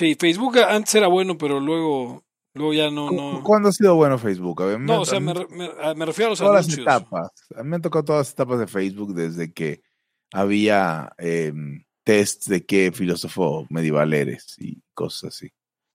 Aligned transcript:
Sí, 0.00 0.14
Facebook 0.18 0.58
antes 0.60 0.94
era 0.94 1.08
bueno, 1.08 1.36
pero 1.36 1.60
luego, 1.60 2.24
luego 2.54 2.72
ya 2.72 2.90
no, 2.90 3.10
no. 3.10 3.42
¿Cuándo 3.44 3.68
ha 3.68 3.72
sido 3.72 3.94
bueno 3.96 4.16
Facebook? 4.18 4.62
A 4.62 4.66
ver, 4.66 4.80
No, 4.80 5.02
o 5.02 5.04
sea, 5.04 5.20
me, 5.20 5.34
me- 5.34 6.06
refiero 6.06 6.28
a 6.28 6.30
los 6.30 6.38
todas 6.38 6.64
anuncios. 6.64 6.86
las 6.86 6.96
etapas. 7.02 7.30
A 7.54 7.62
mí 7.62 7.68
me 7.68 7.76
han 7.76 7.82
tocado 7.82 8.04
todas 8.06 8.20
las 8.28 8.32
etapas 8.32 8.58
de 8.60 8.66
Facebook 8.66 9.12
desde 9.12 9.52
que 9.52 9.82
había 10.32 11.12
eh, 11.18 11.52
tests 12.02 12.48
de 12.48 12.64
qué 12.64 12.92
filósofo 12.92 13.66
medieval 13.68 14.14
eres 14.14 14.56
y 14.58 14.80
cosas 14.94 15.34
así. 15.34 15.50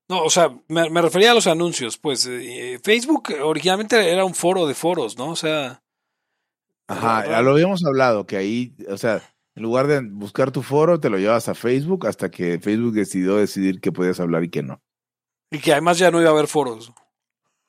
No, 0.07 0.21
o 0.23 0.29
sea, 0.29 0.55
me, 0.67 0.87
me 0.91 1.01
refería 1.01 1.31
a 1.31 1.33
los 1.33 1.47
anuncios. 1.47 1.97
Pues 1.97 2.27
eh, 2.27 2.79
Facebook 2.83 3.33
originalmente 3.43 4.07
era 4.11 4.23
un 4.23 4.35
foro 4.35 4.67
de 4.67 4.75
foros, 4.75 5.17
¿no? 5.17 5.29
O 5.31 5.35
sea, 5.35 5.81
Ajá, 6.87 7.41
lo 7.41 7.53
habíamos 7.53 7.83
hablado, 7.83 8.27
que 8.27 8.37
ahí, 8.37 8.75
o 8.87 8.97
sea, 8.97 9.19
en 9.55 9.63
lugar 9.63 9.87
de 9.87 10.01
buscar 10.01 10.51
tu 10.51 10.61
foro, 10.61 10.99
te 10.99 11.09
lo 11.09 11.17
llevas 11.17 11.47
a 11.47 11.55
Facebook 11.55 12.07
hasta 12.07 12.29
que 12.29 12.59
Facebook 12.59 12.93
decidió 12.93 13.37
decidir 13.37 13.79
que 13.79 13.91
podías 13.91 14.19
hablar 14.19 14.43
y 14.43 14.49
que 14.49 14.63
no. 14.63 14.81
y 15.49 15.59
que 15.59 15.71
además 15.71 15.97
ya 15.97 16.11
no 16.11 16.19
iba 16.19 16.29
a 16.29 16.33
haber 16.33 16.47
foros. 16.47 16.93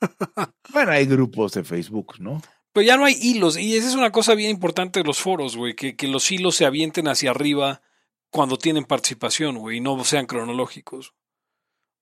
Bueno, 0.73 0.93
hay 0.93 1.07
grupos 1.07 1.53
de 1.53 1.65
Facebook, 1.65 2.17
¿no? 2.19 2.43
Pero 2.75 2.85
ya 2.87 2.99
no 2.99 3.07
hay 3.07 3.15
hilos, 3.19 3.57
y 3.57 3.77
esa 3.77 3.89
es 3.89 3.95
una 3.95 4.13
cosa 4.13 4.35
bien 4.35 4.51
importante 4.51 5.01
de 5.01 5.07
los 5.07 5.19
foros, 5.19 5.57
güey, 5.57 5.75
que, 5.75 5.97
que 5.97 6.07
los 6.07 6.31
hilos 6.31 6.57
se 6.57 6.67
avienten 6.67 7.09
hacia 7.09 7.31
arriba 7.31 7.81
cuando 8.29 8.59
tienen 8.59 8.85
participación, 8.85 9.57
güey, 9.57 9.79
y 9.79 9.81
no 9.81 10.05
sean 10.05 10.27
cronológicos. 10.27 11.15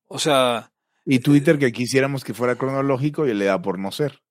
O 0.08 0.18
sea, 0.18 0.72
Y 1.04 1.20
Twitter 1.20 1.58
que 1.60 1.70
quisiéramos 1.70 2.24
que 2.24 2.34
fuera 2.34 2.56
cronológico 2.56 3.26
y 3.26 3.34
le 3.34 3.44
da 3.44 3.62
por 3.62 3.78
no 3.78 3.92
ser. 3.92 4.23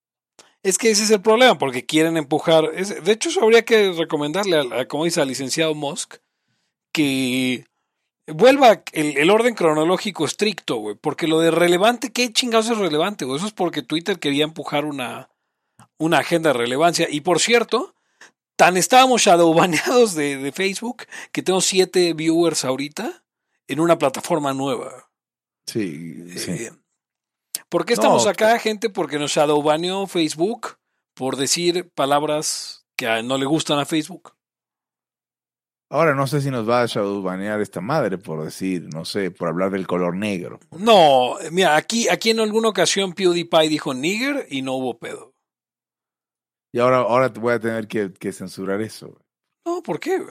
Es 0.63 0.77
que 0.77 0.89
ese 0.89 1.03
es 1.03 1.11
el 1.11 1.21
problema, 1.21 1.57
porque 1.57 1.85
quieren 1.85 2.17
empujar. 2.17 2.71
de 2.71 3.11
hecho, 3.11 3.29
eso 3.29 3.43
habría 3.43 3.63
que 3.65 3.91
recomendarle, 3.91 4.57
a, 4.57 4.81
a, 4.81 4.87
como 4.87 5.05
dice 5.05 5.21
al 5.21 5.27
licenciado 5.27 5.75
Musk, 5.75 6.15
que 6.93 7.65
vuelva 8.27 8.83
el, 8.93 9.17
el 9.17 9.29
orden 9.29 9.55
cronológico 9.55 10.25
estricto, 10.25 10.77
güey, 10.77 10.95
porque 10.95 11.27
lo 11.27 11.39
de 11.39 11.51
relevante, 11.51 12.11
¿qué 12.11 12.31
chingados 12.31 12.69
es 12.69 12.77
relevante? 12.77 13.25
güey? 13.25 13.37
Eso 13.37 13.47
es 13.47 13.53
porque 13.53 13.81
Twitter 13.81 14.19
quería 14.19 14.45
empujar 14.45 14.85
una, 14.85 15.29
una 15.97 16.19
agenda 16.19 16.53
de 16.53 16.59
relevancia. 16.59 17.07
Y 17.09 17.21
por 17.21 17.39
cierto, 17.39 17.95
tan 18.55 18.77
estábamos 18.77 19.21
shadowbaneados 19.21 20.15
de, 20.15 20.37
de 20.37 20.51
Facebook 20.51 21.03
que 21.31 21.41
tengo 21.41 21.61
siete 21.61 22.13
viewers 22.13 22.63
ahorita 22.63 23.23
en 23.67 23.79
una 23.79 23.97
plataforma 23.97 24.53
nueva. 24.53 25.09
Sí, 25.67 26.37
sí. 26.37 26.51
Eh, 26.51 26.71
¿Por 27.73 27.87
qué 27.87 27.93
estamos 27.93 28.25
No, 28.25 28.29
acá, 28.29 28.59
gente? 28.59 28.91
Porque 28.91 29.17
nos 29.17 29.31
shadowbaneó 29.31 30.05
Facebook 30.05 30.77
por 31.15 31.37
decir 31.37 31.89
palabras 31.95 32.85
que 32.95 33.23
no 33.23 33.35
le 33.39 33.47
gustan 33.47 33.79
a 33.79 33.85
Facebook. 33.85 34.35
Ahora 35.89 36.13
no 36.13 36.27
sé 36.27 36.41
si 36.41 36.51
nos 36.51 36.69
va 36.69 36.83
a 36.83 36.85
shadowbanear 36.85 37.61
esta 37.61 37.81
madre 37.81 38.19
por 38.19 38.43
decir, 38.43 38.87
no 38.93 39.05
sé, 39.05 39.31
por 39.31 39.47
hablar 39.47 39.71
del 39.71 39.87
color 39.87 40.15
negro. 40.15 40.59
No, 40.77 41.37
mira, 41.51 41.75
aquí, 41.75 42.07
aquí 42.09 42.29
en 42.29 42.41
alguna 42.41 42.69
ocasión 42.69 43.13
PewDiePie 43.13 43.69
dijo 43.69 43.95
nigger 43.95 44.45
y 44.51 44.61
no 44.61 44.73
hubo 44.73 44.99
pedo. 44.99 45.33
Y 46.71 46.77
ahora, 46.77 46.97
ahora 46.97 47.29
voy 47.29 47.53
a 47.53 47.59
tener 47.59 47.87
que, 47.87 48.13
que 48.13 48.33
censurar 48.33 48.81
eso. 48.81 49.17
No, 49.65 49.81
¿por 49.81 49.99
qué? 49.99 50.23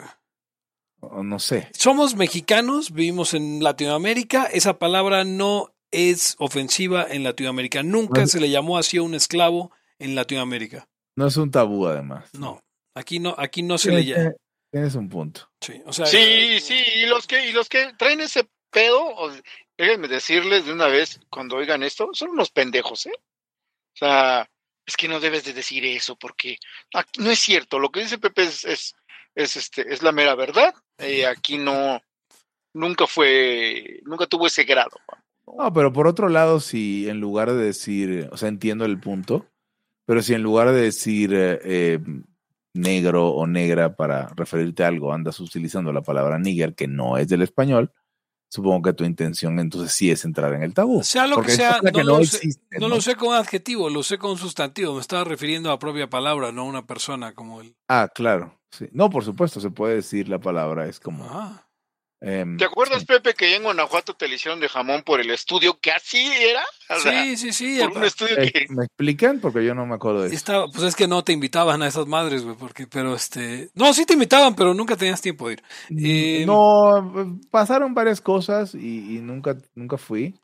O 1.01 1.23
no 1.23 1.39
sé. 1.39 1.69
Somos 1.73 2.15
mexicanos, 2.15 2.91
vivimos 2.91 3.33
en 3.33 3.61
Latinoamérica, 3.61 4.45
esa 4.45 4.79
palabra 4.79 5.25
no 5.25 5.72
es 5.93 6.35
ofensiva 6.39 7.05
en 7.09 7.23
Latinoamérica. 7.23 7.83
Nunca 7.83 8.25
se 8.27 8.39
le 8.39 8.49
llamó 8.49 8.77
así 8.77 8.97
a 8.97 9.03
un 9.03 9.15
esclavo 9.15 9.71
en 9.99 10.15
Latinoamérica. 10.15 10.87
No 11.15 11.27
es 11.27 11.37
un 11.37 11.51
tabú 11.51 11.87
además. 11.87 12.29
No, 12.33 12.59
aquí 12.95 13.19
no, 13.19 13.35
aquí 13.37 13.61
no 13.61 13.77
se 13.77 13.91
le 13.91 14.03
Tienes, 14.03 14.23
llama. 14.23 14.35
tienes 14.71 14.95
un 14.95 15.09
punto. 15.09 15.49
Sí, 15.61 15.81
o 15.85 15.93
sea, 15.93 16.05
Sí, 16.07 16.59
sí, 16.59 16.75
y 16.95 17.05
los 17.05 17.27
que, 17.27 17.47
y 17.47 17.51
los 17.53 17.69
que 17.69 17.93
traen 17.97 18.21
ese 18.21 18.49
pedo, 18.71 18.99
o- 19.05 19.31
déjenme 19.77 20.07
decirles 20.07 20.65
de 20.65 20.73
una 20.73 20.87
vez, 20.87 21.19
cuando 21.29 21.55
oigan 21.57 21.83
esto, 21.83 22.09
son 22.13 22.29
unos 22.31 22.49
pendejos, 22.51 23.05
¿eh? 23.05 23.13
O 23.15 23.97
sea, 23.97 24.49
es 24.85 24.97
que 24.97 25.07
no 25.07 25.19
debes 25.19 25.43
de 25.45 25.53
decir 25.53 25.85
eso, 25.85 26.15
porque 26.15 26.57
aquí 26.93 27.21
no 27.21 27.29
es 27.29 27.39
cierto, 27.39 27.77
lo 27.79 27.89
que 27.91 28.01
dice 28.01 28.17
Pepe 28.17 28.43
es, 28.43 28.65
es, 28.65 28.95
es, 29.35 29.55
este, 29.55 29.93
es 29.93 30.01
la 30.01 30.11
mera 30.11 30.33
verdad, 30.35 30.73
eh, 30.97 31.25
aquí 31.27 31.57
no, 31.59 32.01
nunca 32.73 33.05
fue, 33.07 33.99
nunca 34.03 34.25
tuvo 34.25 34.47
ese 34.47 34.63
grado. 34.63 34.99
No, 35.45 35.73
pero 35.73 35.93
por 35.93 36.07
otro 36.07 36.29
lado, 36.29 36.59
si 36.59 37.07
en 37.09 37.19
lugar 37.19 37.51
de 37.51 37.63
decir, 37.63 38.29
o 38.31 38.37
sea, 38.37 38.49
entiendo 38.49 38.85
el 38.85 38.99
punto, 38.99 39.45
pero 40.05 40.21
si 40.21 40.33
en 40.33 40.43
lugar 40.43 40.71
de 40.71 40.81
decir 40.81 41.33
eh, 41.33 41.59
eh, 41.63 41.99
negro 42.73 43.29
o 43.29 43.45
negra 43.45 43.95
para 43.95 44.27
referirte 44.35 44.83
a 44.83 44.87
algo, 44.87 45.13
andas 45.13 45.39
utilizando 45.39 45.91
la 45.93 46.01
palabra 46.01 46.39
nigger, 46.39 46.75
que 46.75 46.87
no 46.87 47.17
es 47.17 47.27
del 47.27 47.41
español, 47.41 47.91
supongo 48.49 48.83
que 48.83 48.93
tu 48.93 49.03
intención 49.03 49.59
entonces 49.59 49.91
sí 49.91 50.11
es 50.11 50.25
entrar 50.25 50.53
en 50.53 50.63
el 50.63 50.73
tabú. 50.73 51.03
sea 51.03 51.27
lo 51.27 51.37
que 51.37 51.41
Porque 51.41 51.51
sea, 51.53 51.79
no, 51.81 51.91
que 51.91 52.03
lo, 52.03 52.17
sé, 52.23 52.37
existe, 52.37 52.79
no 52.79 52.87
¿no? 52.87 52.95
lo 52.95 53.01
sé 53.01 53.15
con 53.15 53.35
adjetivo, 53.35 53.89
lo 53.89 54.03
sé 54.03 54.17
con 54.17 54.37
sustantivo. 54.37 54.93
Me 54.93 55.01
estaba 55.01 55.23
refiriendo 55.23 55.69
a 55.69 55.73
la 55.73 55.79
propia 55.79 56.09
palabra, 56.09 56.51
no 56.51 56.61
a 56.61 56.65
una 56.65 56.85
persona 56.85 57.33
como 57.33 57.61
él. 57.61 57.75
Ah, 57.87 58.09
claro. 58.13 58.59
Sí. 58.71 58.87
No, 58.91 59.09
por 59.09 59.23
supuesto, 59.23 59.59
se 59.59 59.69
puede 59.69 59.95
decir 59.95 60.29
la 60.29 60.39
palabra, 60.39 60.87
es 60.87 60.99
como... 60.99 61.25
Ah. 61.29 61.62
Em, 62.23 62.57
¿Te 62.57 62.65
acuerdas, 62.65 63.01
sí. 63.01 63.05
Pepe, 63.05 63.33
que 63.33 63.55
en 63.55 63.63
Guanajuato 63.63 64.13
te 64.15 64.27
le 64.27 64.35
hicieron 64.35 64.59
de 64.59 64.69
jamón 64.69 65.03
por 65.03 65.19
el 65.19 65.29
estudio 65.29 65.77
que 65.79 65.91
así 65.91 66.25
era? 66.41 66.63
O 66.89 66.99
sea, 66.99 67.23
Sí, 67.23 67.37
sí, 67.37 67.51
sí. 67.53 67.79
por 67.79 67.97
un 67.97 68.03
estudio 68.05 68.39
Eh, 68.39 68.51
que... 68.51 68.65
¿Me 68.69 68.85
explican? 68.85 69.39
Porque 69.39 69.63
yo 69.65 69.75
no 69.75 69.85
me 69.85 69.95
acuerdo 69.95 70.21
de 70.21 70.27
eso. 70.27 70.35
Estaba, 70.35 70.67
pues 70.67 70.83
es 70.83 70.95
que 70.95 71.07
no 71.07 71.23
te 71.23 71.33
invitaban 71.33 71.81
a 71.83 71.87
esas 71.87 72.07
madres, 72.07 72.43
güey, 72.43 72.55
porque, 72.55 72.87
pero 72.87 73.13
este, 73.15 73.69
no, 73.75 73.93
sí 73.93 74.05
te 74.05 74.13
invitaban, 74.13 74.55
pero 74.55 74.73
nunca 74.73 74.95
tenías 74.95 75.21
tiempo 75.21 75.47
de 75.47 75.53
ir. 75.53 75.63
Eh, 75.89 76.45
no, 76.45 77.39
pasaron 77.51 77.93
varias 77.93 78.21
cosas 78.21 78.73
y, 78.73 79.17
y 79.17 79.19
nunca, 79.21 79.57
nunca 79.75 79.97
fui. 79.97 80.39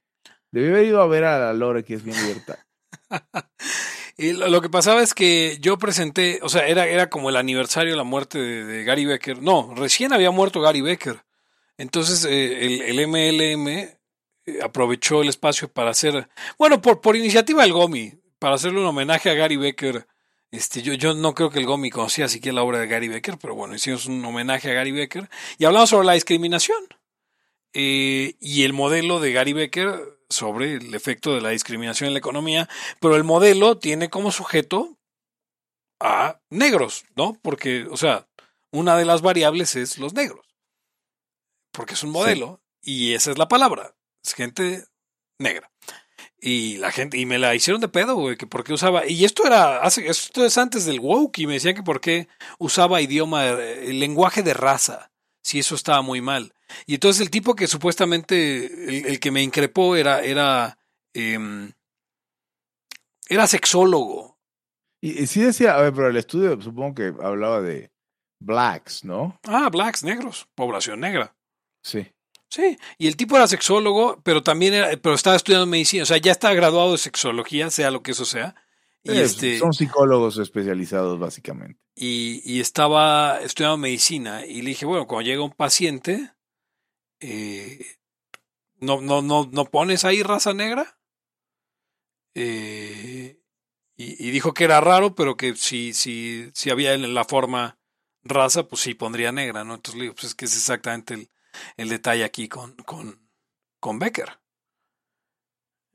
Debí 0.51 0.67
haber 0.69 0.85
ido 0.85 1.01
a 1.01 1.07
ver 1.07 1.23
a 1.23 1.40
la 1.40 1.53
Lore, 1.53 1.84
que 1.84 1.94
es 1.94 2.03
bien 2.03 2.17
libertad. 2.22 2.57
Y 4.22 4.34
lo, 4.34 4.50
lo 4.50 4.59
que 4.61 4.67
pasaba 4.69 5.01
es 5.01 5.13
que 5.13 5.59
yo 5.61 5.78
presenté, 5.78 6.40
o 6.41 6.50
sea, 6.50 6.67
era, 6.67 6.85
era 6.88 7.09
como 7.09 7.29
el 7.29 7.38
aniversario 7.38 7.91
de 7.91 7.97
la 7.97 8.03
muerte 8.03 8.38
de, 8.38 8.66
de 8.66 8.84
Gary 8.84 9.06
Becker. 9.06 9.41
No, 9.41 9.73
recién 9.78 10.11
había 10.11 10.29
muerto 10.29 10.59
Gary 10.59 10.81
Becker. 10.81 11.22
Entonces 11.79 12.25
eh, 12.25 12.90
el, 12.90 13.07
MLM 13.07 13.67
eh, 13.69 13.97
aprovechó 14.62 15.22
el 15.22 15.29
espacio 15.29 15.72
para 15.72 15.91
hacer, 15.91 16.29
bueno, 16.57 16.81
por, 16.81 17.00
por 17.00 17.16
iniciativa 17.16 17.63
del 17.63 17.72
GOMI, 17.72 18.13
para 18.38 18.56
hacerle 18.56 18.81
un 18.81 18.85
homenaje 18.85 19.29
a 19.29 19.34
Gary 19.34 19.56
Becker. 19.56 20.06
Este, 20.51 20.81
yo, 20.81 20.94
yo 20.94 21.13
no 21.13 21.34
creo 21.34 21.50
que 21.50 21.59
el 21.59 21.66
GOMI 21.66 21.90
conocía 21.90 22.28
siquiera 22.28 22.56
la 22.56 22.63
obra 22.63 22.79
de 22.79 22.88
Gary 22.88 23.07
Becker, 23.07 23.38
pero 23.40 23.56
bueno, 23.56 23.75
hicimos 23.75 24.07
un 24.07 24.23
homenaje 24.25 24.69
a 24.69 24.73
Gary 24.73 24.91
Becker 24.91 25.29
y 25.57 25.63
hablamos 25.63 25.90
sobre 25.90 26.06
la 26.06 26.13
discriminación 26.13 26.78
eh, 27.73 28.35
y 28.41 28.63
el 28.63 28.73
modelo 28.73 29.22
de 29.22 29.31
Gary 29.31 29.53
Becker 29.53 30.19
sobre 30.28 30.73
el 30.75 30.94
efecto 30.94 31.34
de 31.34 31.41
la 31.41 31.50
discriminación 31.50 32.07
en 32.07 32.13
la 32.13 32.19
economía, 32.19 32.67
pero 33.00 33.16
el 33.16 33.23
modelo 33.23 33.78
tiene 33.78 34.09
como 34.09 34.34
sujeto 34.34 34.97
a 36.01 36.41
negros, 36.50 37.06
¿no? 37.16 37.38
Porque, 37.41 37.88
o 37.90 37.96
sea, 37.96 38.28
una 38.72 38.97
de 38.97 39.06
las 39.06 39.22
variables 39.22 39.78
es 39.78 39.97
los 39.97 40.13
negros, 40.13 40.46
porque 41.79 41.94
es 41.94 42.03
un 42.03 42.12
modelo 42.12 42.62
y 42.81 43.13
esa 43.13 43.31
es 43.31 43.38
la 43.38 43.47
palabra, 43.47 43.95
es 44.22 44.34
gente 44.34 44.84
negra. 45.40 45.72
Y 46.41 46.75
la 46.75 46.91
gente, 46.91 47.17
y 47.17 47.25
me 47.25 47.40
la 47.40 47.56
hicieron 47.56 47.79
de 47.79 47.88
pedo, 47.88 48.16
güey, 48.16 48.35
que 48.35 48.47
por 48.47 48.66
qué 48.66 48.73
usaba, 48.73 49.07
y 49.07 49.23
esto 49.23 49.47
era, 49.47 49.78
hace, 49.78 50.06
esto 50.06 50.44
es 50.44 50.57
antes 50.57 50.84
del 50.84 51.00
woke, 51.00 51.40
y 51.40 51.47
me 51.47 51.53
decían 51.53 51.75
que 51.75 51.84
por 51.84 52.01
qué 52.01 52.28
usaba 52.57 53.00
idioma, 53.01 53.47
eh, 53.47 53.91
el 53.91 54.01
lenguaje 54.01 54.44
de 54.44 54.53
raza, 54.53 55.13
si 55.41 55.59
eso 55.59 55.73
estaba 55.73 56.01
muy 56.01 56.19
mal. 56.19 56.53
Y 56.85 56.95
entonces 56.95 57.22
el 57.22 57.29
tipo 57.29 57.56
que 57.56 57.67
supuestamente, 57.67 58.66
el, 58.66 59.06
el 59.06 59.19
que 59.22 59.31
me 59.31 59.41
increpó 59.41 59.96
era, 59.96 60.19
era, 60.19 60.79
em, 61.13 61.72
era 63.29 63.47
sexólogo. 63.47 64.38
Y, 65.00 65.23
y 65.23 65.28
sí 65.28 65.40
decía, 65.40 65.75
a 65.75 65.81
ver, 65.81 65.94
pero 65.94 66.09
el 66.09 66.17
estudio 66.17 66.61
supongo 66.61 66.96
que 66.96 67.13
hablaba 67.23 67.61
de 67.61 67.90
blacks, 68.41 69.06
¿no? 69.06 69.40
Ah, 69.46 69.69
blacks, 69.69 70.03
negros, 70.03 70.46
población 70.56 71.00
negra. 71.00 71.38
Sí. 71.81 72.07
Sí, 72.51 72.78
y 72.97 73.07
el 73.07 73.16
tipo 73.16 73.35
era 73.35 73.47
sexólogo, 73.47 74.22
pero 74.23 74.41
también 74.41 74.73
era, 74.73 74.97
pero 74.97 75.14
estaba 75.14 75.35
estudiando 75.35 75.67
medicina, 75.67 76.02
o 76.03 76.05
sea, 76.08 76.17
ya 76.17 76.31
está 76.31 76.52
graduado 76.53 76.93
de 76.93 76.97
sexología, 76.97 77.70
sea 77.70 77.91
lo 77.91 78.02
que 78.02 78.11
eso 78.11 78.26
sea. 78.26 78.55
Y 79.03 79.17
este, 79.20 79.59
Son 79.59 79.72
psicólogos 79.73 80.37
especializados, 80.40 81.20
básicamente. 81.20 81.79
y, 81.96 82.41
y 82.43 82.59
estaba 82.59 83.40
estudiando 83.41 83.78
medicina 83.78 84.46
y 84.46 84.61
le 84.64 84.70
dije, 84.70 84.85
bueno, 84.85 85.05
cuando 85.08 85.29
llega 85.29 85.43
un 85.43 85.52
paciente, 85.53 86.31
eh, 87.20 87.85
¿no, 88.79 88.99
no, 89.02 89.22
no, 89.22 89.47
¿no 89.52 89.66
pones 89.66 90.03
ahí 90.03 90.23
raza 90.23 90.53
negra? 90.53 90.99
Eh, 92.35 93.40
y, 93.97 94.28
y 94.28 94.32
dijo 94.32 94.53
que 94.53 94.64
era 94.64 94.82
raro, 94.82 95.16
pero 95.16 95.35
que 95.37 95.55
si, 95.55 95.93
si, 95.93 96.49
si 96.53 96.70
había 96.70 96.93
en 96.93 97.14
la 97.14 97.25
forma 97.25 97.79
raza, 98.23 98.67
pues 98.67 98.82
sí 98.82 98.93
pondría 98.93 99.32
negra, 99.32 99.64
¿no? 99.64 99.75
Entonces 99.75 99.96
le 99.97 100.03
digo, 100.03 100.16
pues 100.16 100.28
es 100.28 100.35
que 100.35 100.46
es 100.46 100.55
exactamente 100.55 101.14
el, 101.16 101.29
el 101.78 101.90
detalle 101.90 102.23
aquí 102.23 102.47
con, 102.47 102.75
con, 102.75 103.19
con 103.79 103.99
Becker. 103.99 104.40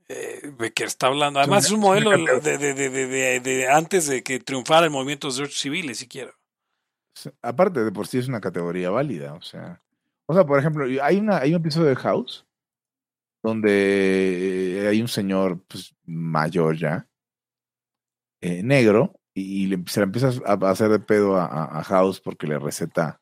Eh, 0.08 0.52
Becker 0.58 0.86
está 0.86 1.06
hablando, 1.06 1.40
además 1.40 1.66
es 1.66 1.72
un 1.72 1.80
modelo 1.80 2.10
de, 2.10 2.58
de, 2.58 2.74
de, 2.74 3.40
de, 3.40 3.68
antes 3.68 4.06
de 4.06 4.22
que 4.22 4.38
triunfara 4.38 4.84
el 4.84 4.92
movimiento 4.92 5.28
de 5.28 5.34
derechos 5.34 5.58
civiles, 5.58 5.98
siquiera. 5.98 6.32
Aparte, 7.42 7.84
de 7.84 7.92
por 7.92 8.06
sí 8.06 8.18
es 8.18 8.28
una 8.28 8.40
categoría 8.40 8.90
válida, 8.90 9.34
o 9.34 9.42
sea. 9.42 9.80
O 10.26 10.34
sea, 10.34 10.44
por 10.44 10.58
ejemplo, 10.58 10.86
hay, 11.02 11.16
una, 11.18 11.38
hay 11.38 11.50
un 11.50 11.60
episodio 11.60 11.88
de 11.88 11.96
House 11.96 12.46
donde 13.42 14.86
hay 14.88 15.02
un 15.02 15.08
señor 15.08 15.62
pues, 15.68 15.94
mayor 16.04 16.78
ya, 16.78 17.06
eh, 18.40 18.62
negro, 18.62 19.20
y, 19.34 19.66
le, 19.66 19.84
se 19.86 20.00
le 20.00 20.04
empieza 20.04 20.30
a, 20.46 20.52
hacer 20.70 20.88
de 20.90 20.98
pedo 20.98 21.36
a, 21.36 21.82
House 21.84 22.20
porque 22.20 22.46
le 22.46 22.58
receta. 22.58 23.20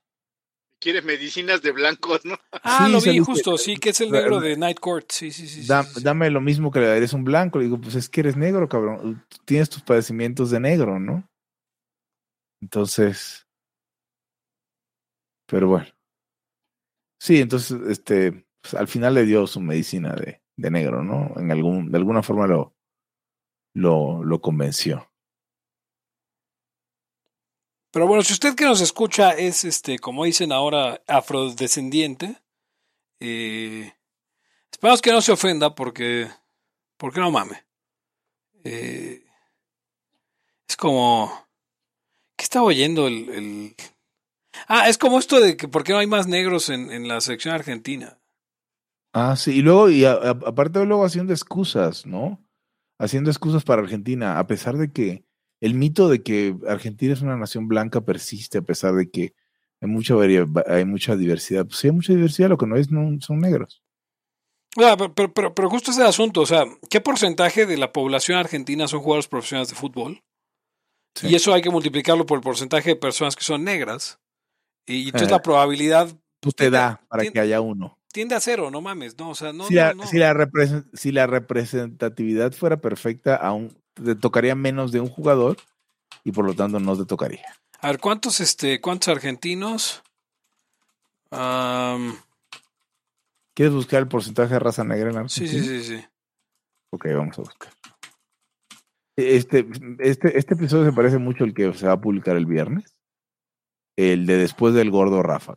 Quieres 0.83 1.05
medicinas 1.05 1.63
de 1.63 1.71
blancos, 1.71 2.25
¿no? 2.25 2.37
Ah, 2.65 2.89
lo 2.89 3.01
vi 3.01 3.21
justo, 3.21 3.57
sí, 3.57 3.77
que 3.77 3.91
es 3.91 4.01
el 4.01 4.11
negro 4.11 4.41
de 4.41 4.57
Night 4.57 4.81
Court. 4.81 5.07
Sí, 5.13 5.31
sí, 5.31 5.47
sí, 5.47 5.65
Dame 6.03 6.29
lo 6.29 6.41
mismo 6.41 6.73
que 6.73 6.81
le 6.81 6.89
darías 6.89 7.13
un 7.13 7.23
blanco. 7.23 7.59
Le 7.59 7.67
digo, 7.67 7.81
pues 7.81 7.95
es 7.95 8.09
que 8.09 8.21
eres 8.21 8.37
negro, 8.37 8.69
cabrón. 8.69 9.25
Tienes 9.45 9.71
tus 9.71 9.83
padecimientos 9.83 10.51
de 10.51 10.59
negro, 10.59 10.99
¿no? 10.99 11.29
Entonces. 12.61 13.47
Pero 15.47 15.69
bueno. 15.69 15.87
Sí, 17.21 17.41
entonces, 17.41 17.79
este, 17.89 18.45
pues, 18.61 18.75
al 18.75 18.89
final 18.89 19.15
le 19.15 19.25
dio 19.25 19.47
su 19.47 19.61
medicina 19.61 20.17
de, 20.17 20.43
de 20.57 20.71
negro, 20.73 21.05
¿no? 21.05 21.33
En 21.37 21.53
algún, 21.53 21.93
de 21.93 21.99
alguna 21.99 22.25
forma 22.25 22.49
lo, 22.49 22.75
lo, 23.73 24.25
lo 24.25 24.41
convenció. 24.41 25.12
Pero 27.93 28.07
bueno, 28.07 28.23
si 28.23 28.33
usted 28.33 28.55
que 28.55 28.65
nos 28.65 28.81
escucha 28.81 29.33
es, 29.33 29.65
este, 29.65 29.99
como 29.99 30.25
dicen 30.25 30.51
ahora, 30.51 31.03
afrodescendiente, 31.07 32.43
eh, 33.21 33.93
esperamos 34.71 35.03
que 35.03 35.13
no 35.13 35.21
se 35.21 35.33
ofenda 35.33 35.75
porque, 35.75 36.29
porque 36.97 37.21
no 37.21 37.31
mame. 37.31 37.65
Eh, 38.65 39.23
es 40.67 40.77
como, 40.77 41.47
¿qué 42.35 42.45
estaba 42.45 42.65
oyendo 42.65 43.07
el, 43.07 43.77
Ah, 44.69 44.89
es 44.89 44.97
como 44.97 45.19
esto 45.19 45.41
de 45.41 45.57
que 45.57 45.69
por 45.69 45.85
qué 45.85 45.93
no 45.93 45.99
hay 45.99 46.07
más 46.07 46.27
negros 46.27 46.71
en, 46.71 47.09
la 47.09 47.21
selección 47.21 47.55
argentina. 47.55 48.19
Ah, 49.13 49.37
sí, 49.37 49.59
y 49.59 49.63
luego, 49.63 49.91
y 49.91 50.05
aparte 50.05 50.85
luego 50.87 51.05
haciendo 51.05 51.33
excusas, 51.33 52.07
¿no? 52.07 52.43
Haciendo 52.99 53.31
excusas 53.31 53.65
para 53.65 53.83
Argentina, 53.83 54.39
a 54.39 54.47
pesar 54.47 54.79
de 54.79 54.93
que 54.93 55.25
el 55.63 55.75
mito 55.75 56.09
de 56.09 56.25
que 56.25 56.57
Argentina 56.67 57.13
es 57.13 57.23
una 57.23 57.37
nación 57.37 57.69
blanca 57.69 58.01
persiste 58.01 58.59
a 58.59 58.63
pesar 58.63 58.95
de 58.95 59.09
que 59.09 59.33
hay 59.81 59.89
mucha, 59.89 60.15
hay 60.67 60.85
mucha 60.85 61.15
diversidad. 61.15 61.65
Pues 61.65 61.79
sí, 61.79 61.87
hay 61.87 61.93
mucha 61.93 62.13
diversidad, 62.13 62.49
lo 62.49 62.59
que 62.59 62.67
no 62.67 62.77
es 62.77 62.91
no 62.91 63.21
son 63.21 63.39
negros. 63.39 63.81
pero, 64.75 65.33
pero, 65.33 65.55
pero, 65.55 65.71
justo 65.71 65.93
ese 65.93 66.03
asunto, 66.03 66.41
o 66.41 66.47
sea, 66.47 66.65
¿qué 66.91 67.01
porcentaje 67.01 67.65
de 67.65 67.77
la 67.77 67.93
población 67.93 68.39
argentina 68.39 68.89
son 68.89 69.03
jugadores 69.03 69.29
profesionales 69.29 69.69
de 69.69 69.77
fútbol? 69.77 70.25
Y 71.23 71.37
eso 71.37 71.55
hay 71.55 71.63
que 71.63 71.71
multiplicarlo 71.71 72.27
por 72.27 72.39
el 72.39 72.43
porcentaje 72.43 72.91
de 72.91 72.97
personas 72.97 73.37
que 73.37 73.45
son 73.45 73.63
negras. 73.63 74.19
Y, 74.85 75.07
entonces 75.07 75.31
la 75.31 75.43
probabilidad... 75.43 76.09
Pues 76.41 76.57
te 76.57 76.71
da 76.71 77.05
para 77.09 77.25
que 77.25 77.39
haya 77.39 77.61
uno. 77.61 78.01
Tiende 78.13 78.35
a 78.35 78.41
cero, 78.41 78.73
no 78.73 78.81
mames, 78.81 79.17
no, 79.17 79.31
o 79.31 79.35
sea, 79.37 79.53
no. 79.53 79.69
Si, 79.69 79.75
la, 79.75 79.95
Si, 80.11 80.19
la 80.19 80.85
si 80.93 81.13
la 81.13 81.29
representatividad 81.29 82.51
fuera 82.53 82.81
perfecta, 82.81 83.37
aún 83.37 83.81
te 83.95 84.15
tocaría 84.15 84.55
menos 84.55 84.93
de 84.93 85.01
un 85.01 85.09
jugador 85.09 85.57
y 86.25 86.33
por 86.33 86.45
lo 86.45 86.55
tanto 86.55 86.81
no 86.81 86.97
te 86.97 87.05
tocaría. 87.05 87.45
A 87.81 87.89
ver, 87.89 87.99
¿cuántos, 87.99 88.41
este, 88.41 88.81
cuántos 88.81 89.09
argentinos? 89.09 90.03
¿Quieres 93.55 93.75
buscar 93.75 94.01
el 94.01 94.09
porcentaje 94.09 94.55
de 94.55 94.61
raza 94.61 94.85
negra 94.85 95.11
en 95.11 95.17
Argentina? 95.17 95.51
Sí, 95.51 95.61
sí, 95.61 95.83
sí, 95.83 95.99
sí. 95.99 96.05
Ok, 96.91 97.07
vamos 97.15 97.39
a 97.39 97.43
buscar. 97.43 97.73
Este, 99.17 99.67
este, 99.99 100.39
este 100.39 100.55
episodio 100.55 100.87
se 100.87 100.97
parece 100.97 101.19
mucho 101.19 101.45
al 101.45 101.55
que 101.55 101.73
se 101.75 101.87
va 101.87 101.95
a 101.95 102.01
publicar 102.01 102.37
el 102.37 102.47
viernes. 102.47 102.95
El 103.97 104.27
de 104.27 104.37
después 104.37 104.75
del 104.75 104.91
gordo 104.91 105.23
Rafa. 105.23 105.55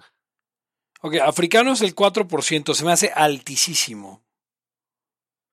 Ok, 1.02 1.16
africanos 1.18 1.82
el 1.82 1.96
4%, 1.96 2.74
se 2.74 2.86
me 2.86 2.92
hace 2.92 3.12
altísimo. 3.14 4.24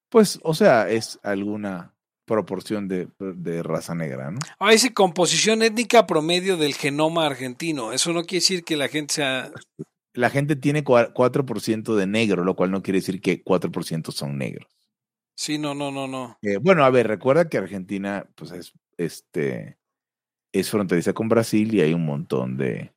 Pues, 0.09 0.41
o 0.43 0.55
sea, 0.55 0.89
es 0.89 1.19
alguna 1.23 1.95
proporción 2.33 2.89
de, 2.89 3.63
raza 3.63 3.95
negra, 3.95 4.31
¿no? 4.31 4.39
Ah, 4.59 4.71
dice 4.71 4.95
composición 4.95 5.63
étnica 5.63 6.07
promedio 6.07 6.57
del 6.57 6.75
genoma 6.75 7.27
argentino. 7.27 7.93
Eso 7.93 8.13
no 8.13 8.23
quiere 8.23 8.41
decir 8.41 8.65
que 8.65 8.77
la 8.77 8.89
gente 8.89 9.15
sea... 9.15 9.53
La 10.15 10.31
gente 10.31 10.57
tiene 10.57 10.85
4% 10.85 11.95
de 11.95 12.07
negro, 12.07 12.45
lo 12.45 12.57
cual 12.57 12.71
no 12.71 12.83
quiere 12.83 13.01
decir 13.01 13.21
que 13.21 13.45
4% 13.45 14.13
son 14.13 14.39
negros. 14.39 14.69
Sí, 15.35 15.59
no, 15.59 15.75
no, 15.75 15.91
no, 15.91 16.07
no. 16.07 16.39
Eh, 16.43 16.59
bueno, 16.59 16.85
a 16.85 16.91
ver, 16.91 17.09
recuerda 17.09 17.49
que 17.49 17.59
Argentina, 17.59 18.27
pues 18.35 18.53
es, 18.53 18.73
este, 18.97 19.79
es 20.53 20.71
fronteriza 20.71 21.13
con 21.13 21.29
Brasil 21.29 21.75
y 21.75 21.81
hay 21.81 21.95
un 21.95 22.05
montón 22.05 22.57
de, 22.57 22.93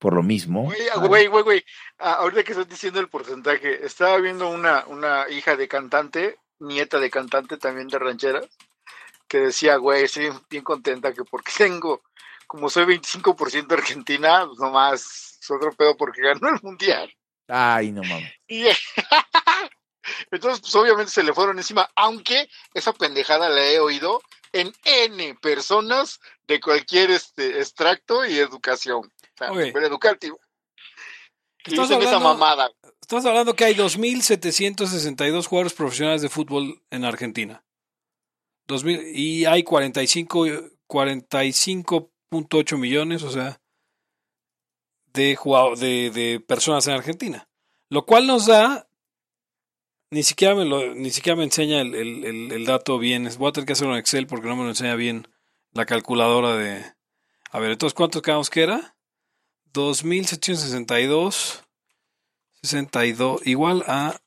por 0.00 0.14
lo 0.14 0.22
mismo. 0.24 0.64
Güey, 0.64 1.28
güey, 1.28 1.42
güey, 1.42 1.64
ah, 1.98 2.14
ahorita 2.14 2.42
que 2.42 2.52
estás 2.52 2.68
diciendo 2.68 2.98
el 2.98 3.08
porcentaje, 3.08 3.84
estaba 3.84 4.16
viendo 4.18 4.48
una, 4.48 4.84
una 4.86 5.26
hija 5.30 5.56
de 5.56 5.68
cantante 5.68 6.38
nieta 6.60 6.98
de 6.98 7.10
cantante 7.10 7.56
también 7.56 7.88
de 7.88 7.98
rancheras, 7.98 8.46
que 9.28 9.38
decía, 9.38 9.76
güey, 9.76 10.04
estoy 10.04 10.30
bien 10.48 10.64
contenta 10.64 11.12
que 11.12 11.24
porque 11.24 11.52
tengo, 11.58 12.02
como 12.46 12.68
soy 12.68 12.84
25% 12.84 13.72
argentina, 13.72 14.46
pues 14.46 14.58
nomás 14.58 15.38
es 15.40 15.50
otro 15.50 15.72
pedo 15.72 15.96
porque 15.96 16.22
ganó 16.22 16.50
el 16.50 16.60
mundial. 16.62 17.12
Ay, 17.48 17.90
no 17.90 18.02
mames. 18.02 18.32
entonces, 20.30 20.60
pues 20.60 20.74
obviamente 20.74 21.10
se 21.10 21.22
le 21.22 21.34
fueron 21.34 21.58
encima, 21.58 21.90
aunque 21.96 22.48
esa 22.74 22.92
pendejada 22.92 23.48
la 23.48 23.66
he 23.66 23.80
oído 23.80 24.22
en 24.52 24.72
N 24.84 25.36
personas 25.40 26.20
de 26.46 26.60
cualquier 26.60 27.10
este, 27.10 27.58
extracto 27.58 28.24
y 28.24 28.38
educación. 28.38 29.12
O 29.34 29.36
sea, 29.36 29.48
educativo. 29.48 30.38
Estás 31.64 31.90
hablando, 31.90 32.06
esa 32.06 32.18
mamada. 32.18 32.70
Estás 33.00 33.24
hablando 33.26 33.54
que 33.54 33.64
hay 33.64 33.74
2.762 33.74 35.46
jugadores 35.46 35.74
profesionales 35.74 36.22
de 36.22 36.28
fútbol 36.28 36.82
en 36.90 37.04
Argentina. 37.04 37.64
2000, 38.66 39.16
y 39.16 39.44
hay 39.46 39.62
45, 39.62 40.46
45.8 40.88 42.78
millones, 42.78 43.22
o 43.22 43.30
sea, 43.30 43.60
de, 45.12 45.36
de, 45.76 46.10
de, 46.10 46.40
personas 46.40 46.86
en 46.86 46.94
Argentina. 46.94 47.48
Lo 47.88 48.06
cual 48.06 48.26
nos 48.26 48.46
da, 48.46 48.88
ni 50.10 50.22
siquiera 50.22 50.54
me, 50.54 50.64
lo, 50.64 50.94
ni 50.94 51.10
siquiera 51.10 51.36
me 51.36 51.44
enseña 51.44 51.80
el, 51.80 51.94
el, 51.94 52.52
el, 52.52 52.64
dato 52.64 52.98
bien. 52.98 53.28
Voy 53.38 53.48
a 53.48 53.52
tener 53.52 53.66
que 53.66 53.72
hacerlo 53.72 53.94
en 53.94 54.00
Excel 54.00 54.26
porque 54.26 54.48
no 54.48 54.56
me 54.56 54.62
lo 54.62 54.68
enseña 54.70 54.94
bien 54.94 55.26
la 55.72 55.86
calculadora 55.86 56.56
de... 56.56 56.84
A 57.50 57.58
ver, 57.58 57.72
entonces, 57.72 57.94
¿cuántos 57.94 58.22
quedamos 58.22 58.48
que 58.48 58.62
era? 58.62 58.96
2762 59.72 61.62
62 62.62 63.46
igual 63.46 63.84
a 63.86 64.20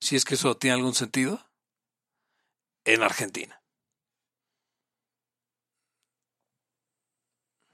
si 0.00 0.16
es 0.16 0.24
que 0.24 0.36
eso 0.36 0.56
tiene 0.56 0.76
algún 0.76 0.94
sentido, 0.94 1.50
en 2.86 3.02
Argentina. 3.02 3.62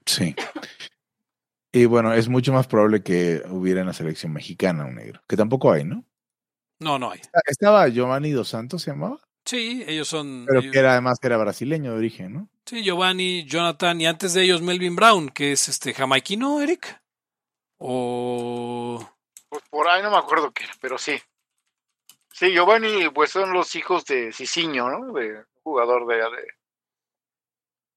Sí. 0.05 0.35
Y 1.75 1.85
bueno, 1.85 2.13
es 2.13 2.29
mucho 2.29 2.53
más 2.53 2.67
probable 2.67 3.01
que 3.01 3.41
hubiera 3.49 3.81
en 3.81 3.87
la 3.87 3.93
selección 3.93 4.31
mexicana 4.31 4.85
un 4.85 4.95
negro, 4.95 5.21
que 5.27 5.35
tampoco 5.35 5.71
hay, 5.71 5.83
¿no? 5.83 6.05
No, 6.79 6.99
no 6.99 7.11
hay. 7.11 7.19
Estaba 7.47 7.87
Giovanni 7.87 8.29
Dos 8.31 8.49
Santos, 8.49 8.83
se 8.83 8.91
llamaba. 8.91 9.19
Sí, 9.43 9.83
ellos 9.87 10.07
son. 10.07 10.45
Pero 10.47 10.59
ellos- 10.59 10.71
que 10.71 10.79
era 10.79 10.91
además 10.93 11.17
que 11.19 11.27
era 11.27 11.37
brasileño 11.37 11.91
de 11.91 11.97
origen, 11.97 12.33
¿no? 12.33 12.49
Sí, 12.65 12.83
Giovanni, 12.83 13.43
Jonathan 13.45 13.99
y 13.99 14.05
antes 14.05 14.33
de 14.33 14.43
ellos 14.43 14.61
Melvin 14.61 14.95
Brown, 14.95 15.29
que 15.29 15.51
es 15.51 15.67
este 15.67 15.93
jamaiquino, 15.93 16.61
Eric. 16.61 17.01
O. 17.79 19.05
Pues 19.49 19.63
por 19.69 19.87
ahí 19.89 20.01
no 20.01 20.11
me 20.11 20.17
acuerdo 20.17 20.51
qué 20.51 20.63
era, 20.63 20.73
pero 20.79 20.97
sí. 20.97 21.19
Sí, 22.31 22.51
Giovanni, 22.53 23.09
pues 23.13 23.31
son 23.31 23.51
los 23.51 23.75
hijos 23.75 24.05
de 24.05 24.31
Cicinho, 24.31 24.89
¿no? 24.89 25.11
De 25.13 25.43
jugador 25.63 26.07
de, 26.07 26.15
de, 26.15 26.47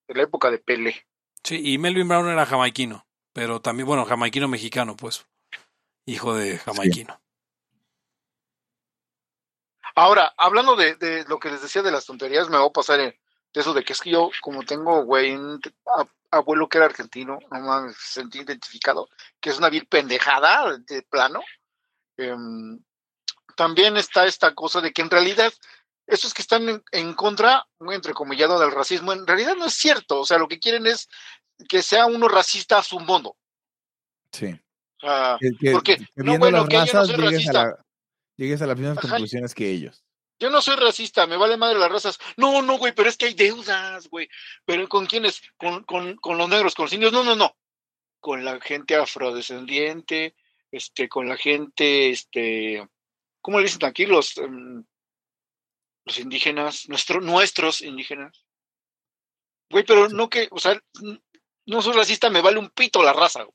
de 0.09 0.15
la 0.15 0.23
época 0.23 0.51
de 0.51 0.59
Pele. 0.59 1.07
Sí, 1.45 1.61
y 1.73 1.79
Melvin 1.79 2.09
Brown 2.09 2.29
era 2.29 2.45
jamaiquino. 2.45 3.06
Pero 3.37 3.61
también, 3.61 3.87
bueno, 3.87 4.07
jamaiquino 4.07 4.49
mexicano, 4.49 4.97
pues. 4.97 5.27
Hijo 6.07 6.35
de 6.35 6.57
jamaiquino. 6.57 7.21
Ahora, 9.95 10.33
hablando 10.39 10.75
de, 10.75 10.95
de 10.95 11.27
lo 11.27 11.39
que 11.39 11.51
les 11.51 11.61
decía 11.61 11.83
de 11.83 11.91
las 11.91 12.07
tonterías, 12.07 12.49
me 12.49 12.57
voy 12.57 12.69
a 12.69 12.73
pasar 12.73 12.99
en- 13.01 13.15
de 13.53 13.61
eso 13.61 13.75
de 13.75 13.85
que 13.85 13.93
es 13.93 14.01
que 14.01 14.09
yo, 14.09 14.31
como 14.41 14.63
tengo, 14.63 15.05
güey, 15.05 15.35
un 15.35 15.61
abuelo 16.31 16.67
que 16.67 16.79
era 16.79 16.87
argentino, 16.87 17.39
no 17.51 17.61
mames, 17.61 17.99
sentí 17.99 18.39
identificado, 18.39 19.07
que 19.39 19.51
es 19.51 19.59
una 19.59 19.69
vil 19.69 19.87
pendejada 19.87 20.79
de 20.79 21.03
plano. 21.03 21.43
Em, 22.17 22.83
también 23.55 23.99
está 23.99 24.25
esta 24.25 24.55
cosa 24.55 24.81
de 24.81 24.95
que 24.95 25.03
en 25.03 25.11
realidad 25.11 25.53
esos 26.07 26.33
que 26.33 26.41
están 26.41 26.71
en, 26.71 26.83
en 26.91 27.13
contra, 27.13 27.67
muy 27.81 27.97
entrecomillado 27.97 28.59
del 28.59 28.73
racismo, 28.73 29.13
en 29.13 29.27
realidad 29.27 29.57
no 29.57 29.67
es 29.67 29.75
cierto. 29.75 30.21
O 30.21 30.25
sea, 30.25 30.39
lo 30.39 30.49
que 30.49 30.59
quieren 30.59 30.87
es 30.87 31.11
que 31.69 31.83
sea 31.83 32.07
uno 32.07 32.29
racista 32.29 32.79
a 32.79 32.83
su 32.83 32.99
modo. 33.01 33.37
Sí. 34.33 34.59
Sea, 35.01 35.37
Que, 35.41 35.51
que- 35.59 35.71
Porque, 35.73 35.97
que 35.97 36.07
no, 36.17 36.39
bueno, 36.39 36.67
que 36.67 36.75
yo 36.77 36.81
no 36.81 36.87
soy 37.07 37.17
llegues, 37.17 37.19
a 37.19 37.31
racista. 37.31 37.65
la- 37.65 37.87
llegues 38.37 38.63
a 38.63 38.67
las 38.67 38.77
mismas 38.79 38.99
Ajá. 38.99 39.09
conclusiones 39.09 39.55
que 39.55 39.71
ellos. 39.71 40.03
Yo 40.39 40.51
no 40.51 40.61
soy 40.61 40.77
racista, 40.77 41.27
me 41.27 41.39
vale 41.39 41.57
madre 41.57 41.79
las 41.79 41.91
razas. 41.91 42.19
No, 42.37 42.61
no, 42.61 42.77
güey, 42.77 42.93
pero 42.95 43.09
es 43.09 43.17
que 43.17 43.27
hay 43.27 43.35
deudas, 43.35 44.07
güey. 44.09 44.29
¿Pero 44.67 44.87
con 44.89 45.07
quiénes? 45.07 45.41
Con, 45.57 45.83
con, 45.85 46.17
con 46.17 46.37
los 46.37 46.49
negros, 46.49 46.75
con 46.75 46.85
los 46.85 46.93
indios. 46.93 47.13
No, 47.13 47.25
no, 47.25 47.35
no. 47.35 47.57
Con 48.21 48.45
la 48.45 48.61
gente 48.61 48.97
afrodescendiente, 48.97 50.35
este, 50.71 51.09
con 51.09 51.27
la 51.29 51.39
gente, 51.39 52.11
este, 52.11 52.87
¿cómo 53.41 53.59
le 53.59 53.65
dicen 53.65 53.85
aquí? 53.87 54.05
Los, 54.05 54.37
em, 54.37 54.85
los 56.05 56.19
indígenas, 56.19 56.87
nuestro, 56.91 57.23
nuestros 57.23 57.81
indígenas. 57.81 58.45
Güey, 59.71 59.85
pero 59.85 60.09
no 60.11 60.29
que, 60.29 60.49
o 60.51 60.59
sea, 60.59 60.79
no 61.67 61.83
soy 61.83 61.93
racista, 61.95 62.31
me 62.31 62.41
vale 62.43 62.59
un 62.59 62.71
pito 62.71 63.03
la 63.03 63.13
raza. 63.13 63.43
güey. 63.43 63.55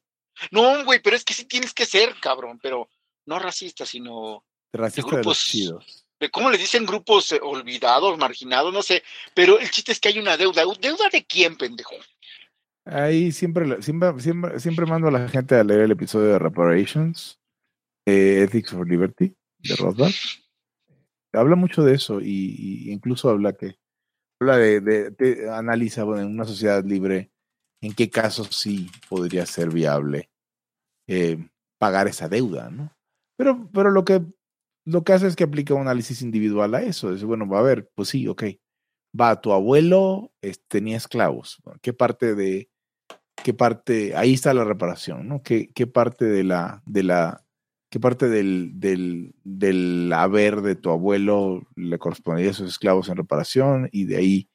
No, 0.52 0.84
güey, 0.86 1.00
pero 1.02 1.16
es 1.16 1.24
que 1.24 1.34
sí 1.34 1.46
tienes 1.46 1.74
que 1.74 1.86
ser, 1.86 2.16
cabrón, 2.22 2.60
pero 2.62 2.90
no 3.26 3.40
racista, 3.40 3.86
sino 3.86 4.44
Racista 4.74 5.10
de 5.18 5.22
grupos- 5.22 5.52
de 6.20 6.30
cómo 6.30 6.50
les 6.52 6.60
dicen 6.60 6.86
grupos 6.86 7.32
eh, 7.32 7.40
olvidados, 7.42 8.18
marginados, 8.18 8.72
no 8.74 8.82
sé, 8.84 9.04
pero 9.34 9.60
el 9.60 9.70
chiste 9.72 9.92
es 9.92 10.00
que 10.00 10.10
hay 10.10 10.20
una 10.20 10.38
deuda. 10.38 10.64
¿Deuda 10.80 11.10
de 11.12 11.26
quién, 11.26 11.58
pendejo? 11.58 11.96
Ahí 12.86 13.32
siempre, 13.32 13.68
le- 13.68 13.82
siempre, 13.82 14.20
siempre, 14.20 14.60
siempre 14.60 14.86
mando 14.86 15.08
a 15.08 15.12
la 15.12 15.28
gente 15.30 15.56
a 15.56 15.64
leer 15.64 15.82
el 15.82 15.92
episodio 15.92 16.28
de 16.28 16.40
Reparations, 16.40 17.40
eh, 18.08 18.44
Ethics 18.48 18.72
for 18.72 18.88
Liberty, 18.88 19.34
de 19.60 19.76
Rothbard. 19.76 20.14
Habla 21.34 21.56
mucho 21.56 21.84
de 21.84 21.96
eso 21.96 22.20
y, 22.22 22.56
y 22.88 22.92
incluso 22.92 23.30
habla 23.30 23.54
que 23.54 23.78
habla 24.42 24.58
de, 24.58 24.80
de- 24.82 25.10
de- 25.12 25.50
analiza 25.50 26.04
bueno, 26.04 26.22
en 26.24 26.28
una 26.30 26.46
sociedad 26.46 26.84
libre 26.84 27.31
en 27.82 27.94
qué 27.94 28.10
casos 28.10 28.50
sí 28.56 28.90
podría 29.10 29.46
ser 29.46 29.70
viable 29.70 30.30
eh, 31.08 31.50
pagar 31.80 32.08
esa 32.08 32.30
deuda, 32.30 32.70
¿no? 32.70 32.96
Pero, 33.38 33.70
pero 33.74 33.90
lo 33.92 34.06
que 34.06 34.22
lo 34.86 35.04
que 35.04 35.14
hace 35.14 35.28
es 35.28 35.36
que 35.36 35.44
aplica 35.44 35.74
un 35.74 35.82
análisis 35.82 36.22
individual 36.22 36.74
a 36.76 36.82
eso. 36.82 37.12
Dice, 37.12 37.26
bueno, 37.26 37.48
va 37.48 37.60
a 37.60 37.64
ver, 37.64 37.90
pues 37.96 38.10
sí, 38.10 38.28
ok. 38.28 38.44
Va, 39.20 39.42
tu 39.42 39.52
abuelo 39.52 40.32
este, 40.42 40.64
tenía 40.68 40.98
esclavos. 40.98 41.62
¿Qué 41.82 41.94
parte 41.94 42.36
de, 42.36 42.70
qué 43.44 43.54
parte, 43.54 44.16
ahí 44.16 44.34
está 44.34 44.54
la 44.54 44.64
reparación, 44.64 45.28
¿no? 45.28 45.44
¿Qué, 45.44 45.72
qué 45.74 45.88
parte 45.88 46.26
de 46.26 46.44
la, 46.44 46.82
de 46.86 47.04
la, 47.04 47.46
qué 47.90 48.00
parte 48.00 48.30
del, 48.30 48.80
del, 48.80 49.36
del 49.44 50.12
haber 50.14 50.62
de 50.62 50.76
tu 50.76 50.90
abuelo 50.90 51.68
le 51.76 52.00
correspondería 52.00 52.50
a 52.50 52.54
esos 52.54 52.70
esclavos 52.70 53.10
en 53.10 53.18
reparación? 53.18 53.90
Y 53.92 54.06
de 54.06 54.18
ahí, 54.18 54.50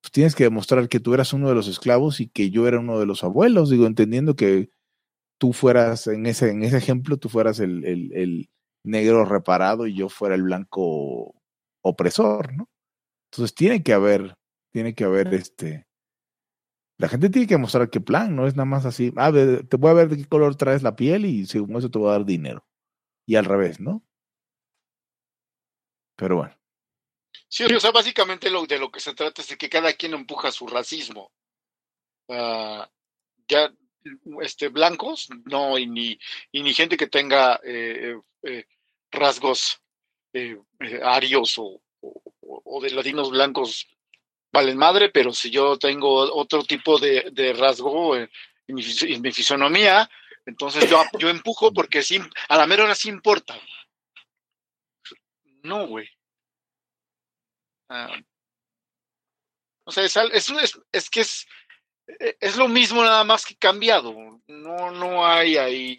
pues 0.00 0.12
tienes 0.12 0.34
que 0.34 0.44
demostrar 0.44 0.88
que 0.88 1.00
tú 1.00 1.14
eras 1.14 1.32
uno 1.32 1.48
de 1.48 1.54
los 1.54 1.68
esclavos 1.68 2.20
y 2.20 2.28
que 2.28 2.50
yo 2.50 2.66
era 2.66 2.80
uno 2.80 2.98
de 2.98 3.06
los 3.06 3.24
abuelos, 3.24 3.70
digo, 3.70 3.86
entendiendo 3.86 4.34
que 4.36 4.70
tú 5.38 5.52
fueras, 5.52 6.06
en 6.06 6.26
ese, 6.26 6.50
en 6.50 6.62
ese 6.62 6.78
ejemplo, 6.78 7.18
tú 7.18 7.28
fueras 7.28 7.60
el, 7.60 7.84
el, 7.84 8.12
el 8.14 8.50
negro 8.84 9.24
reparado 9.24 9.86
y 9.86 9.94
yo 9.94 10.08
fuera 10.08 10.34
el 10.34 10.42
blanco 10.42 11.34
opresor, 11.82 12.54
¿no? 12.54 12.68
Entonces 13.32 13.54
tiene 13.54 13.82
que 13.82 13.92
haber, 13.92 14.36
tiene 14.72 14.94
que 14.94 15.04
haber 15.04 15.32
este, 15.34 15.86
la 17.00 17.08
gente 17.08 17.30
tiene 17.30 17.46
que 17.46 17.56
mostrar 17.56 17.88
qué 17.88 18.00
plan, 18.00 18.36
no 18.36 18.46
es 18.46 18.56
nada 18.56 18.66
más 18.66 18.84
así, 18.84 19.10
ah, 19.16 19.32
te 19.32 19.76
voy 19.78 19.90
a 19.90 19.94
ver 19.94 20.10
de 20.10 20.18
qué 20.18 20.26
color 20.26 20.54
traes 20.56 20.82
la 20.82 20.96
piel 20.96 21.24
y 21.24 21.46
según 21.46 21.76
eso 21.76 21.90
te 21.90 21.98
voy 21.98 22.08
a 22.10 22.12
dar 22.12 22.26
dinero. 22.26 22.66
Y 23.26 23.36
al 23.36 23.46
revés, 23.46 23.80
¿no? 23.80 24.04
Pero 26.16 26.36
bueno, 26.36 26.54
Sí, 27.48 27.64
o 27.64 27.80
sea, 27.80 27.90
básicamente 27.90 28.48
de 28.50 28.78
lo 28.78 28.90
que 28.90 29.00
se 29.00 29.14
trata 29.14 29.42
es 29.42 29.48
de 29.48 29.56
que 29.58 29.68
cada 29.68 29.92
quien 29.94 30.14
empuja 30.14 30.50
su 30.52 30.66
racismo. 30.66 31.32
Ya, 33.48 33.72
este, 34.42 34.68
blancos, 34.68 35.28
no, 35.44 35.76
y 35.78 35.86
ni, 35.86 36.18
y 36.52 36.62
ni 36.62 36.72
gente 36.72 36.96
que 36.96 37.08
tenga 37.08 37.60
eh, 37.64 38.16
eh, 38.44 38.64
rasgos 39.10 39.80
eh, 40.32 40.56
arios 41.02 41.54
o, 41.58 41.82
o- 42.00 42.80
de 42.80 42.90
latinos 42.90 43.30
blancos 43.30 43.86
valen 44.52 44.78
madre, 44.78 45.10
pero 45.10 45.32
si 45.32 45.50
yo 45.50 45.78
tengo 45.78 46.14
otro 46.34 46.64
tipo 46.64 46.98
de, 46.98 47.30
de 47.32 47.52
rasgo 47.52 48.16
en, 48.16 48.30
mi, 48.68 48.82
fis- 48.82 49.12
en 49.14 49.20
mi 49.22 49.32
fisonomía, 49.32 50.08
entonces 50.46 50.88
yo, 50.88 51.02
yo 51.18 51.28
empujo 51.28 51.72
porque 51.72 52.02
sí, 52.02 52.20
a 52.48 52.56
la 52.56 52.66
mera 52.66 52.84
hora 52.84 52.94
sí 52.94 53.08
importa. 53.08 53.58
No, 55.62 55.86
güey. 55.86 56.08
Ah, 57.92 58.08
o 59.84 59.90
sea, 59.92 60.04
es, 60.04 60.16
es, 60.16 60.50
es, 60.50 60.80
es 60.92 61.10
que 61.10 61.20
es, 61.20 61.46
eh, 62.06 62.36
es 62.40 62.56
lo 62.56 62.68
mismo 62.68 63.02
nada 63.02 63.24
más 63.24 63.44
que 63.44 63.56
cambiado. 63.56 64.14
No, 64.46 64.90
no 64.92 65.26
hay 65.26 65.56
ahí. 65.56 65.98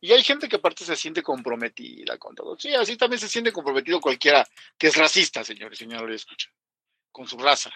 Y 0.00 0.12
hay 0.12 0.22
gente 0.22 0.48
que 0.48 0.56
aparte 0.56 0.84
se 0.84 0.96
siente 0.96 1.22
comprometida 1.22 2.18
con 2.18 2.34
todo. 2.34 2.58
Sí, 2.58 2.74
así 2.74 2.96
también 2.96 3.20
se 3.20 3.28
siente 3.28 3.52
comprometido 3.52 4.00
cualquiera 4.00 4.46
que 4.78 4.86
es 4.86 4.96
racista, 4.96 5.44
señores, 5.44 5.78
señores, 5.78 6.22
escucha, 6.22 6.50
con 7.12 7.26
su 7.26 7.38
raza. 7.38 7.70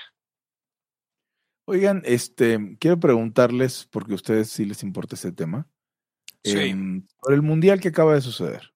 oigan, 1.67 2.01
este, 2.07 2.77
quiero 2.81 2.99
preguntarles, 2.99 3.87
porque 3.91 4.13
a 4.13 4.17
ustedes 4.17 4.49
sí 4.51 4.65
les 4.65 4.83
importa 4.83 5.17
ese 5.17 5.33
tema, 5.33 5.69
Sí. 6.43 6.57
em, 6.71 7.07
por 7.21 7.35
el 7.35 7.43
mundial 7.43 7.79
que 7.79 7.89
acaba 7.89 8.15
de 8.15 8.23
suceder. 8.23 8.73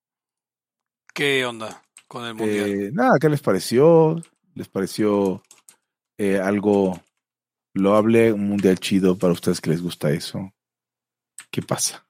¿Qué 1.15 1.45
onda 1.47 1.83
con 2.07 2.27
el 2.27 2.35
mundial? 2.35 2.71
Eh, 2.71 2.91
nada, 2.93 3.19
¿qué 3.19 3.31
les 3.31 3.41
pareció? 3.41 4.21
¿Les 4.55 4.69
pareció 4.69 5.43
eh, 6.19 6.39
algo 6.39 7.01
loable, 7.75 8.33
un 8.33 8.49
mundial 8.49 8.79
chido 8.79 9.17
para 9.17 9.33
ustedes 9.33 9.61
que 9.61 9.71
les 9.71 9.83
gusta 9.83 10.11
eso? 10.11 10.53
¿Qué 11.51 11.63
pasa? 11.63 12.07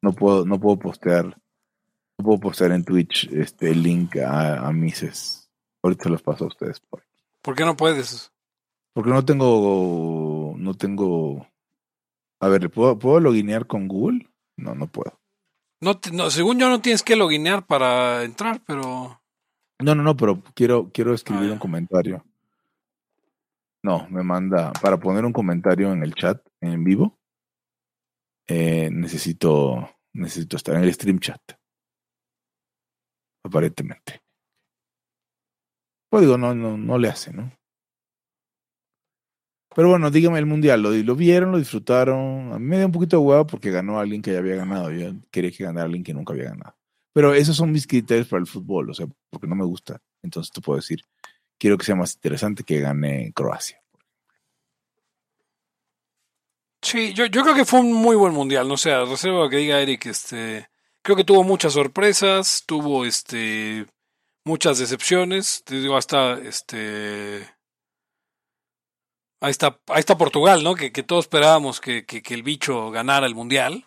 No 0.00 0.12
puedo, 0.12 0.44
no 0.44 0.58
puedo 0.58 0.78
postear, 0.78 1.24
no 1.26 2.24
puedo 2.24 2.40
postear 2.40 2.72
en 2.72 2.84
Twitch 2.84 3.28
este 3.32 3.70
el 3.70 3.82
link 3.82 4.16
a, 4.16 4.66
a 4.66 4.72
Mises. 4.72 5.50
Ahorita 5.82 6.08
los 6.08 6.22
paso 6.22 6.44
a 6.44 6.48
ustedes. 6.48 6.80
por- 6.80 7.04
¿Por 7.42 7.54
qué 7.54 7.64
no 7.64 7.76
puedes? 7.76 8.32
Porque 8.94 9.10
no 9.10 9.24
tengo, 9.24 10.54
no 10.56 10.74
tengo. 10.74 11.46
A 12.40 12.48
ver, 12.48 12.70
¿puedo, 12.70 12.98
¿puedo 12.98 13.20
loginear 13.20 13.66
con 13.66 13.86
Google? 13.88 14.30
No, 14.56 14.74
no 14.74 14.86
puedo. 14.86 15.20
No, 15.80 15.98
te- 15.98 16.10
no, 16.12 16.30
según 16.30 16.58
yo 16.58 16.68
no 16.68 16.80
tienes 16.80 17.02
que 17.02 17.16
loginear 17.16 17.66
para 17.66 18.22
entrar, 18.22 18.62
pero 18.66 19.20
No, 19.80 19.94
no, 19.94 20.02
no, 20.02 20.16
pero 20.16 20.42
quiero, 20.54 20.90
quiero 20.92 21.14
escribir 21.14 21.50
un 21.52 21.58
comentario. 21.58 22.24
No, 23.84 24.08
me 24.10 24.24
manda 24.24 24.72
para 24.82 24.98
poner 24.98 25.24
un 25.24 25.32
comentario 25.32 25.92
en 25.92 26.02
el 26.02 26.14
chat 26.16 26.44
en 26.60 26.82
vivo. 26.82 27.20
eh, 28.46 28.90
necesito, 28.90 29.90
necesito 30.14 30.56
estar 30.56 30.76
en 30.76 30.84
el 30.84 30.92
stream 30.94 31.18
chat. 31.18 31.40
Aparentemente. 33.42 34.20
Pues 36.08 36.22
digo, 36.22 36.38
no, 36.38 36.54
no, 36.54 36.78
no 36.78 36.96
le 36.98 37.08
hace, 37.08 37.30
¿no? 37.32 37.52
Pero 39.74 39.88
bueno, 39.88 40.10
dígame 40.10 40.38
el 40.38 40.46
mundial, 40.46 40.82
¿lo, 40.82 40.90
lo 40.90 41.16
vieron, 41.16 41.50
lo 41.52 41.58
disfrutaron? 41.58 42.52
A 42.52 42.58
mí 42.58 42.64
me 42.66 42.76
dio 42.76 42.86
un 42.86 42.92
poquito 42.92 43.16
de 43.18 43.22
huevo 43.24 43.46
porque 43.46 43.70
ganó 43.70 43.98
alguien 43.98 44.22
que 44.22 44.32
ya 44.32 44.38
había 44.38 44.56
ganado. 44.56 44.90
Yo 44.92 45.12
quería 45.30 45.50
que 45.50 45.64
ganara 45.64 45.84
alguien 45.86 46.04
que 46.04 46.14
nunca 46.14 46.32
había 46.32 46.44
ganado. 46.50 46.76
Pero 47.14 47.32
esos 47.32 47.56
son 47.56 47.72
mis 47.72 47.86
criterios 47.86 48.28
para 48.28 48.40
el 48.40 48.46
fútbol, 48.46 48.90
o 48.90 48.94
sea, 48.94 49.06
porque 49.30 49.46
no 49.46 49.54
me 49.54 49.64
gusta. 49.64 50.02
Entonces 50.22 50.52
te 50.52 50.60
puedo 50.60 50.76
decir, 50.76 51.00
quiero 51.58 51.78
que 51.78 51.86
sea 51.86 51.94
más 51.94 52.14
interesante 52.14 52.64
que 52.64 52.80
gane 52.80 53.32
Croacia. 53.34 53.80
sí, 56.82 57.14
yo, 57.14 57.26
yo 57.26 57.42
creo 57.42 57.54
que 57.54 57.64
fue 57.64 57.80
un 57.80 57.92
muy 57.92 58.16
buen 58.16 58.34
mundial. 58.34 58.68
No 58.68 58.76
sé, 58.76 58.92
a 58.92 59.04
reserva 59.04 59.48
que 59.48 59.56
diga 59.56 59.80
Eric 59.80 60.06
este, 60.06 60.68
creo 61.02 61.16
que 61.16 61.24
tuvo 61.24 61.44
muchas 61.44 61.72
sorpresas, 61.74 62.64
tuvo 62.66 63.04
este 63.06 63.86
muchas 64.44 64.78
decepciones, 64.78 65.62
te 65.64 65.80
digo 65.80 65.96
hasta 65.96 66.34
este 66.34 67.48
ahí 69.40 69.50
está, 69.50 69.80
ahí 69.88 70.00
está 70.00 70.18
Portugal, 70.18 70.64
¿no? 70.64 70.74
Que, 70.74 70.92
que 70.92 71.02
todos 71.02 71.26
esperábamos 71.26 71.80
que, 71.80 72.04
que, 72.06 72.22
el 72.34 72.42
bicho 72.42 72.90
ganara 72.90 73.26
el 73.26 73.34
mundial. 73.34 73.86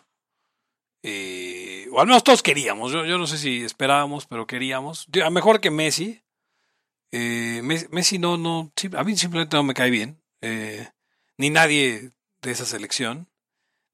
Eh, 1.02 1.88
o 1.92 2.00
al 2.00 2.06
menos 2.06 2.24
todos 2.24 2.42
queríamos. 2.42 2.92
Yo, 2.92 3.04
yo 3.04 3.18
no 3.18 3.26
sé 3.26 3.38
si 3.38 3.62
esperábamos, 3.62 4.26
pero 4.26 4.46
queríamos. 4.46 5.06
A 5.24 5.30
mejor 5.30 5.60
que 5.60 5.70
Messi. 5.70 6.22
Eh, 7.12 7.62
Messi 7.62 8.18
no, 8.18 8.36
no, 8.36 8.72
a 8.96 9.04
mí 9.04 9.16
simplemente 9.16 9.56
no 9.56 9.62
me 9.62 9.74
cae 9.74 9.90
bien. 9.90 10.20
Eh, 10.40 10.88
ni 11.36 11.50
nadie 11.50 12.10
de 12.42 12.50
esa 12.50 12.66
selección. 12.66 13.28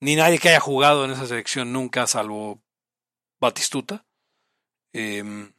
Ni 0.01 0.17
nadie 0.17 0.39
que 0.39 0.49
haya 0.49 0.61
jugado 0.61 1.05
en 1.05 1.13
esa 1.13 1.27
selección 1.27 1.73
nunca, 1.73 2.07
salvo 2.07 2.61
Batistuta. 3.41 4.05
Eh, 4.93 5.51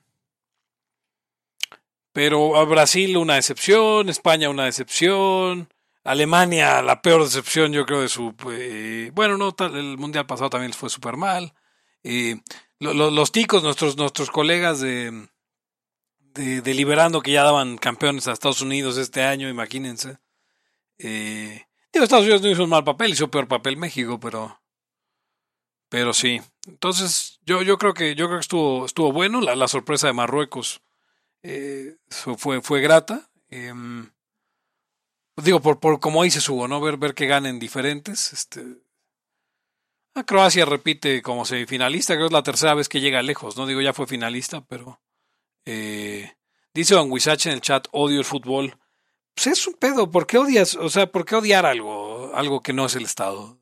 pero 2.15 2.55
a 2.55 2.63
Brasil 2.63 3.17
una 3.17 3.35
decepción, 3.35 4.07
España 4.07 4.49
una 4.49 4.63
decepción, 4.63 5.67
Alemania 6.05 6.83
la 6.83 7.01
peor 7.01 7.24
decepción 7.24 7.74
yo 7.74 7.85
creo 7.85 8.01
de 8.01 8.09
su... 8.09 8.33
Eh, 8.51 9.12
bueno, 9.13 9.38
no, 9.38 9.55
el 9.75 9.97
Mundial 9.97 10.27
pasado 10.27 10.51
también 10.51 10.71
fue 10.71 10.89
súper 10.89 11.17
mal. 11.17 11.53
Eh, 12.03 12.39
lo, 12.79 12.93
lo, 12.93 13.09
los 13.09 13.31
ticos, 13.31 13.63
nuestros, 13.63 13.97
nuestros 13.97 14.29
colegas 14.29 14.79
de, 14.79 15.27
de, 16.19 16.62
Deliberando 16.62 17.21
que 17.21 17.31
ya 17.31 17.43
daban 17.43 17.79
campeones 17.79 18.27
a 18.27 18.33
Estados 18.33 18.62
Unidos 18.62 18.97
este 18.97 19.24
año, 19.24 19.50
imagínense. 19.50 20.19
Eh, 21.00 21.65
digo, 21.91 22.03
Estados 22.03 22.25
Unidos 22.25 22.43
no 22.43 22.51
hizo 22.51 22.63
un 22.63 22.69
mal 22.69 22.83
papel, 22.83 23.12
hizo 23.12 23.31
peor 23.31 23.47
papel 23.47 23.75
México, 23.75 24.19
pero... 24.19 24.62
Pero 25.89 26.13
sí. 26.13 26.39
Entonces, 26.67 27.39
yo, 27.43 27.63
yo 27.63 27.79
creo 27.79 27.93
que 27.93 28.15
yo 28.15 28.27
creo 28.27 28.39
que 28.39 28.43
estuvo, 28.43 28.85
estuvo 28.85 29.12
bueno. 29.12 29.41
La, 29.41 29.55
la 29.55 29.67
sorpresa 29.67 30.07
de 30.07 30.13
Marruecos 30.13 30.81
eh, 31.41 31.95
fue, 32.09 32.62
fue 32.62 32.81
grata. 32.81 33.31
Digo, 35.37 35.59
por, 35.61 35.79
por 35.79 35.99
como 35.99 36.23
dice 36.23 36.39
Hugo, 36.49 36.67
¿no? 36.67 36.79
Ver, 36.79 36.97
ver 36.97 37.13
que 37.13 37.27
ganen 37.27 37.59
diferentes. 37.59 38.31
Este, 38.33 38.63
a 40.13 40.23
Croacia 40.23 40.65
repite 40.65 41.21
como 41.21 41.45
semifinalista, 41.45 42.13
creo 42.13 42.27
que 42.27 42.33
es 42.33 42.33
la 42.33 42.43
tercera 42.43 42.73
vez 42.73 42.87
que 42.87 43.01
llega 43.01 43.21
lejos, 43.21 43.57
¿no? 43.57 43.65
Digo, 43.65 43.81
ya 43.81 43.93
fue 43.93 44.07
finalista, 44.07 44.61
pero. 44.65 45.01
Eh, 45.65 46.31
dice 46.73 46.95
Don 46.95 47.11
Wisache 47.11 47.49
en 47.49 47.55
el 47.55 47.61
chat, 47.61 47.87
odio 47.91 48.19
el 48.19 48.25
fútbol. 48.25 48.77
Pues 49.33 49.47
es 49.47 49.67
un 49.67 49.73
pedo, 49.73 50.09
¿por 50.09 50.27
qué 50.27 50.37
odias? 50.37 50.75
O 50.75 50.89
sea, 50.89 51.07
¿por 51.11 51.25
qué 51.25 51.35
odiar 51.35 51.65
algo? 51.65 52.33
Algo 52.33 52.61
que 52.61 52.71
no 52.71 52.85
es 52.85 52.95
el 52.95 53.03
Estado. 53.03 53.59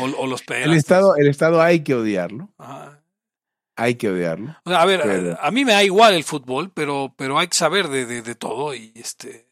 O, 0.00 0.04
o 0.04 0.26
los 0.26 0.42
El 0.48 0.72
Estado, 0.72 1.16
el 1.16 1.28
Estado 1.28 1.60
hay 1.60 1.84
que 1.84 1.94
odiarlo. 1.94 2.48
Ajá 2.56 3.02
hay 3.76 3.96
que 3.96 4.08
odiarlo. 4.08 4.56
a 4.64 4.84
ver, 4.86 5.36
a, 5.38 5.50
mí 5.50 5.64
me 5.64 5.72
da 5.72 5.84
igual 5.84 6.14
el 6.14 6.24
fútbol, 6.24 6.70
pero, 6.72 7.14
pero 7.16 7.38
hay 7.38 7.48
que 7.48 7.56
saber 7.56 7.88
de, 7.88 8.06
de, 8.06 8.22
de 8.22 8.34
todo 8.34 8.74
y 8.74 8.92
este. 8.96 9.45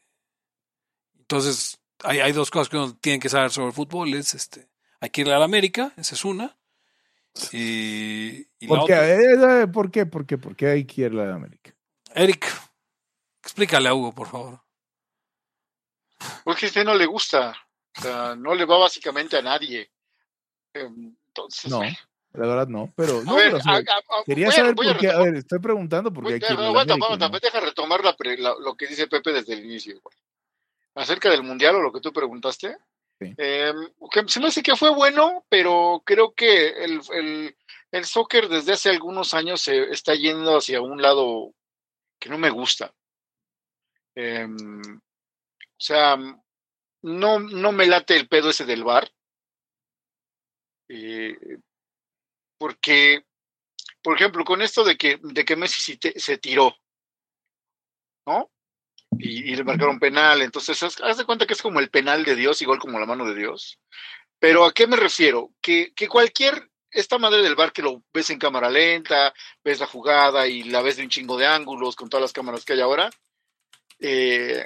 Entonces, 1.27 1.79
hay, 2.03 2.19
hay, 2.19 2.31
dos 2.33 2.51
cosas 2.51 2.69
que 2.69 2.77
uno 2.77 2.95
tiene 3.01 3.19
que 3.19 3.29
saber 3.29 3.49
sobre 3.49 3.67
el 3.69 3.73
fútbol. 3.73 4.13
Es 4.13 4.35
este, 4.35 4.69
hay 4.99 5.09
que 5.09 5.21
ir 5.21 5.31
a 5.31 5.39
la 5.39 5.45
América, 5.45 5.91
esa 5.97 6.13
es 6.13 6.23
una. 6.23 6.55
Y, 7.51 8.47
y 8.59 8.67
¿Por, 8.67 8.85
qué? 8.85 8.93
Otra... 8.93 9.61
Eh, 9.61 9.67
¿Por 9.67 9.91
qué? 9.91 10.05
¿Por 10.05 10.25
qué? 10.25 10.37
¿Por 10.37 10.55
qué 10.55 10.67
hay 10.67 10.85
que 10.85 11.01
ir 11.01 11.11
a 11.11 11.25
la 11.25 11.35
América? 11.35 11.73
Eric, 12.13 12.45
explícale 13.41 13.89
a 13.89 13.93
Hugo, 13.93 14.13
por 14.13 14.27
favor. 14.27 14.61
Porque 16.43 16.67
a 16.67 16.69
usted 16.69 16.85
no 16.85 16.93
le 16.93 17.07
gusta. 17.07 17.55
O 17.97 18.01
sea, 18.01 18.35
no 18.35 18.53
le 18.53 18.65
va 18.65 18.77
básicamente 18.77 19.37
a 19.37 19.41
nadie. 19.41 19.89
Entonces, 20.73 21.71
no. 21.71 21.81
La 22.33 22.47
verdad 22.47 22.67
no, 22.67 22.91
pero, 22.97 23.23
no, 23.23 23.35
ver, 23.35 23.45
pero 23.45 23.57
o 23.57 23.61
sea, 23.61 23.75
a, 23.75 23.77
a, 23.77 24.23
quería 24.25 24.51
saber 24.51 24.75
por 24.75 24.97
qué. 24.97 25.09
A, 25.09 25.19
ver, 25.19 25.35
estoy 25.35 25.59
preguntando 25.59 26.11
por 26.11 26.27
qué 26.27 26.33
hay 26.33 26.39
que 26.41 26.47
aguanta, 26.47 26.93
aguanta, 26.95 27.29
¿no? 27.29 27.39
deja 27.39 27.61
retomar 27.61 28.03
la, 28.03 28.13
la, 28.37 28.55
lo 28.59 28.75
que 28.75 28.87
dice 28.87 29.07
Pepe 29.07 29.31
desde 29.31 29.53
el 29.53 29.63
inicio. 29.63 30.01
Güey. 30.01 30.17
Acerca 30.95 31.29
del 31.29 31.43
mundial 31.43 31.75
o 31.75 31.81
lo 31.81 31.91
que 31.91 32.01
tú 32.01 32.11
preguntaste. 32.11 32.77
Sí. 33.19 33.33
Eh, 33.37 33.73
que 34.11 34.27
se 34.27 34.39
me 34.39 34.47
hace 34.47 34.63
que 34.63 34.75
fue 34.75 34.93
bueno, 34.93 35.45
pero 35.49 36.01
creo 36.05 36.33
que 36.33 36.69
el, 36.69 37.01
el, 37.13 37.57
el 37.91 38.05
soccer 38.05 38.49
desde 38.49 38.73
hace 38.73 38.89
algunos 38.89 39.33
años 39.33 39.61
se 39.61 39.89
está 39.91 40.15
yendo 40.15 40.57
hacia 40.57 40.81
un 40.81 41.01
lado 41.01 41.53
que 42.19 42.29
no 42.29 42.37
me 42.37 42.49
gusta. 42.49 42.93
Eh, 44.15 44.45
o 44.45 45.81
sea, 45.81 46.17
no, 47.03 47.39
no 47.39 47.71
me 47.71 47.85
late 47.85 48.15
el 48.15 48.27
pedo 48.27 48.49
ese 48.49 48.65
del 48.65 48.83
bar. 48.83 49.11
Eh, 50.89 51.37
porque, 52.57 53.25
por 54.01 54.15
ejemplo, 54.15 54.43
con 54.45 54.61
esto 54.61 54.83
de 54.83 54.97
que, 54.97 55.19
de 55.21 55.45
que 55.45 55.55
Messi 55.55 55.97
se 56.15 56.37
tiró, 56.37 56.75
¿no? 58.25 58.49
Y, 59.19 59.51
y, 59.51 59.55
le 59.55 59.63
marcaron 59.63 59.99
penal, 59.99 60.41
entonces 60.41 60.81
haz, 60.83 61.17
de 61.17 61.25
cuenta 61.25 61.45
que 61.45 61.53
es 61.53 61.61
como 61.61 61.79
el 61.79 61.89
penal 61.89 62.23
de 62.23 62.35
Dios, 62.35 62.61
igual 62.61 62.79
como 62.79 62.99
la 62.99 63.05
mano 63.05 63.25
de 63.25 63.35
Dios. 63.35 63.79
Pero 64.39 64.65
¿a 64.65 64.73
qué 64.73 64.87
me 64.87 64.95
refiero? 64.95 65.51
Que, 65.61 65.93
que 65.95 66.07
cualquier, 66.07 66.69
esta 66.91 67.17
madre 67.17 67.41
del 67.41 67.55
bar 67.55 67.71
que 67.71 67.81
lo 67.81 68.03
ves 68.13 68.29
en 68.29 68.39
cámara 68.39 68.69
lenta, 68.69 69.33
ves 69.63 69.79
la 69.79 69.87
jugada 69.87 70.47
y 70.47 70.63
la 70.63 70.81
ves 70.81 70.97
de 70.97 71.03
un 71.03 71.09
chingo 71.09 71.37
de 71.37 71.47
ángulos 71.47 71.95
con 71.95 72.09
todas 72.09 72.21
las 72.21 72.33
cámaras 72.33 72.65
que 72.65 72.73
hay 72.73 72.81
ahora, 72.81 73.09
eh, 73.99 74.65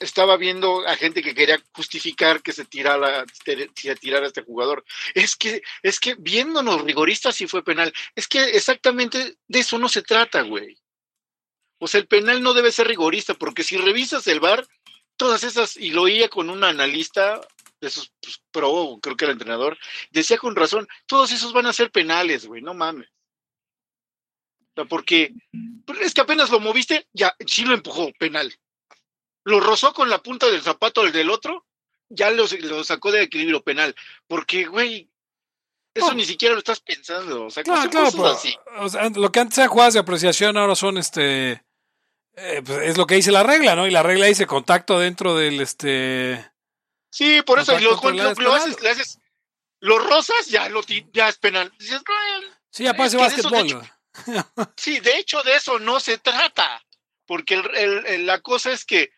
estaba 0.00 0.36
viendo 0.36 0.86
a 0.88 0.96
gente 0.96 1.22
que 1.22 1.34
quería 1.34 1.62
justificar 1.72 2.42
que 2.42 2.52
se 2.52 2.64
tirara, 2.64 3.24
se 3.44 3.96
tirara 3.96 4.26
este 4.26 4.42
jugador. 4.42 4.84
Es 5.14 5.36
que, 5.36 5.62
es 5.82 6.00
que 6.00 6.14
viéndonos 6.14 6.82
rigoristas 6.82 7.36
sí 7.36 7.46
fue 7.46 7.62
penal. 7.62 7.92
Es 8.14 8.26
que 8.26 8.42
exactamente 8.42 9.36
de 9.46 9.58
eso 9.58 9.78
no 9.78 9.88
se 9.88 10.02
trata, 10.02 10.40
güey. 10.42 10.76
Sea, 11.86 12.00
el 12.00 12.06
penal 12.06 12.42
no 12.42 12.54
debe 12.54 12.72
ser 12.72 12.88
rigorista, 12.88 13.34
porque 13.34 13.62
si 13.62 13.76
revisas 13.76 14.26
el 14.26 14.40
bar, 14.40 14.66
todas 15.16 15.44
esas, 15.44 15.76
y 15.76 15.90
lo 15.90 16.02
oía 16.02 16.28
con 16.28 16.50
un 16.50 16.64
analista 16.64 17.40
de 17.80 17.88
esos 17.88 18.12
pues, 18.20 18.42
pro, 18.50 18.98
creo 19.00 19.16
que 19.16 19.24
era 19.24 19.32
entrenador, 19.32 19.78
decía 20.10 20.38
con 20.38 20.54
razón, 20.54 20.86
todos 21.06 21.32
esos 21.32 21.52
van 21.52 21.66
a 21.66 21.72
ser 21.72 21.90
penales, 21.90 22.46
güey, 22.46 22.62
no 22.62 22.74
mames. 22.74 23.08
O 24.60 24.72
sea, 24.76 24.84
porque 24.84 25.32
es 26.00 26.14
que 26.14 26.20
apenas 26.20 26.50
lo 26.50 26.60
moviste, 26.60 27.06
ya, 27.12 27.34
sí 27.46 27.64
lo 27.64 27.74
empujó, 27.74 28.12
penal 28.18 28.54
lo 29.44 29.60
rozó 29.60 29.92
con 29.92 30.10
la 30.10 30.22
punta 30.22 30.50
del 30.50 30.62
zapato 30.62 31.02
del 31.02 31.12
del 31.12 31.30
otro, 31.30 31.66
ya 32.08 32.30
lo, 32.30 32.44
lo 32.62 32.84
sacó 32.84 33.12
de 33.12 33.22
equilibrio 33.22 33.62
penal. 33.62 33.94
Porque, 34.26 34.64
güey, 34.64 35.10
eso 35.94 36.08
oh. 36.08 36.14
ni 36.14 36.24
siquiera 36.24 36.54
lo 36.54 36.60
estás 36.60 36.80
pensando. 36.80 37.46
O 37.46 37.50
sea, 37.50 37.62
claro, 37.62 37.90
claro, 37.90 38.10
pero, 38.12 38.26
así. 38.26 38.54
O 38.78 38.88
sea, 38.88 39.08
lo 39.10 39.30
que 39.32 39.40
antes 39.40 39.58
eran 39.58 39.70
jugadas 39.70 39.94
de 39.94 40.00
apreciación 40.00 40.56
ahora 40.56 40.74
son 40.74 40.98
este. 40.98 41.62
Eh, 42.42 42.62
pues 42.64 42.88
es 42.88 42.96
lo 42.96 43.06
que 43.06 43.16
dice 43.16 43.30
la 43.30 43.42
regla, 43.42 43.76
¿no? 43.76 43.86
Y 43.86 43.90
la 43.90 44.02
regla 44.02 44.26
dice 44.26 44.46
contacto 44.46 44.98
dentro 44.98 45.36
del 45.36 45.60
este. 45.60 46.50
Sí, 47.10 47.42
por 47.42 47.58
eso, 47.58 47.78
y 47.78 47.82
lo, 47.82 48.00
lo, 48.00 48.34
lo 48.34 48.54
haces, 48.54 48.80
le 48.80 48.90
haces, 48.90 49.18
lo 49.80 49.98
rozas, 49.98 50.46
ya, 50.46 50.68
lo, 50.68 50.80
ya 51.12 51.28
es 51.28 51.38
penal. 51.38 51.72
Dices, 51.78 52.02
sí, 52.70 52.84
ya 52.84 52.94
parece 52.94 53.16
básquetbol. 53.16 53.52
De 53.52 53.60
hecho, 53.60 53.82
sí, 54.76 55.00
de 55.00 55.18
hecho, 55.18 55.42
de 55.42 55.54
eso 55.56 55.78
no 55.78 56.00
se 56.00 56.18
trata 56.18 56.82
porque 57.30 57.54
el, 57.54 58.06
el, 58.06 58.26
la 58.26 58.40
cosa 58.40 58.72
es 58.72 58.84
que 58.84 59.12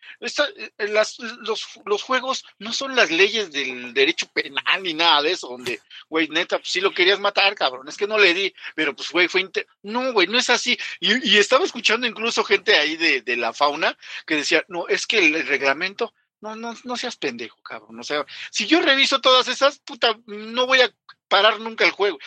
las, 0.77 1.17
los, 1.17 2.03
juegos 2.03 2.45
no 2.59 2.71
son 2.71 2.95
las 2.95 3.09
leyes 3.09 3.51
del 3.51 3.91
derecho 3.95 4.27
penal 4.27 4.83
ni 4.83 4.93
nada 4.93 5.23
de 5.23 5.31
eso, 5.31 5.47
donde, 5.47 5.81
güey, 6.09 6.27
neta, 6.27 6.59
pues 6.59 6.69
sí 6.69 6.79
lo 6.79 6.93
querías 6.93 7.19
matar, 7.19 7.55
cabrón, 7.55 7.87
es 7.87 7.97
que 7.97 8.05
no 8.05 8.19
le 8.19 8.35
di, 8.35 8.53
pero 8.75 8.95
pues, 8.95 9.09
güey, 9.09 9.27
fue... 9.27 9.41
Inter... 9.41 9.65
No, 9.81 10.13
güey, 10.13 10.27
no 10.27 10.37
es 10.37 10.51
así. 10.51 10.77
Y, 10.99 11.39
estaba 11.39 11.65
escuchando 11.65 12.05
incluso 12.05 12.43
gente 12.43 12.75
ahí 12.75 12.97
de, 12.97 13.35
la 13.35 13.51
fauna 13.51 13.97
que 14.27 14.35
decía, 14.35 14.63
no, 14.67 14.87
es 14.87 15.07
que 15.07 15.17
el, 15.17 15.47
reglamento 15.47 16.13
no, 16.39 16.55
no, 16.55 16.75
no 16.83 16.97
seas 16.97 17.15
pendejo, 17.15 17.63
cabrón. 17.63 17.99
O 17.99 18.03
sea, 18.03 18.23
si 18.51 18.67
yo 18.67 18.79
reviso 18.79 19.21
todas 19.21 19.47
esas, 19.47 19.79
puta, 19.79 20.19
no 20.27 20.67
voy 20.67 20.81
a 20.81 20.93
parar 21.27 21.59
nunca 21.59 21.83
el 21.83 21.89
juego. 21.89 22.19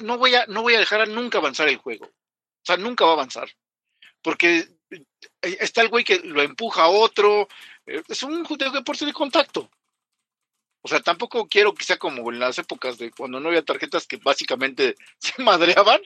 No 0.00 0.16
voy 0.16 0.36
a, 0.36 0.46
no 0.46 0.62
voy 0.62 0.74
a 0.74 0.78
dejar 0.78 1.06
nunca 1.06 1.36
avanzar 1.36 1.68
el 1.68 1.76
juego. 1.76 2.06
O 2.06 2.64
sea, 2.64 2.78
nunca 2.78 3.04
va 3.04 3.10
a 3.10 3.14
avanzar. 3.14 3.50
Porque 4.22 4.74
está 5.42 5.82
el 5.82 5.88
güey 5.88 6.04
que 6.04 6.18
lo 6.20 6.42
empuja 6.42 6.84
a 6.84 6.88
otro. 6.88 7.48
Es 7.84 8.22
un 8.22 8.42
deporte 8.42 9.06
de 9.06 9.12
contacto. 9.12 9.70
O 10.82 10.88
sea, 10.88 11.00
tampoco 11.00 11.48
quiero 11.48 11.74
que 11.74 11.82
sea 11.82 11.96
como 11.98 12.30
en 12.30 12.38
las 12.38 12.58
épocas 12.58 12.96
de 12.96 13.10
cuando 13.10 13.40
no 13.40 13.48
había 13.48 13.64
tarjetas 13.64 14.06
que 14.06 14.18
básicamente 14.18 14.94
se 15.18 15.42
madreaban. 15.42 16.00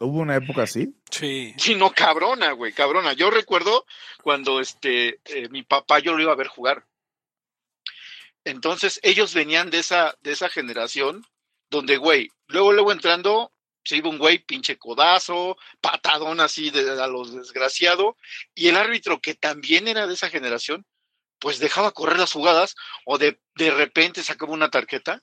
¿Hubo 0.00 0.20
una 0.20 0.36
época 0.36 0.62
así? 0.62 0.94
Sí. 1.10 1.54
Sí, 1.58 1.74
no, 1.74 1.90
cabrona, 1.90 2.52
güey, 2.52 2.72
cabrona. 2.72 3.12
Yo 3.12 3.30
recuerdo 3.30 3.84
cuando 4.22 4.60
este 4.60 5.20
eh, 5.26 5.48
mi 5.50 5.62
papá 5.62 5.98
yo 5.98 6.14
lo 6.14 6.22
iba 6.22 6.32
a 6.32 6.36
ver 6.36 6.48
jugar. 6.48 6.86
Entonces, 8.44 8.98
ellos 9.02 9.34
venían 9.34 9.70
de 9.70 9.78
esa, 9.78 10.16
de 10.22 10.32
esa 10.32 10.48
generación 10.48 11.24
donde, 11.70 11.96
güey, 11.98 12.30
luego, 12.48 12.72
luego 12.72 12.90
entrando, 12.90 13.52
se 13.84 13.96
iba 13.96 14.08
un 14.08 14.18
güey, 14.18 14.38
pinche 14.38 14.78
codazo, 14.78 15.56
patadón 15.80 16.40
así 16.40 16.70
de, 16.70 16.90
a 17.02 17.06
los 17.06 17.34
desgraciado, 17.34 18.16
y 18.54 18.68
el 18.68 18.76
árbitro, 18.76 19.20
que 19.20 19.34
también 19.34 19.88
era 19.88 20.06
de 20.06 20.14
esa 20.14 20.30
generación, 20.30 20.86
pues 21.38 21.58
dejaba 21.58 21.90
correr 21.92 22.18
las 22.18 22.32
jugadas 22.32 22.76
o 23.04 23.18
de, 23.18 23.40
de 23.56 23.70
repente 23.70 24.22
sacaba 24.22 24.52
una 24.52 24.70
tarjeta, 24.70 25.22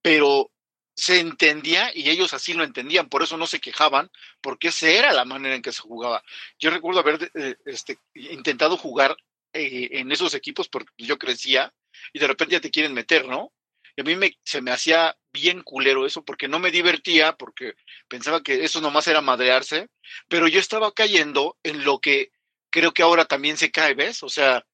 pero 0.00 0.50
se 0.94 1.20
entendía 1.20 1.90
y 1.94 2.10
ellos 2.10 2.34
así 2.34 2.52
lo 2.52 2.64
entendían, 2.64 3.08
por 3.08 3.22
eso 3.22 3.36
no 3.36 3.46
se 3.46 3.60
quejaban, 3.60 4.10
porque 4.40 4.68
esa 4.68 4.88
era 4.88 5.12
la 5.12 5.24
manera 5.24 5.54
en 5.54 5.62
que 5.62 5.72
se 5.72 5.80
jugaba. 5.80 6.22
Yo 6.58 6.70
recuerdo 6.70 7.00
haber 7.00 7.30
eh, 7.34 7.56
este, 7.64 7.98
intentado 8.14 8.76
jugar 8.76 9.16
eh, 9.52 9.88
en 9.92 10.12
esos 10.12 10.34
equipos 10.34 10.68
porque 10.68 10.92
yo 10.98 11.18
crecía 11.18 11.72
y 12.12 12.18
de 12.18 12.26
repente 12.26 12.54
ya 12.54 12.60
te 12.60 12.70
quieren 12.70 12.94
meter, 12.94 13.26
¿no? 13.26 13.52
Y 13.96 14.00
a 14.00 14.04
mí 14.04 14.16
me, 14.16 14.38
se 14.44 14.62
me 14.62 14.70
hacía 14.70 15.16
bien 15.32 15.62
culero 15.62 16.06
eso 16.06 16.24
porque 16.24 16.48
no 16.48 16.58
me 16.58 16.70
divertía, 16.70 17.36
porque 17.36 17.74
pensaba 18.08 18.42
que 18.42 18.64
eso 18.64 18.80
nomás 18.80 19.06
era 19.06 19.20
madrearse, 19.20 19.88
pero 20.28 20.48
yo 20.48 20.60
estaba 20.60 20.92
cayendo 20.92 21.56
en 21.62 21.84
lo 21.84 21.98
que 21.98 22.30
creo 22.70 22.92
que 22.92 23.02
ahora 23.02 23.24
también 23.26 23.56
se 23.56 23.70
cae, 23.70 23.94
¿ves? 23.94 24.22
O 24.22 24.28
sea, 24.28 24.64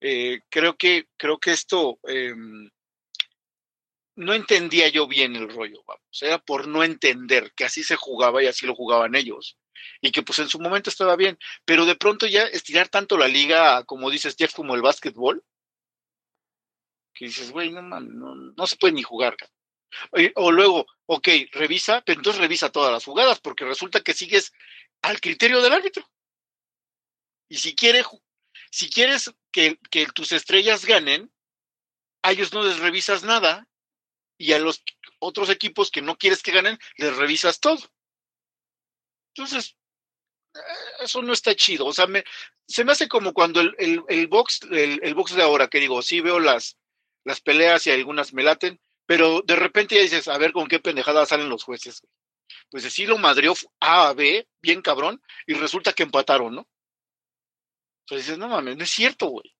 eh, 0.00 0.40
creo 0.50 0.76
que 0.76 1.06
creo 1.16 1.38
que 1.38 1.52
esto 1.52 1.98
em, 2.04 2.70
no 4.16 4.34
entendía 4.34 4.88
yo 4.88 5.06
bien 5.06 5.36
el 5.36 5.48
rollo, 5.48 5.82
vamos, 5.86 6.22
era 6.22 6.38
por 6.38 6.68
no 6.68 6.84
entender 6.84 7.52
que 7.54 7.64
así 7.64 7.82
se 7.82 7.96
jugaba 7.96 8.42
y 8.42 8.46
así 8.46 8.66
lo 8.66 8.74
jugaban 8.74 9.14
ellos 9.14 9.56
y 10.00 10.10
que 10.12 10.22
pues 10.22 10.38
en 10.38 10.48
su 10.48 10.58
momento 10.60 10.90
estaba 10.90 11.16
bien, 11.16 11.38
pero 11.64 11.86
de 11.86 11.96
pronto 11.96 12.26
ya 12.26 12.44
estirar 12.44 12.88
tanto 12.88 13.16
la 13.16 13.28
liga, 13.28 13.84
como 13.84 14.10
dices 14.10 14.36
Jeff, 14.38 14.54
como 14.54 14.74
el 14.74 14.82
básquetbol, 14.82 15.42
que 17.20 17.26
dices, 17.26 17.50
güey, 17.50 17.70
no, 17.70 17.82
no, 17.82 18.34
no 18.34 18.66
se 18.66 18.76
puede 18.76 18.94
ni 18.94 19.02
jugar. 19.02 19.36
O 20.36 20.50
luego, 20.50 20.86
ok, 21.04 21.28
revisa, 21.52 22.00
pero 22.00 22.18
entonces 22.18 22.40
revisa 22.40 22.72
todas 22.72 22.90
las 22.90 23.04
jugadas, 23.04 23.40
porque 23.40 23.66
resulta 23.66 24.00
que 24.00 24.14
sigues 24.14 24.54
al 25.02 25.20
criterio 25.20 25.60
del 25.60 25.74
árbitro. 25.74 26.10
Y 27.50 27.58
si, 27.58 27.74
quiere, 27.74 28.04
si 28.70 28.88
quieres 28.88 29.30
que, 29.52 29.78
que 29.90 30.06
tus 30.06 30.32
estrellas 30.32 30.86
ganen, 30.86 31.30
a 32.22 32.32
ellos 32.32 32.54
no 32.54 32.62
les 32.62 32.78
revisas 32.78 33.22
nada, 33.22 33.68
y 34.38 34.54
a 34.54 34.58
los 34.58 34.82
otros 35.18 35.50
equipos 35.50 35.90
que 35.90 36.00
no 36.00 36.16
quieres 36.16 36.42
que 36.42 36.52
ganen, 36.52 36.78
les 36.96 37.14
revisas 37.18 37.60
todo. 37.60 37.82
Entonces, 39.34 39.76
eh, 40.54 40.58
eso 41.00 41.20
no 41.20 41.34
está 41.34 41.54
chido. 41.54 41.84
O 41.84 41.92
sea, 41.92 42.06
se 42.66 42.82
me 42.82 42.92
hace 42.92 43.08
como 43.08 43.34
cuando 43.34 43.60
el, 43.60 43.74
el, 44.08 44.26
box, 44.28 44.60
el, 44.70 45.14
box 45.14 45.34
de 45.34 45.42
ahora, 45.42 45.68
que 45.68 45.80
digo, 45.80 46.00
sí 46.00 46.22
veo 46.22 46.40
las, 46.40 46.78
las 47.24 47.40
peleas 47.40 47.86
y 47.86 47.90
algunas 47.90 48.32
me 48.32 48.42
laten, 48.42 48.80
pero 49.06 49.42
de 49.42 49.56
repente 49.56 49.96
ya 49.96 50.02
dices, 50.02 50.28
a 50.28 50.38
ver 50.38 50.52
con 50.52 50.68
qué 50.68 50.78
pendejada 50.78 51.26
salen 51.26 51.48
los 51.48 51.64
jueces. 51.64 52.02
Pues 52.70 52.84
así 52.84 53.06
lo 53.06 53.18
madrió 53.18 53.54
A 53.80 54.08
a 54.08 54.12
B, 54.14 54.48
bien 54.62 54.82
cabrón, 54.82 55.22
y 55.46 55.54
resulta 55.54 55.92
que 55.92 56.04
empataron, 56.04 56.54
¿no? 56.54 56.68
Entonces 58.04 58.26
dices, 58.26 58.38
no 58.38 58.48
mames, 58.48 58.76
no 58.76 58.84
es 58.84 58.90
cierto, 58.90 59.26
güey. 59.26 59.54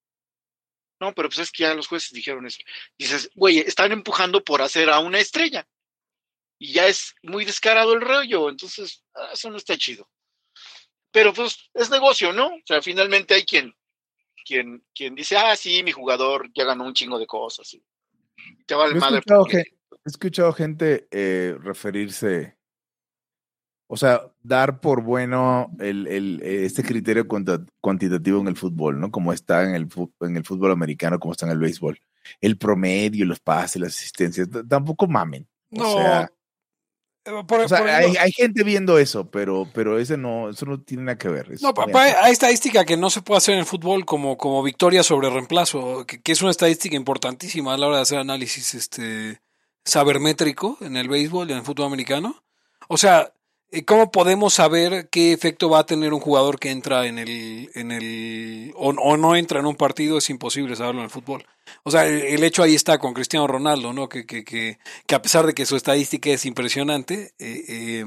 No, 1.01 1.15
pero 1.15 1.29
pues 1.29 1.39
es 1.39 1.51
que 1.51 1.63
ya 1.63 1.75
los 1.75 1.89
jueces 1.89 2.13
dijeron 2.13 2.47
eso. 2.47 2.59
Dices, 2.99 3.31
güey, 3.35 3.59
están 3.59 3.91
empujando 3.91 4.45
por 4.45 4.61
hacer 4.61 4.91
a 4.91 4.99
una 4.99 5.19
estrella. 5.19 5.67
Y 6.59 6.75
ya 6.75 6.87
es 6.87 7.15
muy 7.23 7.45
descarado 7.45 7.95
el 7.95 8.03
rollo, 8.03 8.51
entonces 8.51 9.03
ah, 9.15 9.31
eso 9.33 9.51
no 9.51 9.57
está 9.57 9.79
chido. 9.79 10.11
Pero 11.11 11.33
pues 11.33 11.71
es 11.75 11.91
negocio, 11.91 12.33
¿no? 12.33 12.49
O 12.49 12.63
sea, 12.67 12.83
finalmente 12.83 13.35
hay 13.35 13.45
quien, 13.45 13.75
quien, 14.45 14.83
quien 14.95 15.15
dice, 15.15 15.37
ah, 15.37 15.57
sí, 15.57 15.83
mi 15.83 15.93
jugador 15.93 16.51
ya 16.55 16.65
ganó 16.65 16.85
un 16.85 16.95
chingo 16.95 17.19
de 17.19 17.27
cosas. 17.27 17.73
Y 17.75 17.83
te 18.67 18.75
va 18.75 18.89
madre. 18.95 19.17
He 19.17 19.19
escuchado, 19.19 19.47
he 19.49 19.65
escuchado 20.05 20.53
gente 20.53 21.09
eh, 21.11 21.57
referirse 21.61 22.57
o 23.93 23.97
sea, 23.97 24.23
dar 24.41 24.79
por 24.79 25.03
bueno 25.03 25.69
el, 25.81 26.07
el, 26.07 26.41
este 26.45 26.85
criterio 26.85 27.27
cuantitativo 27.27 28.41
en 28.41 28.47
el 28.47 28.57
fútbol, 28.57 29.01
¿no? 29.01 29.11
Como 29.11 29.33
está 29.33 29.65
en 29.65 29.75
el, 29.75 29.89
en 30.21 30.37
el 30.37 30.45
fútbol 30.45 30.71
americano, 30.71 31.19
como 31.19 31.33
está 31.33 31.47
en 31.47 31.53
el 31.53 31.59
béisbol. 31.59 31.99
El 32.41 32.57
promedio, 32.57 33.25
los 33.27 33.41
pases, 33.41 33.83
las 33.83 33.97
asistencias, 33.97 34.49
tampoco 34.69 35.09
mamen. 35.09 35.49
No. 35.71 35.89
O 35.89 35.99
sea, 35.99 36.31
eh, 37.25 38.17
hay, 38.19 38.33
gente 38.33 38.65
viendo 38.65 38.99
eso, 38.99 39.31
pero, 39.31 39.69
pero 39.75 39.99
ese 39.99 40.17
no, 40.17 40.51
eso 40.51 40.65
no 40.65 40.81
tiene 40.81 41.05
nada 41.05 41.19
que 41.19 41.29
ver. 41.29 41.51
No, 41.61 41.75
hay 41.95 42.33
estadística 42.33 42.85
que 42.85 42.97
no 42.97 43.11
se 43.11 43.21
puede 43.21 43.39
hacer 43.39 43.55
en 43.55 43.61
el 43.61 43.67
fútbol 43.67 44.07
como, 44.07 44.39
como 44.39 44.63
victoria 44.63 45.03
sobre 45.03 45.29
reemplazo, 45.29 46.07
que, 46.07 46.21
que, 46.23 46.33
es 46.33 46.41
una 46.41 46.51
estadística 46.51 46.97
importantísima 46.97 47.75
a 47.75 47.79
la 47.79 47.89
hora 47.89 47.97
de 47.97 48.03
hacer 48.03 48.19
análisis 48.19 48.75
este 48.75 49.41
sabermétrico 49.85 50.79
en 50.81 50.97
el 50.97 51.09
béisbol 51.09 51.49
y 51.49 51.53
en 51.53 51.59
el 51.59 51.65
fútbol 51.65 51.87
americano. 51.87 52.43
O 52.89 52.97
sea, 52.97 53.33
¿Cómo 53.87 54.11
podemos 54.11 54.55
saber 54.55 55.09
qué 55.11 55.33
efecto 55.33 55.71
va 55.71 55.81
a 55.81 55.87
tener 55.87 56.13
un 56.13 56.19
jugador 56.19 56.59
que 56.59 56.73
entra 56.73 57.07
en 57.07 57.21
el, 57.21 57.71
en 57.75 57.93
el 57.93 58.73
o, 58.75 58.93
no 58.93 59.37
entra 59.37 59.61
en 59.61 59.67
un 59.67 59.77
partido? 59.77 60.19
Es 60.19 60.29
imposible 60.29 60.75
saberlo 60.75 61.01
en 61.01 61.05
el 61.05 61.11
fútbol. 61.11 61.47
O 61.85 61.91
sea, 61.93 62.05
el, 62.07 62.43
hecho 62.43 62.65
ahí 62.65 62.75
está 62.75 62.99
con 62.99 63.15
Cristiano 63.15 63.47
Ronaldo, 63.47 63.93
¿no? 63.93 64.09
Que, 64.09 64.27
que, 64.27 64.45
que, 64.45 64.79
que, 65.07 65.15
a 65.15 65.23
pesar 65.23 65.47
de 65.47 65.55
que 65.55 65.67
su 65.67 65.77
estadística 65.77 66.31
es 66.31 66.47
impresionante, 66.47 67.33
eh, 67.39 67.65
eh, 67.69 68.05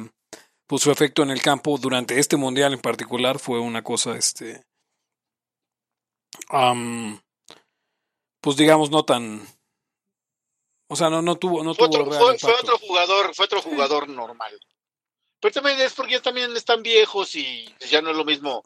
pues 0.68 0.82
su 0.82 0.92
efecto 0.92 1.24
en 1.24 1.30
el 1.30 1.42
campo 1.42 1.78
durante 1.78 2.20
este 2.20 2.36
mundial 2.36 2.74
en 2.74 2.82
particular 2.82 3.40
fue 3.40 3.60
una 3.60 3.84
cosa, 3.84 4.18
este, 4.18 4.66
pues 8.42 8.58
digamos 8.58 8.90
no 8.90 9.06
tan, 9.06 9.42
o 10.90 10.96
sea, 10.96 11.10
no, 11.10 11.22
no 11.22 11.38
tuvo, 11.38 11.64
no 11.64 11.74
fue 11.74 11.90
tuvo 11.90 12.04
otro, 12.04 12.38
fue, 12.38 12.54
otro 12.54 12.78
jugador, 12.80 13.34
fue 13.34 13.46
otro 13.46 13.62
jugador 13.62 14.10
normal. 14.10 14.60
Pero 15.44 15.56
también 15.56 15.82
es 15.82 15.92
porque 15.92 16.22
también 16.22 16.56
están 16.56 16.82
viejos 16.82 17.36
y 17.36 17.66
ya 17.90 18.02
no 18.02 18.12
es 18.12 18.16
lo 18.16 18.24
mismo 18.24 18.64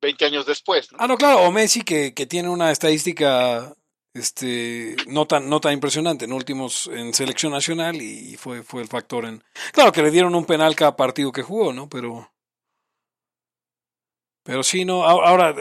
20 0.00 0.24
años 0.24 0.46
después. 0.46 0.88
Ah, 0.96 1.08
no, 1.08 1.16
claro, 1.16 1.40
o 1.40 1.50
Messi 1.50 1.82
que, 1.82 2.14
que 2.14 2.26
tiene 2.26 2.48
una 2.48 2.70
estadística 2.70 3.74
este 4.14 4.94
no 5.08 5.26
tan 5.26 5.48
no 5.48 5.60
tan 5.60 5.72
impresionante 5.72 6.26
en 6.26 6.32
últimos 6.32 6.86
en 6.92 7.12
selección 7.12 7.50
nacional 7.50 8.00
y 8.00 8.36
fue 8.36 8.62
fue 8.62 8.82
el 8.82 8.88
factor 8.88 9.24
en 9.24 9.42
claro 9.72 9.90
que 9.90 10.02
le 10.02 10.10
dieron 10.10 10.34
un 10.34 10.44
penal 10.44 10.76
cada 10.76 10.94
partido 10.96 11.32
que 11.32 11.40
jugó 11.40 11.72
no 11.72 11.88
pero 11.88 12.30
pero 14.44 14.62
sí 14.62 14.84
no 14.84 15.04
ahora 15.04 15.54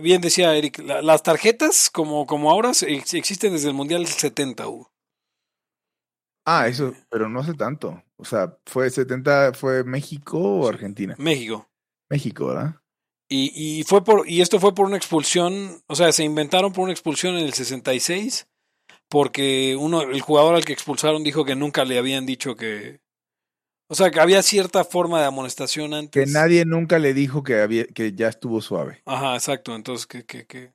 bien 0.00 0.22
decía 0.22 0.56
Eric 0.56 0.78
las 0.78 1.22
tarjetas 1.22 1.90
como 1.90 2.26
como 2.26 2.50
ahora 2.50 2.70
existen 2.70 3.52
desde 3.52 3.68
el 3.68 3.74
mundial 3.74 4.06
70 4.06 4.66
Hugo. 4.66 4.89
Ah, 6.44 6.68
eso, 6.68 6.94
pero 7.10 7.28
no 7.28 7.40
hace 7.40 7.54
tanto. 7.54 8.02
O 8.16 8.24
sea, 8.24 8.56
¿fue 8.66 8.90
70, 8.90 9.54
fue 9.54 9.84
México 9.84 10.38
o 10.38 10.68
Argentina? 10.68 11.14
México. 11.18 11.68
México, 12.08 12.48
¿verdad? 12.48 12.76
Y, 13.28 13.52
y, 13.54 13.84
fue 13.84 14.02
por, 14.02 14.28
y 14.28 14.40
esto 14.40 14.58
fue 14.58 14.74
por 14.74 14.86
una 14.86 14.96
expulsión, 14.96 15.82
o 15.86 15.94
sea, 15.94 16.10
se 16.10 16.24
inventaron 16.24 16.72
por 16.72 16.82
una 16.82 16.92
expulsión 16.92 17.36
en 17.36 17.44
el 17.44 17.52
66, 17.52 18.48
porque 19.08 19.76
uno, 19.78 20.02
el 20.02 20.20
jugador 20.20 20.56
al 20.56 20.64
que 20.64 20.72
expulsaron 20.72 21.22
dijo 21.22 21.44
que 21.44 21.54
nunca 21.54 21.84
le 21.84 21.96
habían 21.96 22.26
dicho 22.26 22.56
que, 22.56 23.00
o 23.88 23.94
sea, 23.94 24.10
que 24.10 24.18
había 24.18 24.42
cierta 24.42 24.82
forma 24.82 25.20
de 25.20 25.26
amonestación 25.26 25.94
antes. 25.94 26.24
Que 26.24 26.30
nadie 26.30 26.64
nunca 26.64 26.98
le 26.98 27.14
dijo 27.14 27.44
que 27.44 27.60
había, 27.60 27.86
que 27.86 28.12
ya 28.12 28.28
estuvo 28.28 28.60
suave. 28.60 29.00
Ajá, 29.06 29.34
exacto, 29.34 29.76
entonces 29.76 30.08
que, 30.08 30.24
que, 30.24 30.46
que... 30.46 30.74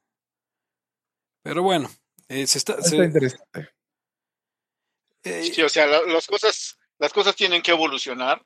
Pero 1.43 1.61
bueno, 1.61 1.89
eh, 2.29 2.47
se 2.47 2.57
está, 2.57 2.75
está 2.75 2.95
interesante. 2.95 3.74
Eh, 5.25 5.51
sí, 5.51 5.61
o 5.63 5.69
sea, 5.69 5.87
las 5.87 6.27
cosas, 6.27 6.77
las 6.99 7.11
cosas 7.11 7.35
tienen 7.35 7.61
que 7.61 7.71
evolucionar. 7.71 8.45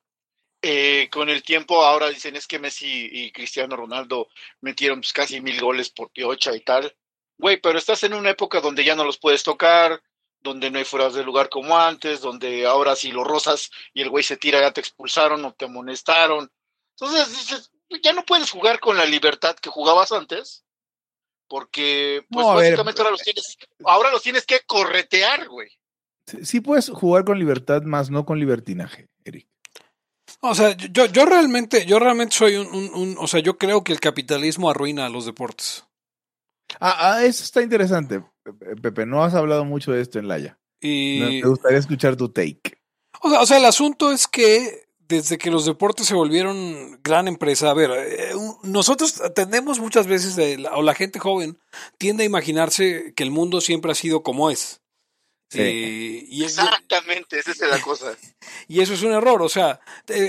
Eh, 0.61 1.09
con 1.11 1.29
el 1.29 1.43
tiempo 1.43 1.83
ahora 1.83 2.09
dicen 2.09 2.35
es 2.35 2.45
que 2.45 2.59
Messi 2.59 3.07
y 3.09 3.31
Cristiano 3.31 3.77
Ronaldo 3.77 4.27
metieron 4.59 4.99
pues, 4.99 5.13
casi 5.13 5.39
mil 5.39 5.59
goles 5.61 5.89
por 5.89 6.09
piocha 6.11 6.55
y 6.55 6.61
tal. 6.61 6.95
Güey, 7.37 7.57
pero 7.61 7.77
estás 7.77 8.03
en 8.03 8.13
una 8.13 8.31
época 8.31 8.59
donde 8.59 8.83
ya 8.83 8.95
no 8.95 9.05
los 9.05 9.17
puedes 9.17 9.43
tocar, 9.43 10.01
donde 10.41 10.69
no 10.69 10.79
hay 10.79 10.85
fueras 10.85 11.13
de 11.13 11.23
lugar 11.23 11.49
como 11.49 11.77
antes, 11.77 12.21
donde 12.21 12.65
ahora 12.65 12.95
si 12.95 13.11
lo 13.11 13.23
rozas 13.23 13.71
y 13.93 14.01
el 14.01 14.09
güey 14.09 14.23
se 14.23 14.37
tira 14.37 14.61
ya 14.61 14.71
te 14.71 14.81
expulsaron 14.81 15.43
o 15.45 15.53
te 15.53 15.65
amonestaron. 15.65 16.51
Entonces 16.97 17.29
dices, 17.29 17.71
ya 18.03 18.13
no 18.13 18.25
puedes 18.25 18.51
jugar 18.51 18.79
con 18.79 18.97
la 18.97 19.05
libertad 19.05 19.55
que 19.55 19.69
jugabas 19.69 20.11
antes, 20.11 20.65
porque 21.47 22.25
pues 22.29 22.45
básicamente 22.45 23.01
ahora 23.01 23.11
los 23.11 23.23
tienes, 23.23 23.57
ahora 23.85 24.11
los 24.11 24.21
tienes 24.21 24.45
que 24.45 24.59
corretear, 24.61 25.47
güey. 25.47 25.78
Sí 26.43 26.61
puedes 26.61 26.89
jugar 26.89 27.25
con 27.25 27.39
libertad, 27.39 27.83
más 27.83 28.09
no 28.09 28.25
con 28.25 28.39
libertinaje, 28.39 29.09
Eric. 29.23 29.47
O 30.41 30.55
sea, 30.55 30.75
yo, 30.77 31.05
yo 31.07 31.25
realmente, 31.25 31.85
yo 31.85 31.99
realmente 31.99 32.35
soy 32.35 32.55
un, 32.55 32.67
un, 32.67 33.15
o 33.19 33.27
sea, 33.27 33.39
yo 33.41 33.57
creo 33.57 33.83
que 33.83 33.91
el 33.91 33.99
capitalismo 33.99 34.69
arruina 34.69 35.05
a 35.05 35.09
los 35.09 35.25
deportes. 35.25 35.85
Ah, 36.79 36.95
ah, 36.99 37.25
eso 37.25 37.43
está 37.43 37.61
interesante, 37.61 38.23
Pepe. 38.81 39.05
No 39.05 39.23
has 39.23 39.33
hablado 39.33 39.65
mucho 39.65 39.91
de 39.91 40.01
esto 40.01 40.19
en 40.19 40.27
Laya. 40.27 40.59
Y... 40.79 41.19
Me 41.19 41.41
gustaría 41.41 41.79
escuchar 41.79 42.15
tu 42.15 42.29
take. 42.29 42.77
O 43.21 43.29
sea, 43.29 43.41
o 43.41 43.45
sea, 43.45 43.57
el 43.57 43.65
asunto 43.65 44.11
es 44.11 44.27
que 44.27 44.87
desde 45.09 45.39
que 45.39 45.49
los 45.49 45.65
deportes 45.65 46.05
se 46.05 46.13
volvieron 46.13 46.99
gran 47.03 47.27
empresa, 47.27 47.71
a 47.71 47.73
ver, 47.73 47.89
eh, 47.91 48.31
nosotros 48.61 49.21
tendemos 49.33 49.79
muchas 49.79 50.05
veces, 50.05 50.37
o 50.71 50.83
la 50.83 50.93
gente 50.93 51.19
joven 51.19 51.57
tiende 51.97 52.23
a 52.23 52.27
imaginarse 52.27 53.13
que 53.15 53.23
el 53.23 53.31
mundo 53.31 53.59
siempre 53.59 53.91
ha 53.91 53.95
sido 53.95 54.21
como 54.21 54.51
es. 54.51 54.81
Eh, 55.53 56.25
y 56.27 56.43
Exactamente, 56.43 57.39
esa 57.39 57.51
es 57.51 57.59
la 57.59 57.81
cosa. 57.81 58.15
Y 58.67 58.81
eso 58.81 58.93
es 58.93 59.01
un 59.01 59.11
error, 59.13 59.41
o 59.41 59.49
sea, 59.49 59.79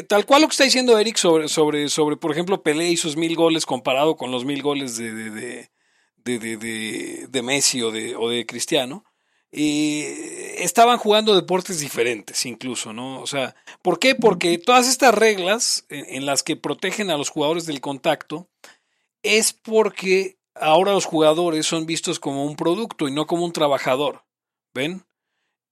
tal 0.09 0.25
cual 0.25 0.43
lo 0.43 0.49
que 0.49 0.53
está 0.53 0.65
diciendo 0.65 0.99
Eric 0.99 1.17
sobre, 1.17 1.47
sobre, 1.49 1.89
sobre 1.91 2.17
por 2.17 2.33
ejemplo, 2.33 2.63
Pelé 2.63 2.89
y 2.89 2.97
sus 2.97 3.17
mil 3.17 3.37
goles 3.37 3.67
comparado 3.67 4.17
con 4.17 4.31
los 4.31 4.47
mil 4.47 4.63
goles 4.63 4.97
de, 4.97 5.13
de, 5.13 5.71
de, 6.25 6.57
de, 6.57 7.27
de 7.29 7.43
Messi 7.43 7.83
o 7.83 7.91
de, 7.91 8.17
o 8.17 8.31
de 8.31 8.47
Cristiano. 8.47 9.05
eh, 9.53 10.57
estaban 10.59 10.99
jugando 10.99 11.35
deportes 11.35 11.81
diferentes 11.81 12.47
incluso, 12.47 12.93
¿no? 12.93 13.21
O 13.21 13.27
sea, 13.27 13.55
¿por 13.83 13.99
qué? 13.99 14.15
Porque 14.15 14.57
todas 14.59 14.89
estas 14.89 15.15
reglas 15.15 15.85
en, 15.89 16.07
en, 16.09 16.27
las 16.27 16.43
que 16.43 16.57
protegen 16.57 17.11
a 17.11 17.17
los 17.19 17.29
jugadores 17.31 17.67
del 17.67 17.81
contacto 17.81 18.49
es 19.23 19.53
porque 19.53 20.39
ahora 20.55 20.93
los 20.93 21.05
jugadores 21.05 21.67
son 21.67 21.85
vistos 21.87 22.21
como 22.21 22.45
un 22.45 22.57
producto 22.57 23.09
y 23.09 23.13
no 23.13 23.27
como 23.27 23.45
un 23.45 23.53
trabajador, 23.53 24.25
¿ven? 24.75 25.05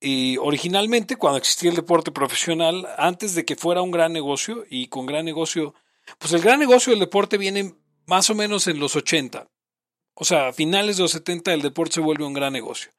Y 0.00 0.36
originalmente, 0.36 1.16
cuando 1.16 1.38
existía 1.38 1.70
el 1.70 1.76
deporte 1.76 2.12
profesional, 2.12 2.86
antes 2.98 3.34
de 3.34 3.44
que 3.44 3.56
fuera 3.56 3.82
un 3.82 3.90
gran 3.90 4.12
negocio, 4.12 4.64
y 4.70 4.88
con 4.88 5.06
gran 5.06 5.24
negocio, 5.24 5.74
pues 6.18 6.32
el 6.32 6.40
gran 6.40 6.60
negocio 6.60 6.92
del 6.92 7.00
deporte 7.00 7.36
viene 7.36 7.74
más 8.06 8.30
o 8.30 8.34
menos 8.34 8.66
en 8.68 8.78
los 8.78 8.96
80. 8.96 9.48
O 10.14 10.24
sea, 10.24 10.48
a 10.48 10.52
finales 10.52 10.96
de 10.96 11.02
los 11.02 11.12
70 11.12 11.52
el 11.52 11.62
deporte 11.62 11.94
se 11.94 12.00
vuelve 12.00 12.24
un 12.24 12.32
gran 12.32 12.52
negocio. 12.52 12.90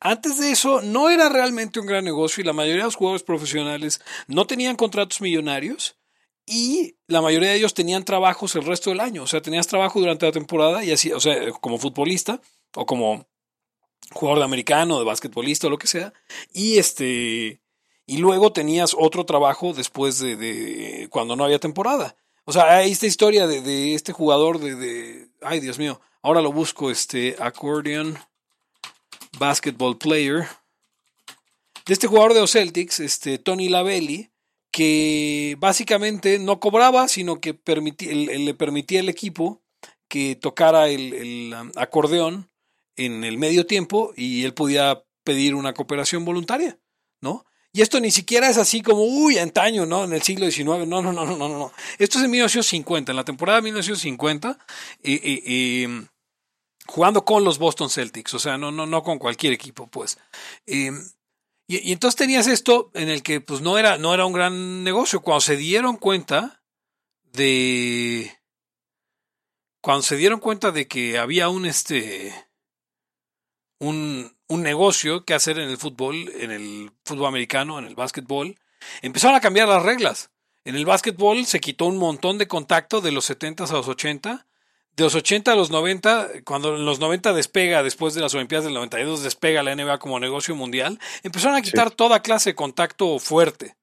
Antes 0.00 0.38
de 0.38 0.50
eso 0.50 0.82
no 0.82 1.08
era 1.08 1.28
realmente 1.28 1.80
un 1.80 1.86
gran 1.86 2.04
negocio 2.04 2.42
y 2.42 2.46
la 2.46 2.52
mayoría 2.52 2.82
de 2.82 2.88
los 2.88 2.96
jugadores 2.96 3.22
profesionales 3.22 4.00
no 4.26 4.46
tenían 4.46 4.76
contratos 4.76 5.20
millonarios 5.20 5.96
y 6.46 6.96
la 7.06 7.20
mayoría 7.20 7.50
de 7.50 7.56
ellos 7.56 7.74
tenían 7.74 8.04
trabajos 8.04 8.56
el 8.56 8.64
resto 8.64 8.90
del 8.90 9.00
año. 9.00 9.22
O 9.22 9.26
sea, 9.26 9.40
tenías 9.40 9.66
trabajo 9.66 10.00
durante 10.00 10.26
la 10.26 10.32
temporada 10.32 10.84
y 10.84 10.90
así, 10.90 11.12
o 11.12 11.20
sea, 11.20 11.52
como 11.60 11.78
futbolista 11.78 12.40
o 12.74 12.86
como 12.86 13.27
jugador 14.12 14.38
de 14.38 14.44
americano, 14.44 14.98
de 14.98 15.04
basquetbolista 15.04 15.66
o 15.66 15.70
lo 15.70 15.78
que 15.78 15.86
sea. 15.86 16.12
Y 16.52 16.78
este. 16.78 17.60
Y 18.06 18.16
luego 18.16 18.52
tenías 18.52 18.96
otro 18.98 19.26
trabajo 19.26 19.74
después 19.74 20.18
de, 20.18 21.08
cuando 21.10 21.36
no 21.36 21.44
había 21.44 21.58
temporada. 21.58 22.16
O 22.44 22.52
sea, 22.52 22.78
hay 22.78 22.90
esta 22.90 23.06
historia 23.06 23.46
de, 23.46 23.94
este 23.94 24.12
jugador 24.12 24.58
de, 24.58 25.28
Ay, 25.42 25.60
Dios 25.60 25.78
mío. 25.78 26.00
Ahora 26.22 26.40
lo 26.40 26.52
busco, 26.52 26.90
este. 26.90 27.36
Accordion 27.38 28.18
Basketball 29.38 29.98
Player. 29.98 30.46
De 31.86 31.92
este 31.94 32.06
jugador 32.06 32.34
de 32.34 32.40
los 32.40 32.52
Celtics, 32.52 33.00
este, 33.00 33.38
Tony 33.38 33.68
Lavelli, 33.68 34.30
que 34.70 35.56
básicamente 35.58 36.38
no 36.38 36.60
cobraba, 36.60 37.08
sino 37.08 37.40
que 37.40 37.58
le 37.66 38.54
permitía 38.54 39.00
al 39.00 39.08
equipo 39.08 39.62
que 40.08 40.36
tocara 40.36 40.88
el, 40.88 41.12
el 41.12 41.54
um, 41.54 41.70
acordeón 41.76 42.50
en 42.98 43.24
el 43.24 43.38
medio 43.38 43.66
tiempo 43.66 44.12
y 44.16 44.44
él 44.44 44.52
podía 44.54 45.02
pedir 45.24 45.54
una 45.54 45.74
cooperación 45.74 46.24
voluntaria, 46.24 46.78
¿no? 47.20 47.46
Y 47.72 47.82
esto 47.82 48.00
ni 48.00 48.10
siquiera 48.10 48.48
es 48.48 48.56
así 48.56 48.82
como, 48.82 49.02
uy, 49.04 49.38
antaño, 49.38 49.86
¿no? 49.86 50.04
En 50.04 50.12
el 50.12 50.22
siglo 50.22 50.50
XIX. 50.50 50.86
No, 50.86 51.02
no, 51.02 51.12
no, 51.12 51.24
no, 51.24 51.36
no, 51.36 51.48
no. 51.48 51.72
Esto 51.98 52.18
es 52.18 52.24
en 52.24 52.30
1950, 52.30 53.12
en 53.12 53.16
la 53.16 53.24
temporada 53.24 53.58
de 53.58 53.62
1950, 53.62 54.58
eh, 55.02 55.20
eh, 55.22 56.06
jugando 56.86 57.24
con 57.24 57.44
los 57.44 57.58
Boston 57.58 57.90
Celtics, 57.90 58.34
o 58.34 58.38
sea, 58.38 58.56
no, 58.56 58.72
no, 58.72 58.86
no 58.86 59.02
con 59.02 59.18
cualquier 59.18 59.52
equipo, 59.52 59.86
pues. 59.86 60.18
Y, 60.66 60.88
y, 61.66 61.92
entonces 61.92 62.16
tenías 62.16 62.46
esto 62.46 62.90
en 62.94 63.10
el 63.10 63.22
que, 63.22 63.42
pues, 63.42 63.60
no 63.60 63.78
era, 63.78 63.98
no 63.98 64.14
era 64.14 64.24
un 64.24 64.32
gran 64.32 64.82
negocio. 64.82 65.20
Cuando 65.20 65.42
se 65.42 65.56
dieron 65.56 65.96
cuenta 65.98 66.62
de. 67.24 68.34
Cuando 69.82 70.02
se 70.02 70.16
dieron 70.16 70.40
cuenta 70.40 70.72
de 70.72 70.88
que 70.88 71.18
había 71.18 71.50
un, 71.50 71.66
este 71.66 72.47
un, 73.78 74.36
un 74.48 74.62
negocio 74.62 75.24
que 75.24 75.34
hacer 75.34 75.58
en 75.58 75.68
el 75.68 75.76
fútbol, 75.76 76.30
en 76.40 76.50
el 76.50 76.90
fútbol 77.04 77.26
americano, 77.26 77.78
en 77.78 77.84
el 77.84 77.94
básquetbol, 77.94 78.56
empezaron 79.02 79.36
a 79.36 79.40
cambiar 79.40 79.68
las 79.68 79.82
reglas. 79.82 80.30
En 80.64 80.74
el 80.74 80.84
básquetbol 80.84 81.46
se 81.46 81.60
quitó 81.60 81.86
un 81.86 81.96
montón 81.96 82.38
de 82.38 82.48
contacto 82.48 83.00
de 83.00 83.12
los 83.12 83.24
70 83.26 83.64
a 83.64 83.72
los 83.72 83.88
80. 83.88 84.46
De 84.92 85.04
los 85.04 85.14
80 85.14 85.52
a 85.52 85.54
los 85.54 85.70
90, 85.70 86.42
cuando 86.44 86.74
en 86.74 86.84
los 86.84 86.98
90 86.98 87.32
despega, 87.32 87.84
después 87.84 88.14
de 88.14 88.20
las 88.20 88.34
Olimpiadas 88.34 88.64
del 88.64 88.74
92, 88.74 89.22
despega 89.22 89.62
la 89.62 89.74
NBA 89.74 89.98
como 89.98 90.18
negocio 90.18 90.56
mundial, 90.56 90.98
empezaron 91.22 91.56
a 91.56 91.62
quitar 91.62 91.90
sí. 91.90 91.94
toda 91.96 92.20
clase 92.20 92.50
de 92.50 92.56
contacto 92.56 93.18
fuerte. 93.20 93.76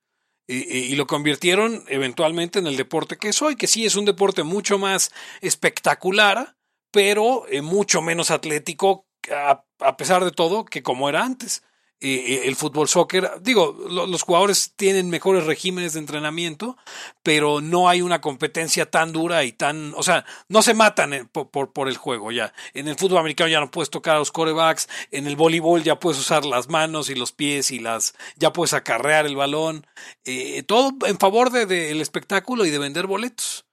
Y, 0.46 0.58
y, 0.58 0.80
y, 0.92 0.96
lo 0.96 1.08
convirtieron 1.08 1.84
eventualmente 1.88 2.60
en 2.60 2.68
el 2.68 2.78
deporte 2.78 3.18
que 3.18 3.30
es 3.30 3.42
hoy, 3.42 3.56
que 3.56 3.66
sí 3.66 3.86
es 3.86 3.96
un 3.96 4.06
deporte 4.06 4.44
mucho 4.44 4.78
más 4.78 5.12
espectacular, 5.42 6.56
pero 6.92 7.48
eh, 7.50 7.64
mucho 7.64 8.04
menos 8.04 8.30
atlético 8.30 9.08
a, 9.32 9.64
a, 9.80 9.98
pesar 9.98 10.24
de 10.24 10.32
todo, 10.32 10.66
que 10.66 10.84
como 10.84 11.10
era 11.10 11.24
antes. 11.24 11.64
Eh, 12.02 12.42
el 12.46 12.58
fútbol 12.58 12.90
soccer, 12.90 13.32
digo, 13.42 13.76
lo, 13.90 14.06
los 14.06 14.22
jugadores 14.22 14.74
tienen 14.76 15.10
mejores 15.10 15.46
regímenes 15.46 15.94
de 15.94 16.00
entrenamiento, 16.00 16.78
pero 17.24 17.62
no 17.62 17.88
hay 17.88 18.02
una 18.02 18.20
competencia 18.20 18.92
tan 18.92 19.14
dura 19.14 19.46
y 19.46 19.54
tan, 19.54 19.94
o 19.96 20.04
sea, 20.04 20.26
no 20.50 20.62
se 20.62 20.74
matan 20.74 21.30
por, 21.32 21.50
por, 21.50 21.72
por, 21.72 21.88
el 21.88 21.96
juego 21.96 22.34
ya. 22.34 22.54
En 22.74 22.90
el 22.90 22.98
fútbol 22.98 23.20
americano 23.20 23.50
ya 23.50 23.62
no 23.62 23.72
puedes 23.72 23.90
tocar 23.90 24.18
a 24.18 24.20
los 24.20 24.34
corebacks, 24.34 24.90
en 25.12 25.26
el 25.26 25.38
voleibol 25.38 25.84
ya 25.84 25.98
puedes 25.98 26.20
usar 26.20 26.44
las 26.46 26.68
manos 26.68 27.10
y 27.10 27.16
los 27.16 27.32
pies 27.32 27.72
y 27.72 27.80
las, 27.80 28.14
ya 28.36 28.52
puedes 28.52 28.74
acarrear 28.74 29.26
el 29.26 29.38
balón, 29.38 29.88
eh, 30.26 30.64
todo 30.64 30.94
en 31.08 31.18
favor 31.18 31.50
del 31.50 31.68
de, 31.68 31.94
de 31.94 32.02
espectáculo 32.02 32.66
y 32.66 32.72
de 32.72 32.78
vender 32.78 33.08
boletos. 33.08 33.66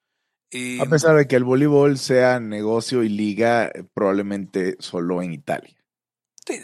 Eh, 0.53 0.79
a 0.81 0.87
pesar 0.87 1.17
de 1.17 1.27
que 1.27 1.37
el 1.37 1.45
voleibol 1.45 1.99
sea 1.99 2.39
negocio 2.39 3.03
y 3.03 3.09
liga, 3.09 3.67
eh, 3.67 3.85
probablemente 3.95 4.77
solo 4.79 5.23
en 5.23 5.33
Italia. 5.33 5.75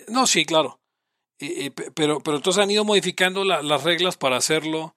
No, 0.08 0.26
sí, 0.26 0.44
claro. 0.44 0.80
Eh, 1.38 1.70
pero, 1.94 2.20
pero 2.20 2.36
entonces 2.36 2.62
han 2.62 2.70
ido 2.70 2.84
modificando 2.84 3.44
la, 3.44 3.62
las 3.62 3.84
reglas 3.84 4.16
para 4.16 4.36
hacerlo. 4.36 4.96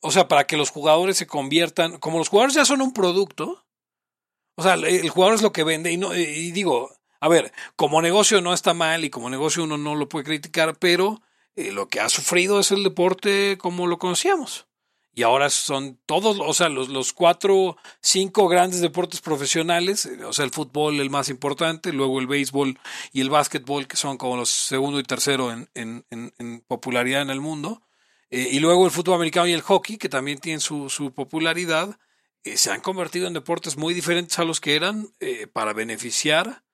O 0.00 0.10
sea, 0.10 0.28
para 0.28 0.44
que 0.44 0.56
los 0.56 0.70
jugadores 0.70 1.18
se 1.18 1.26
conviertan. 1.26 1.98
Como 1.98 2.18
los 2.18 2.28
jugadores 2.28 2.54
ya 2.54 2.64
son 2.64 2.80
un 2.80 2.94
producto. 2.94 3.64
O 4.56 4.62
sea, 4.62 4.74
el 4.74 5.08
jugador 5.10 5.34
es 5.34 5.42
lo 5.42 5.52
que 5.52 5.64
vende. 5.64 5.92
Y, 5.92 5.96
no, 5.98 6.14
y 6.14 6.52
digo, 6.52 6.90
a 7.20 7.28
ver, 7.28 7.52
como 7.76 8.00
negocio 8.00 8.40
no 8.40 8.54
está 8.54 8.74
mal 8.74 9.04
y 9.04 9.10
como 9.10 9.30
negocio 9.30 9.64
uno 9.64 9.76
no 9.76 9.94
lo 9.94 10.08
puede 10.08 10.24
criticar, 10.24 10.78
pero 10.78 11.20
eh, 11.54 11.70
lo 11.70 11.88
que 11.88 12.00
ha 12.00 12.08
sufrido 12.08 12.58
es 12.60 12.70
el 12.70 12.82
deporte 12.82 13.58
como 13.58 13.86
lo 13.86 13.98
conocíamos 13.98 14.66
y 15.14 15.22
ahora 15.22 15.50
son 15.50 15.98
todos, 16.06 16.38
o 16.40 16.54
sea, 16.54 16.68
los, 16.68 16.88
los 16.88 17.12
cuatro, 17.12 17.76
cinco 18.00 18.48
grandes 18.48 18.80
deportes 18.80 19.20
profesionales, 19.20 20.06
eh, 20.06 20.24
o 20.24 20.32
sea, 20.32 20.44
el 20.44 20.50
fútbol 20.50 21.00
el 21.00 21.10
más 21.10 21.28
importante, 21.28 21.92
luego 21.92 22.18
el 22.18 22.26
béisbol 22.26 22.78
y 23.12 23.20
el 23.20 23.30
básquetbol, 23.30 23.86
que 23.86 23.96
son 23.96 24.16
como 24.16 24.36
los 24.36 24.48
segundo 24.48 24.98
y 24.98 25.02
tercero 25.02 25.52
en, 25.52 25.68
en, 25.74 26.04
en, 26.10 26.32
en 26.38 26.60
popularidad 26.60 27.22
en 27.22 27.30
el 27.30 27.40
mundo, 27.40 27.82
eh, 28.30 28.48
y 28.50 28.60
luego 28.60 28.86
el 28.86 28.90
fútbol 28.90 29.16
americano 29.16 29.46
y 29.46 29.52
el 29.52 29.60
hockey, 29.60 29.98
que 29.98 30.08
también 30.08 30.38
tienen 30.38 30.60
su, 30.60 30.88
su 30.88 31.12
popularidad, 31.12 31.98
eh, 32.44 32.56
se 32.56 32.70
han 32.70 32.80
convertido 32.80 33.26
en 33.26 33.34
deportes 33.34 33.76
muy 33.76 33.92
diferentes 33.92 34.38
a 34.38 34.44
los 34.44 34.58
que 34.58 34.74
eran 34.74 35.12
eh, 35.20 35.46
para 35.46 35.74
beneficiar 35.74 36.64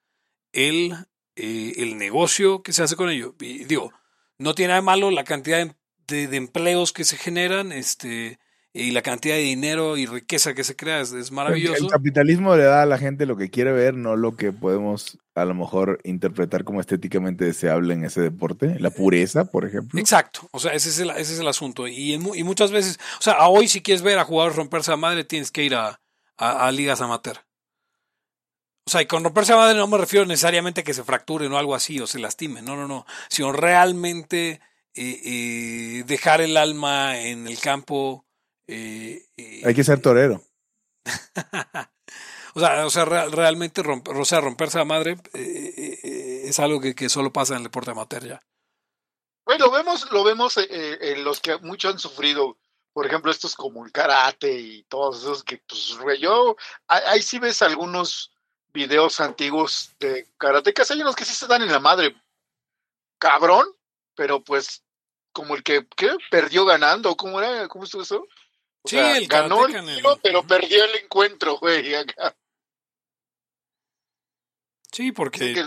el, 0.53 0.94
el 1.35 1.98
negocio 1.98 2.62
que 2.62 2.72
se 2.72 2.85
hace 2.85 2.94
con 2.94 3.11
ello. 3.11 3.35
Y 3.40 3.64
digo, 3.64 3.92
no 4.38 4.55
tiene 4.55 4.68
nada 4.68 4.81
de 4.81 4.87
malo 4.87 5.11
la 5.11 5.24
cantidad 5.24 5.59
de 5.59 5.74
de, 6.09 6.27
de, 6.27 6.37
empleos 6.37 6.92
que 6.92 7.05
se 7.05 7.16
generan, 7.16 7.71
este, 7.71 8.38
y 8.73 8.90
la 8.90 9.03
cantidad 9.03 9.35
de 9.35 9.42
dinero 9.42 9.97
y 9.97 10.07
riqueza 10.07 10.55
que 10.55 10.64
se 10.64 10.77
crea 10.77 11.01
es, 11.01 11.12
es, 11.12 11.33
maravilloso. 11.33 11.85
El 11.85 11.90
capitalismo 11.90 12.55
le 12.57 12.64
da 12.64 12.83
a 12.83 12.87
la 12.87 12.99
gente 12.99 13.27
lo 13.27 13.37
que 13.37 13.51
quiere 13.51 13.73
ver, 13.73 13.94
no 13.94 14.16
lo 14.16 14.37
que 14.37 14.53
podemos 14.53 15.18
a 15.35 15.44
lo 15.44 15.55
mejor 15.55 16.01
interpretar 16.05 16.64
como 16.64 16.81
estéticamente 16.81 17.44
deseable 17.44 17.94
en 17.94 18.05
ese 18.05 18.21
deporte, 18.21 18.79
la 18.79 18.90
pureza, 18.90 19.47
por 19.47 19.64
ejemplo. 19.64 19.99
Exacto, 19.99 20.49
o 20.53 20.59
sea, 20.59 20.73
ese 20.73 20.90
es 20.90 20.99
el, 20.99 21.11
ese 21.11 21.35
es 21.35 21.40
el 21.40 21.49
asunto. 21.49 21.88
Y, 21.88 22.14
en, 22.14 22.27
y 22.35 22.44
muchas 22.44 22.71
veces, 22.71 22.99
o 23.18 23.23
sea, 23.23 23.35
a 23.35 23.49
hoy 23.49 23.68
si 23.68 23.81
quieres 23.81 24.03
ver 24.03 24.18
a 24.18 24.25
jugadores 24.25 24.57
romperse 24.57 24.90
la 24.90 24.97
madre, 24.97 25.25
tienes 25.25 25.51
que 25.51 25.64
ir 25.64 25.75
a, 25.75 26.01
a, 26.37 26.66
a 26.66 26.73
ligas 26.73 27.01
amateur. 27.01 27.38
O 28.87 28.90
sea, 28.90 29.03
y 29.03 29.07
con 29.07 29.23
romperse 29.23 29.53
la 29.53 29.59
madre 29.59 29.77
no 29.77 29.87
me 29.87 29.99
refiero 29.99 30.25
necesariamente 30.25 30.81
a 30.81 30.85
que 30.85 30.94
se 30.94 31.05
fracturen 31.05 31.53
o 31.53 31.59
algo 31.59 31.75
así 31.75 32.01
o 32.01 32.07
se 32.07 32.18
lastimen, 32.18 32.64
no, 32.64 32.77
no, 32.77 32.88
no, 32.88 33.07
sino 33.29 33.53
realmente 33.53 34.61
eh, 35.01 35.21
eh, 35.25 36.05
dejar 36.07 36.41
el 36.41 36.57
alma 36.57 37.21
en 37.21 37.47
el 37.47 37.61
campo. 37.61 38.27
Eh, 38.67 39.27
Hay 39.65 39.75
que 39.75 39.85
ser 39.85 40.03
torero. 40.03 40.43
o 42.55 42.61
sea, 42.61 42.85
o 42.85 42.91
sea 42.91 43.05
re 43.05 43.29
realmente 43.29 43.83
romper, 43.83 44.17
o 44.17 44.25
sea, 44.25 44.41
romperse 44.41 44.79
la 44.79 44.85
madre 44.85 45.17
es 45.33 46.59
algo 46.59 46.81
que, 46.81 46.97
que, 46.97 47.09
solo 47.09 47.33
pasa 47.33 47.53
en 47.55 47.59
el 47.59 47.65
deporte 47.65 47.93
amateur 47.93 48.27
ya. 48.27 48.43
Bueno, 49.47 49.67
lo 49.67 49.71
vemos, 49.71 50.11
lo 50.11 50.25
vemos 50.25 50.59
en 50.59 51.23
los 51.23 51.41
que 51.41 51.57
muchos 51.59 51.93
han 51.93 51.99
sufrido 52.01 52.59
por 52.93 53.07
ejemplo, 53.07 53.31
estos 53.31 53.55
como 53.55 53.87
el 53.87 53.93
karate 53.93 54.53
y 54.59 54.83
todos 54.85 55.21
esos 55.21 55.45
que, 55.45 55.59
pues, 55.59 56.19
yo, 56.19 56.57
ahí 56.89 57.23
sí 57.23 57.39
ves 57.39 57.63
algunos 57.63 58.33
videos 58.73 59.21
antiguos 59.21 59.93
de 60.01 60.27
karatecas, 60.37 60.91
hay 60.91 61.03
unos 61.03 61.15
que 61.15 61.25
sí 61.25 61.33
se 61.33 61.47
dan 61.47 61.63
en 61.63 61.71
la 61.71 61.79
madre, 61.79 62.21
cabrón, 63.21 63.69
pero 64.17 64.43
pues 64.43 64.83
como 65.38 65.55
el 65.55 65.62
que 65.62 65.87
¿qué? 65.96 66.11
perdió 66.33 66.64
ganando, 66.64 67.16
¿cómo 67.16 67.40
era? 67.40 67.68
¿Cómo 67.68 67.85
estuvo 67.85 68.03
eso? 68.03 68.27
O 68.83 68.88
sí, 68.88 68.96
sea, 68.96 69.16
el 69.16 69.29
ganó 69.29 69.66
el 69.66 69.72
tiro, 69.72 70.14
el... 70.14 70.20
pero 70.20 70.44
perdió 70.44 70.85
el 70.85 70.96
encuentro, 70.96 71.59
güey, 71.59 71.94
acá. 71.94 72.37
Sí, 74.90 75.12
porque 75.12 75.55
que, 75.55 75.64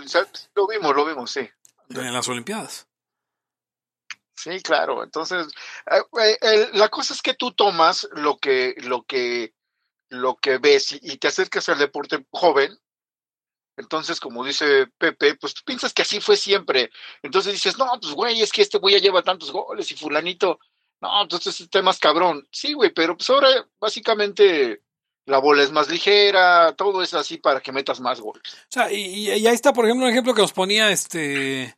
lo 0.55 0.67
vimos, 0.67 0.93
lo 0.93 1.05
vimos, 1.05 1.31
sí. 1.31 1.49
En 1.89 2.13
las 2.13 2.27
Olimpiadas. 2.27 2.86
Sí, 4.36 4.62
claro. 4.62 5.05
Entonces, 5.05 5.47
eh, 5.89 6.38
eh, 6.41 6.69
la 6.73 6.89
cosa 6.89 7.13
es 7.13 7.21
que 7.21 7.36
tú 7.36 7.53
tomas 7.53 8.10
lo 8.12 8.39
que, 8.39 8.75
lo 8.79 9.03
que, 9.03 9.53
lo 10.10 10.36
que 10.36 10.57
ves 10.57 10.91
y, 10.91 10.99
y 11.01 11.17
te 11.17 11.29
acercas 11.29 11.69
al 11.69 11.79
deporte 11.79 12.25
joven, 12.29 12.77
Entonces, 13.82 14.20
como 14.20 14.46
dice 14.46 14.88
Pepe, 14.98 15.36
pues 15.36 15.54
tú 15.54 15.62
piensas 15.65 15.94
que 15.94 16.04
así 16.04 16.22
fue 16.22 16.38
siempre. 16.38 16.91
Entonces 17.22 17.54
dices, 17.54 17.78
no, 17.78 17.88
pues 18.00 18.13
güey, 18.13 18.41
es 18.41 18.52
que 18.52 18.62
este 18.62 18.78
güey 18.78 18.96
ya 18.96 19.02
lleva 19.02 19.24
tantos 19.24 19.52
goles 19.52 19.91
y 19.91 19.96
fulanito, 19.96 20.60
no, 21.02 21.24
entonces 21.24 21.60
este 21.60 21.82
más 21.82 21.98
cabrón. 22.00 22.48
Sí, 22.52 22.74
güey, 22.74 22.94
pero 22.94 23.17
pues 23.17 23.30
ahora 23.32 23.50
básicamente 23.80 24.84
la 25.26 25.39
bola 25.39 25.63
es 25.63 25.72
más 25.72 25.89
ligera, 25.89 26.74
todo 26.76 27.02
es 27.02 27.13
así 27.13 27.38
para 27.38 27.60
que 27.60 27.72
metas 27.72 28.00
más 28.00 28.22
goles. 28.22 28.44
O 28.46 28.67
sea, 28.70 28.91
y, 28.91 29.30
ahí 29.30 29.48
está, 29.48 29.74
por 29.74 29.86
ejemplo, 29.86 30.06
un 30.06 30.12
ejemplo 30.12 30.34
que 30.36 30.41
nos 30.41 30.54
ponía 30.54 30.91
este 30.91 31.76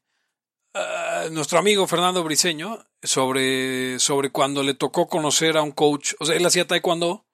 uh, 0.75 1.29
nuestro 1.31 1.57
amigo 1.57 1.87
Fernando 1.87 2.23
Briseño 2.23 2.85
sobre, 3.01 3.97
sobre 3.99 4.29
cuando 4.29 4.61
le 4.61 4.73
tocó 4.73 5.07
conocer 5.07 5.55
a 5.57 5.61
un 5.61 5.71
coach, 5.71 6.13
o 6.19 6.25
sea, 6.25 6.35
él 6.35 6.45
hacía 6.45 6.67
taekwondo 6.67 7.25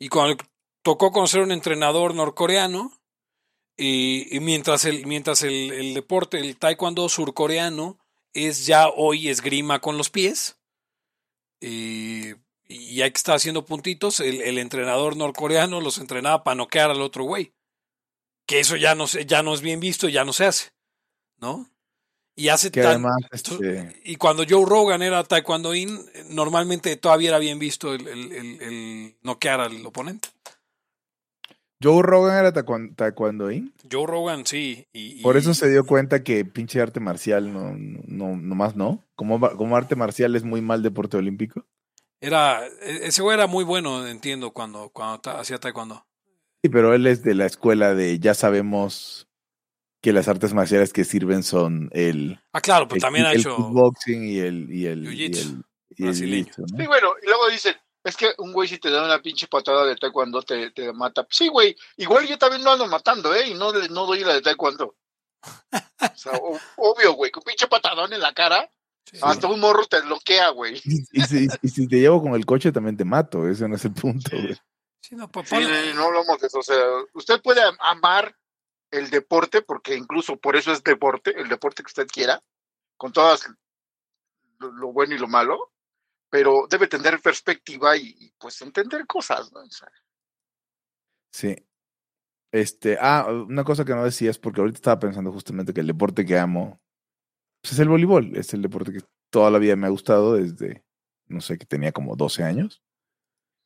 y 0.00 0.08
cuando 0.08 0.34
le 0.34 0.50
tocó 0.82 1.12
conocer 1.12 1.40
a 1.40 1.44
un 1.44 1.52
entrenador 1.52 2.14
norcoreano 2.14 2.92
y, 3.76 4.34
y 4.34 4.40
mientras, 4.40 4.84
el, 4.84 5.06
mientras 5.06 5.42
el, 5.42 5.72
el, 5.72 5.94
deporte, 5.94 6.38
el 6.38 6.56
taekwondo 6.56 7.08
surcoreano 7.08 7.98
es 8.32 8.66
ya 8.66 8.88
hoy 8.88 9.28
esgrima 9.28 9.80
con 9.80 9.98
los 9.98 10.10
pies 10.10 10.56
y, 11.60 12.34
y 12.68 13.02
hay 13.02 13.10
que 13.10 13.18
estar 13.18 13.36
haciendo 13.36 13.64
puntitos, 13.64 14.20
el, 14.20 14.40
el 14.42 14.58
entrenador 14.58 15.16
norcoreano 15.16 15.80
los 15.80 15.98
entrenaba 15.98 16.44
para 16.44 16.56
noquear 16.56 16.90
al 16.90 17.02
otro 17.02 17.24
güey. 17.24 17.52
Que 18.46 18.60
eso 18.60 18.76
ya 18.76 18.94
no, 18.94 19.06
ya 19.06 19.42
no 19.42 19.54
es 19.54 19.60
bien 19.60 19.80
visto, 19.80 20.08
ya 20.08 20.24
no 20.24 20.32
se 20.32 20.44
hace, 20.44 20.70
¿no? 21.38 21.68
Y 22.36 22.48
hace 22.48 22.70
que 22.70 22.82
tan, 22.82 22.90
además, 22.90 23.16
este... 23.32 24.00
Y 24.04 24.16
cuando 24.16 24.44
Joe 24.48 24.66
Rogan 24.66 25.02
era 25.02 25.24
taekwondoín, 25.24 26.04
normalmente 26.28 26.94
todavía 26.96 27.30
era 27.30 27.38
bien 27.38 27.58
visto 27.58 27.94
el, 27.94 28.06
el, 28.06 28.32
el, 28.32 28.62
el 28.62 29.16
noquear 29.22 29.60
al 29.60 29.84
oponente. 29.84 30.28
Joe 31.82 32.02
Rogan 32.02 32.38
era 32.38 32.52
taekwondoín. 32.52 33.74
Joe 33.90 34.06
Rogan, 34.06 34.46
sí. 34.46 34.86
Y, 34.92 35.20
y, 35.20 35.22
Por 35.22 35.36
eso 35.36 35.52
se 35.54 35.68
dio 35.68 35.84
cuenta 35.84 36.22
que 36.22 36.44
pinche 36.44 36.80
arte 36.80 37.00
marcial 37.00 37.52
no, 37.52 37.74
no, 37.76 38.36
no 38.36 38.54
más 38.54 38.76
no. 38.76 39.04
Como, 39.14 39.40
como 39.56 39.76
arte 39.76 39.94
marcial 39.96 40.36
es 40.36 40.44
muy 40.44 40.60
mal 40.62 40.82
deporte 40.82 41.16
olímpico. 41.16 41.66
Era, 42.20 42.66
ese 42.82 43.20
güey 43.22 43.36
era 43.36 43.46
muy 43.46 43.62
bueno, 43.64 44.06
entiendo, 44.06 44.52
cuando, 44.52 44.88
cuando 44.88 45.30
hacía 45.32 45.58
taekwondo. 45.58 46.06
Sí, 46.62 46.70
pero 46.70 46.94
él 46.94 47.06
es 47.06 47.22
de 47.22 47.34
la 47.34 47.44
escuela 47.46 47.94
de 47.94 48.18
ya 48.18 48.32
sabemos 48.32 49.28
que 50.00 50.12
las 50.12 50.28
artes 50.28 50.54
marciales 50.54 50.92
que 50.92 51.04
sirven 51.04 51.42
son 51.42 51.90
el. 51.92 52.40
Ah, 52.52 52.60
claro, 52.60 52.88
pues 52.88 52.96
el, 52.96 53.02
también 53.02 53.26
ha 53.26 53.32
el 53.32 53.40
hecho. 53.40 53.56
boxing 53.56 54.24
y 54.24 54.38
el. 54.38 54.72
Y 54.72 54.86
el, 54.86 55.04
y 55.12 55.24
el, 55.24 55.64
y 55.90 56.02
el 56.02 56.04
brasileño. 56.06 56.46
jiu-jitsu, 56.46 56.64
¿no? 56.72 56.78
Sí, 56.78 56.86
bueno, 56.86 57.08
y 57.22 57.26
luego 57.26 57.48
dicen, 57.50 57.74
es 58.06 58.16
que 58.16 58.32
un 58.38 58.52
güey 58.52 58.68
si 58.68 58.78
te 58.78 58.90
da 58.90 59.04
una 59.04 59.20
pinche 59.20 59.46
patada 59.48 59.84
de 59.84 59.96
taekwondo 59.96 60.42
te, 60.42 60.70
te 60.70 60.92
mata. 60.92 61.26
Sí, 61.30 61.48
güey, 61.48 61.76
igual 61.96 62.26
yo 62.26 62.38
también 62.38 62.62
no 62.62 62.72
ando 62.72 62.86
matando, 62.86 63.34
¿eh? 63.34 63.48
Y 63.48 63.54
no, 63.54 63.72
no 63.72 64.06
doy 64.06 64.20
la 64.24 64.34
de 64.34 64.42
taekwondo. 64.42 64.94
O 65.42 66.16
sea, 66.16 66.32
o- 66.32 66.58
obvio, 66.76 67.12
güey, 67.14 67.30
con 67.30 67.42
pinche 67.42 67.66
patadón 67.68 68.12
en 68.12 68.20
la 68.20 68.32
cara, 68.32 68.70
Sí. 69.04 69.18
hasta 69.22 69.46
un 69.46 69.60
morro 69.60 69.84
te 69.86 70.00
bloquea, 70.00 70.50
güey. 70.50 70.80
Y, 70.84 71.04
y 71.12 71.22
si, 71.22 71.46
y 71.62 71.68
si 71.68 71.86
te 71.86 72.00
llevo 72.00 72.20
con 72.20 72.34
el 72.34 72.44
coche 72.44 72.72
también 72.72 72.96
te 72.96 73.04
mato, 73.04 73.48
ese 73.48 73.68
no 73.68 73.76
es 73.76 73.84
el 73.84 73.92
punto. 73.92 74.30
güey. 74.32 74.56
Sí, 75.00 75.14
no, 75.14 75.30
pa- 75.30 75.44
Sí, 75.46 75.54
no 75.94 76.04
hablamos 76.06 76.40
de 76.40 76.48
eso. 76.48 76.58
O 76.58 76.62
sea, 76.64 76.76
usted 77.14 77.40
puede 77.40 77.62
am- 77.62 77.76
amar 77.78 78.36
el 78.90 79.08
deporte, 79.10 79.62
porque 79.62 79.94
incluso 79.94 80.36
por 80.36 80.56
eso 80.56 80.72
es 80.72 80.82
deporte, 80.82 81.38
el 81.40 81.48
deporte 81.48 81.84
que 81.84 81.88
usted 81.88 82.06
quiera, 82.08 82.42
con 82.96 83.12
todas 83.12 83.48
lo, 84.58 84.72
lo 84.72 84.92
bueno 84.92 85.14
y 85.14 85.18
lo 85.18 85.28
malo, 85.28 85.70
pero 86.36 86.66
debe 86.68 86.86
tener 86.86 87.18
perspectiva 87.20 87.96
y, 87.96 88.14
y, 88.18 88.30
pues 88.38 88.60
entender 88.60 89.06
cosas, 89.06 89.50
¿no? 89.54 89.60
O 89.60 89.70
sea, 89.70 89.88
Sí. 91.32 91.56
Este, 92.52 92.98
ah, 93.00 93.26
una 93.30 93.64
cosa 93.64 93.86
que 93.86 93.94
no 93.94 94.04
decías, 94.04 94.38
porque 94.38 94.60
ahorita 94.60 94.76
estaba 94.76 95.00
pensando 95.00 95.32
justamente 95.32 95.72
que 95.72 95.80
el 95.80 95.86
deporte 95.86 96.26
que 96.26 96.38
amo 96.38 96.78
pues 97.62 97.72
es 97.72 97.78
el 97.78 97.88
voleibol. 97.88 98.36
Es 98.36 98.52
el 98.52 98.60
deporte 98.60 98.92
que 98.92 99.00
toda 99.30 99.50
la 99.50 99.58
vida 99.58 99.76
me 99.76 99.86
ha 99.86 99.90
gustado 99.90 100.34
desde, 100.34 100.84
no 101.26 101.40
sé, 101.40 101.56
que 101.56 101.64
tenía 101.64 101.92
como 101.92 102.16
12 102.16 102.42
años. 102.42 102.82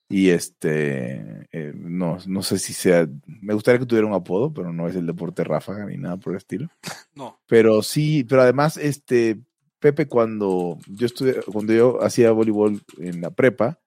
Y 0.08 0.30
este, 0.30 1.48
eh, 1.50 1.72
no, 1.74 2.18
no 2.26 2.42
sé 2.42 2.58
si 2.58 2.72
sea, 2.72 3.08
me 3.26 3.54
gustaría 3.54 3.80
que 3.80 3.86
tuviera 3.86 4.06
un 4.06 4.14
apodo, 4.14 4.52
pero 4.52 4.72
no 4.72 4.86
es 4.86 4.94
el 4.94 5.06
deporte 5.06 5.42
ráfaga 5.42 5.86
ni 5.86 5.96
nada 5.96 6.18
por 6.18 6.32
el 6.32 6.36
estilo. 6.36 6.68
no. 7.14 7.40
Pero 7.46 7.82
sí, 7.82 8.24
pero 8.24 8.42
además, 8.42 8.76
este, 8.76 9.40
Pepe, 9.80 10.06
cuando 10.06 10.78
yo 10.86 11.06
estudié, 11.06 11.40
cuando 11.50 11.72
yo 11.72 12.02
hacía 12.02 12.30
voleibol 12.32 12.80
en 12.98 13.20
la 13.20 13.30
prepa, 13.30 13.80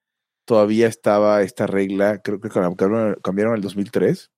todavía 0.46 0.88
estaba 0.88 1.42
esta 1.44 1.68
regla, 1.68 2.22
creo 2.22 2.40
que 2.42 2.50
cambiaron, 2.50 3.16
cambiaron 3.24 3.54
en 3.54 3.58
el 3.58 3.62
2003, 3.62 4.32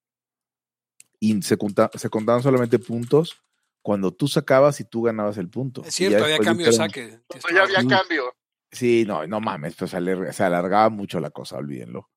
y 1.19 1.41
se, 1.41 1.57
conta, 1.57 1.89
se 1.95 2.09
contaban 2.09 2.43
solamente 2.43 2.77
puntos 2.77 3.41
cuando 3.81 4.11
tú 4.11 4.27
sacabas 4.27 4.79
y 4.79 4.83
tú 4.83 5.03
ganabas 5.03 5.37
el 5.37 5.49
punto. 5.49 5.81
Es 5.85 5.95
cierto, 5.95 6.23
había 6.23 6.37
cambio 6.39 6.65
de 6.67 6.73
saque. 6.73 7.19
ya 7.53 7.63
había 7.63 7.81
Sí. 7.81 7.87
cambio. 7.87 8.23
Sí, 8.71 9.05
no, 9.07 9.25
no 9.25 9.39
mames, 9.39 9.75
pues 9.75 9.91
se, 9.91 9.97
alar- 9.97 10.33
se 10.33 10.43
alargaba 10.43 10.89
mucho 10.89 11.19
la 11.19 11.29
cosa, 11.29 11.55
olvídenlo. 11.57 12.09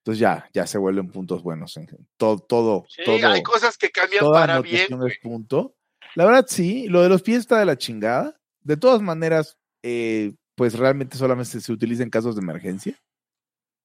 Entonces 0.00 0.18
ya, 0.20 0.48
ya 0.52 0.66
se 0.66 0.78
vuelven 0.78 1.10
puntos 1.10 1.42
buenos. 1.42 1.76
En, 1.76 1.86
todo, 2.16 2.38
todo, 2.40 2.84
Sí, 2.88 3.02
todo. 3.04 3.26
hay 3.28 3.42
cosas 3.42 3.78
que 3.78 3.90
cambian 3.90 4.20
toda 4.20 4.40
para 4.40 4.60
bien. 4.60 4.88
punto. 5.22 5.76
La 6.16 6.26
verdad, 6.26 6.44
sí, 6.48 6.88
lo 6.88 7.02
de 7.02 7.08
los 7.08 7.22
pies 7.22 7.38
está 7.38 7.58
de 7.60 7.64
la 7.66 7.78
chingada. 7.78 8.38
De 8.64 8.76
todas 8.76 9.02
maneras, 9.02 9.58
eh, 9.82 10.34
pues 10.54 10.78
realmente 10.78 11.16
solamente 11.16 11.60
se 11.60 11.72
utiliza 11.72 12.02
en 12.02 12.10
casos 12.10 12.36
de 12.36 12.42
emergencia. 12.42 13.00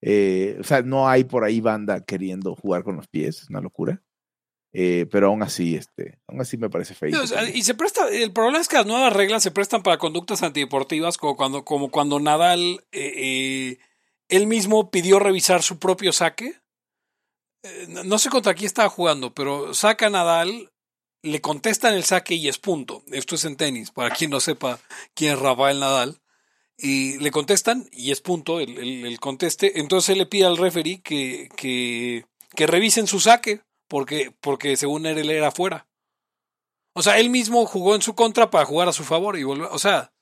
Eh, 0.02 0.58
o 0.60 0.64
sea, 0.64 0.82
no 0.82 1.10
hay 1.10 1.24
por 1.24 1.44
ahí 1.44 1.60
banda 1.62 2.02
queriendo 2.02 2.56
jugar 2.56 2.84
con 2.84 2.96
los 2.98 3.08
pies, 3.08 3.42
es 3.44 3.50
una 3.50 3.62
locura. 3.62 4.02
Eh, 4.74 5.08
pero 5.10 5.28
aún 5.28 5.42
así, 5.42 5.76
este, 5.76 6.20
aún 6.28 6.42
así 6.42 6.58
me 6.58 6.70
parece 6.70 6.94
feo. 6.94 7.10
Y 7.54 7.64
se 7.64 7.74
presta, 7.74 8.10
el 8.10 8.32
problema 8.32 8.60
es 8.60 8.68
que 8.68 8.76
las 8.76 8.86
nuevas 8.86 9.12
reglas 9.14 9.42
se 9.42 9.50
prestan 9.52 9.82
para 9.82 9.98
conductas 9.98 10.44
antideportivas, 10.44 11.18
como 11.18 11.36
cuando, 11.36 11.64
como 11.66 11.90
cuando 11.90 12.20
Nadal 12.20 12.84
él 12.92 14.48
mismo 14.48 14.92
pidió 14.92 15.20
revisar 15.20 15.64
su 15.64 15.80
propio 15.80 16.12
saque. 16.12 16.60
No- 18.06 18.18
sé 18.18 18.30
contra 18.30 18.54
quién 18.54 18.68
estaba 18.68 18.90
jugando, 18.90 19.34
pero 19.34 19.74
saca 19.74 20.10
Nadal, 20.10 20.72
le 21.28 21.42
contestan 21.42 21.94
el 21.94 22.04
saque 22.04 22.36
y 22.36 22.48
es 22.48 22.58
punto. 22.58 23.04
Esto 23.12 23.36
es 23.36 23.46
en 23.46 23.56
tenis, 23.56 23.92
para 23.92 24.14
quien 24.16 24.32
no 24.32 24.40
sepa 24.40 24.80
quién 25.14 25.34
es 25.34 25.40
Rafael 25.40 25.80
Nadal. 25.80 26.20
Y 26.78 27.18
le 27.18 27.32
contestan 27.32 27.90
y 27.92 28.12
es 28.12 28.22
punto 28.22 28.60
el, 28.60 28.78
el- 28.78 29.20
conteste. 29.20 29.80
Entonces 29.80 30.10
él 30.10 30.20
le 30.20 30.26
pide 30.26 30.46
al 30.46 30.58
referee 30.58 31.02
que, 31.02 31.50
que, 31.56 32.26
que 32.56 32.68
revisen 32.68 33.08
su 33.08 33.20
saque, 33.20 33.62
porque, 33.88 34.32
porque 34.42 34.78
según 34.78 35.06
él, 35.06 35.18
él 35.18 35.32
era 35.32 35.52
fuera. 35.52 35.88
O 36.94 37.02
sea, 37.02 37.20
él 37.20 37.30
mismo 37.30 37.66
jugó 37.66 37.96
en 37.96 38.02
su 38.02 38.16
contra 38.16 38.50
para 38.50 38.66
jugar 38.66 38.88
a 38.88 38.94
su 38.94 39.04
favor 39.04 39.38
y 39.38 39.44
volver. 39.44 39.70
O 39.72 39.80
sea, 39.80 40.14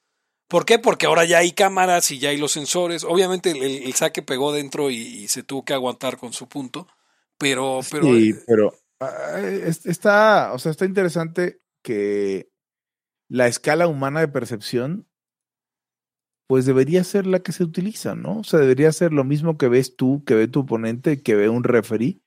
¿por 0.48 0.66
qué? 0.66 0.80
Porque 0.80 1.06
ahora 1.06 1.26
ya 1.26 1.40
hay 1.40 1.52
cámaras 1.52 2.12
y 2.12 2.20
ya 2.20 2.30
hay 2.30 2.38
los 2.38 2.52
sensores. 2.52 3.04
Obviamente 3.04 3.52
el, 3.52 3.94
saque 3.94 4.22
pegó 4.22 4.52
dentro 4.54 4.90
y, 4.90 5.28
se 5.28 5.44
tuvo 5.44 5.66
que 5.66 5.74
aguantar 5.74 6.18
con 6.18 6.34
su 6.34 6.48
punto. 6.48 6.88
Pero, 7.38 7.82
pero 7.92 8.06
sí, 8.06 8.34
pero 8.48 8.74
está, 9.86 10.54
o 10.54 10.60
sea, 10.60 10.72
está 10.72 10.86
interesante 10.86 11.62
que 11.84 12.50
la 13.30 13.48
escala 13.48 13.88
humana 13.88 14.20
de 14.20 14.28
percepción, 14.28 15.08
pues 16.48 16.66
debería 16.66 17.04
ser 17.04 17.26
la 17.26 17.40
que 17.40 17.52
se 17.52 17.64
utiliza, 17.64 18.16
¿no? 18.16 18.40
O 18.40 18.44
sea, 18.44 18.60
debería 18.60 18.92
ser 18.92 19.14
lo 19.14 19.24
mismo 19.24 19.58
que 19.58 19.68
ves 19.68 19.96
tú, 19.96 20.24
que 20.26 20.36
ve 20.36 20.48
tu 20.48 20.62
oponente, 20.62 21.22
que 21.24 21.36
ve 21.36 21.50
un 21.50 21.64
referee. 21.64 22.20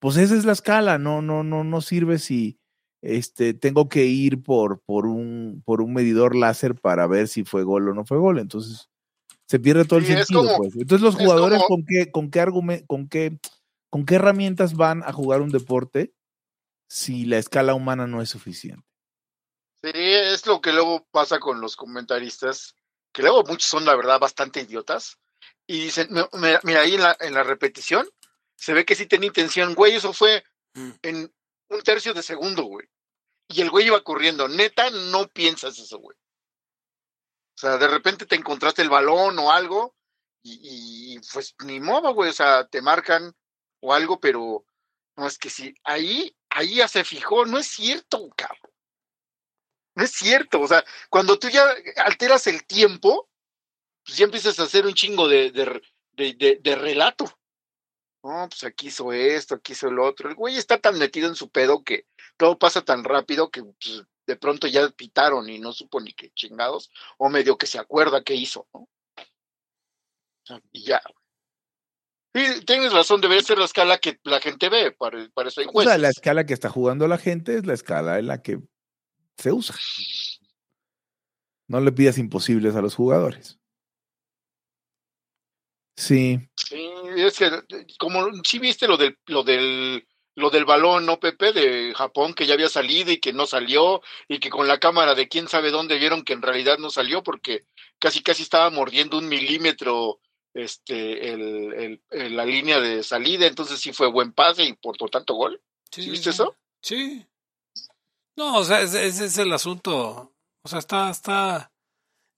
Pues 0.00 0.16
esa 0.16 0.34
es 0.36 0.44
la 0.44 0.52
escala, 0.52 0.98
no, 0.98 1.22
no, 1.22 1.42
no, 1.42 1.64
no 1.64 1.80
sirve 1.80 2.18
si 2.18 2.58
este 3.02 3.52
tengo 3.52 3.88
que 3.88 4.06
ir 4.06 4.42
por, 4.42 4.80
por 4.86 5.06
un, 5.06 5.62
por 5.64 5.80
un 5.82 5.92
medidor 5.92 6.36
láser 6.36 6.74
para 6.74 7.06
ver 7.06 7.26
si 7.28 7.44
fue 7.44 7.64
gol 7.64 7.88
o 7.88 7.94
no 7.94 8.04
fue 8.04 8.18
gol. 8.18 8.38
Entonces, 8.38 8.88
se 9.46 9.58
pierde 9.58 9.84
todo 9.84 9.98
el 9.98 10.06
Sí, 10.06 10.12
sentido, 10.14 10.42
como- 10.44 10.56
pues. 10.56 10.76
Entonces 10.76 11.02
los 11.02 11.16
es 11.16 11.20
jugadores 11.22 11.58
como- 11.58 11.68
con 11.68 11.84
qué, 11.84 12.10
con 12.12 12.30
qué 12.30 12.40
argumento, 12.40 12.86
con 12.86 13.08
qué, 13.08 13.38
con 13.90 14.06
qué 14.06 14.14
herramientas 14.16 14.74
van 14.74 15.02
a 15.02 15.12
jugar 15.12 15.40
un 15.42 15.50
deporte 15.50 16.14
si 16.88 17.24
la 17.24 17.38
escala 17.38 17.74
humana 17.74 18.06
no 18.06 18.22
es 18.22 18.30
suficiente. 18.30 18.86
Sí, 19.82 19.90
es 19.94 20.46
lo 20.46 20.60
que 20.60 20.72
luego 20.72 21.06
pasa 21.10 21.38
con 21.38 21.60
los 21.60 21.76
comentaristas, 21.76 22.74
que 23.12 23.22
luego 23.22 23.44
muchos 23.44 23.68
son, 23.68 23.84
la 23.84 23.94
verdad, 23.96 24.18
bastante 24.18 24.60
idiotas. 24.60 25.18
Y 25.66 25.84
dicen, 25.84 26.08
"No, 26.10 26.28
mira, 26.34 26.60
mira, 26.62 26.80
ahí 26.80 26.94
en 26.94 27.02
la, 27.02 27.16
en 27.20 27.34
la 27.34 27.42
repetición, 27.42 28.08
se 28.56 28.72
ve 28.72 28.84
que 28.84 28.94
sí 28.94 29.06
tenía 29.06 29.26
intención, 29.28 29.74
güey, 29.74 29.94
eso 29.94 30.12
fue 30.12 30.44
Mm. 30.74 30.90
en 31.02 31.34
un 31.68 31.82
tercio 31.82 32.14
de 32.14 32.22
segundo, 32.22 32.64
güey. 32.64 32.86
Y 33.48 33.60
el 33.60 33.70
güey 33.70 33.86
iba 33.86 34.02
corriendo. 34.02 34.48
Neta, 34.48 34.90
no 34.90 35.28
piensas 35.28 35.78
eso, 35.78 35.98
güey. 35.98 36.16
O 37.56 37.58
sea, 37.60 37.78
de 37.78 37.86
repente 37.88 38.26
te 38.26 38.34
encontraste 38.36 38.82
el 38.82 38.88
balón 38.88 39.38
o 39.38 39.52
algo 39.52 39.94
y, 40.42 41.14
y, 41.14 41.20
pues 41.32 41.54
ni 41.64 41.78
modo, 41.80 42.12
güey. 42.14 42.30
O 42.30 42.32
sea, 42.32 42.66
te 42.66 42.82
marcan 42.82 43.32
o 43.80 43.92
algo, 43.94 44.18
pero 44.18 44.66
no 45.16 45.26
es 45.26 45.38
que 45.38 45.50
sí. 45.50 45.72
Ahí, 45.84 46.34
ahí 46.54 46.76
ya 46.76 46.88
se 46.88 47.04
fijó. 47.04 47.44
No 47.44 47.58
es 47.58 47.66
cierto, 47.66 48.30
cabrón. 48.36 48.72
No 49.94 50.04
es 50.04 50.12
cierto. 50.12 50.60
O 50.60 50.68
sea, 50.68 50.84
cuando 51.10 51.38
tú 51.38 51.48
ya 51.48 51.64
alteras 51.96 52.46
el 52.46 52.64
tiempo, 52.64 53.28
pues 54.04 54.18
ya 54.18 54.24
empiezas 54.24 54.58
a 54.58 54.64
hacer 54.64 54.86
un 54.86 54.94
chingo 54.94 55.28
de, 55.28 55.50
de, 55.50 56.58
de, 56.60 56.76
relato. 56.76 57.24
no, 58.22 58.48
pues 58.48 58.64
aquí 58.64 58.88
hizo 58.88 59.12
esto, 59.12 59.56
aquí 59.56 59.72
hizo 59.72 59.88
el 59.88 59.98
otro. 59.98 60.28
El 60.28 60.34
güey 60.34 60.56
está 60.56 60.78
tan 60.78 60.98
metido 60.98 61.28
en 61.28 61.36
su 61.36 61.50
pedo 61.50 61.84
que 61.84 62.06
todo 62.36 62.58
pasa 62.58 62.82
tan 62.82 63.04
rápido 63.04 63.50
que 63.50 63.62
pues, 63.62 64.02
de 64.26 64.36
pronto 64.36 64.66
ya 64.66 64.88
pitaron 64.90 65.48
y 65.48 65.58
no 65.58 65.72
supo 65.72 66.00
ni 66.00 66.12
qué 66.12 66.30
chingados, 66.30 66.90
o 67.18 67.28
medio 67.28 67.58
que 67.58 67.66
se 67.66 67.78
acuerda 67.78 68.24
qué 68.24 68.34
hizo, 68.34 68.66
¿no? 68.72 68.88
Y 70.72 70.84
ya. 70.84 71.02
Sí, 72.34 72.64
tienes 72.66 72.92
razón, 72.92 73.20
debería 73.20 73.44
ser 73.44 73.58
la 73.58 73.66
escala 73.66 73.98
que 73.98 74.18
la 74.24 74.40
gente 74.40 74.68
ve, 74.68 74.90
para, 74.90 75.28
para 75.34 75.48
eso 75.48 75.60
hay 75.60 75.68
O 75.72 75.82
sea, 75.82 75.98
la 75.98 76.08
escala 76.08 76.44
que 76.44 76.54
está 76.54 76.68
jugando 76.68 77.06
la 77.06 77.18
gente 77.18 77.56
es 77.56 77.64
la 77.64 77.74
escala 77.74 78.18
en 78.18 78.26
la 78.26 78.42
que 78.42 78.58
se 79.36 79.52
usa. 79.52 79.76
No 81.68 81.80
le 81.80 81.92
pidas 81.92 82.18
imposibles 82.18 82.74
a 82.74 82.82
los 82.82 82.94
jugadores. 82.94 83.58
Sí, 85.96 86.40
Sí, 86.56 86.90
es 87.16 87.38
que 87.38 87.50
como 87.98 88.26
sí 88.42 88.58
viste 88.58 88.88
lo 88.88 88.96
del 88.96 89.16
lo 89.26 89.44
del 89.44 90.06
lo 90.34 90.50
del 90.50 90.64
balón, 90.64 91.06
¿no, 91.06 91.20
Pepe? 91.20 91.52
De 91.52 91.94
Japón 91.94 92.34
que 92.34 92.46
ya 92.46 92.54
había 92.54 92.68
salido 92.68 93.12
y 93.12 93.18
que 93.18 93.32
no 93.32 93.46
salió 93.46 94.02
y 94.26 94.40
que 94.40 94.50
con 94.50 94.66
la 94.66 94.80
cámara 94.80 95.14
de 95.14 95.28
quién 95.28 95.46
sabe 95.46 95.70
dónde 95.70 95.98
vieron 95.98 96.24
que 96.24 96.32
en 96.32 96.42
realidad 96.42 96.78
no 96.78 96.90
salió 96.90 97.22
porque 97.22 97.66
casi 98.00 98.22
casi 98.22 98.42
estaba 98.42 98.70
mordiendo 98.70 99.18
un 99.18 99.28
milímetro 99.28 100.18
este 100.54 101.32
el, 101.32 101.72
el- 101.74 102.02
el- 102.10 102.36
la 102.36 102.46
línea 102.46 102.80
de 102.80 103.02
salida, 103.02 103.46
entonces 103.46 103.80
sí 103.80 103.92
fue 103.92 104.08
buen 104.10 104.32
pase 104.32 104.64
y 104.64 104.72
por 104.74 105.00
lo 105.00 105.08
tanto 105.08 105.34
gol. 105.34 105.60
¿Sí 105.90 106.08
viste 106.10 106.30
eso? 106.30 106.56
Sí. 106.82 107.26
No, 108.36 108.56
o 108.58 108.64
sea, 108.64 108.80
ese, 108.82 109.06
ese 109.06 109.26
es 109.26 109.38
el 109.38 109.52
asunto. 109.52 110.32
O 110.64 110.68
sea, 110.68 110.78
está, 110.80 111.10
está. 111.10 111.72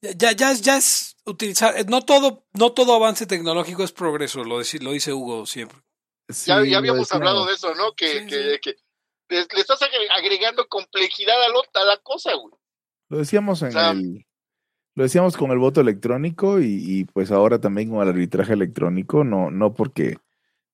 Ya, 0.02 0.32
ya, 0.32 0.52
es- 0.52 0.60
ya 0.62 0.76
es 0.76 1.16
utilizar. 1.24 1.74
No 1.88 2.02
todo, 2.02 2.46
no 2.52 2.72
todo 2.72 2.94
avance 2.94 3.26
tecnológico 3.26 3.82
es 3.82 3.92
progreso, 3.92 4.44
lo, 4.44 4.58
dice- 4.58 4.78
lo 4.78 4.92
dice 4.92 5.12
Hugo 5.12 5.46
siempre. 5.46 5.78
sí, 6.28 6.46
ya, 6.48 6.62
ya 6.64 6.78
habíamos 6.78 7.10
hablado 7.12 7.46
de 7.46 7.54
eso, 7.54 7.74
¿no? 7.74 7.92
Que, 7.94 8.20
Sí, 8.20 8.26
que, 8.26 8.52
sí. 8.54 8.58
que 8.62 8.76
le, 9.28 9.40
le 9.52 9.60
estás 9.60 9.80
agre- 9.82 10.08
agregando 10.16 10.66
complejidad 10.68 11.42
a, 11.42 11.48
lo- 11.48 11.62
a 11.72 11.84
la 11.84 11.96
cosa, 11.98 12.34
güey. 12.34 12.54
Lo 13.08 13.18
decíamos 13.18 13.62
en 13.62 13.68
O 13.68 13.72
sea, 13.72 13.90
el. 13.92 14.26
Lo 14.96 15.04
decíamos 15.04 15.36
con 15.36 15.50
el 15.52 15.58
voto 15.58 15.80
electrónico 15.80 16.58
y, 16.60 16.66
y, 16.82 17.04
pues 17.04 17.30
ahora 17.30 17.60
también 17.60 17.90
con 17.90 18.02
el 18.02 18.08
arbitraje 18.08 18.54
electrónico, 18.54 19.22
no, 19.24 19.50
no 19.50 19.72
porque, 19.74 20.16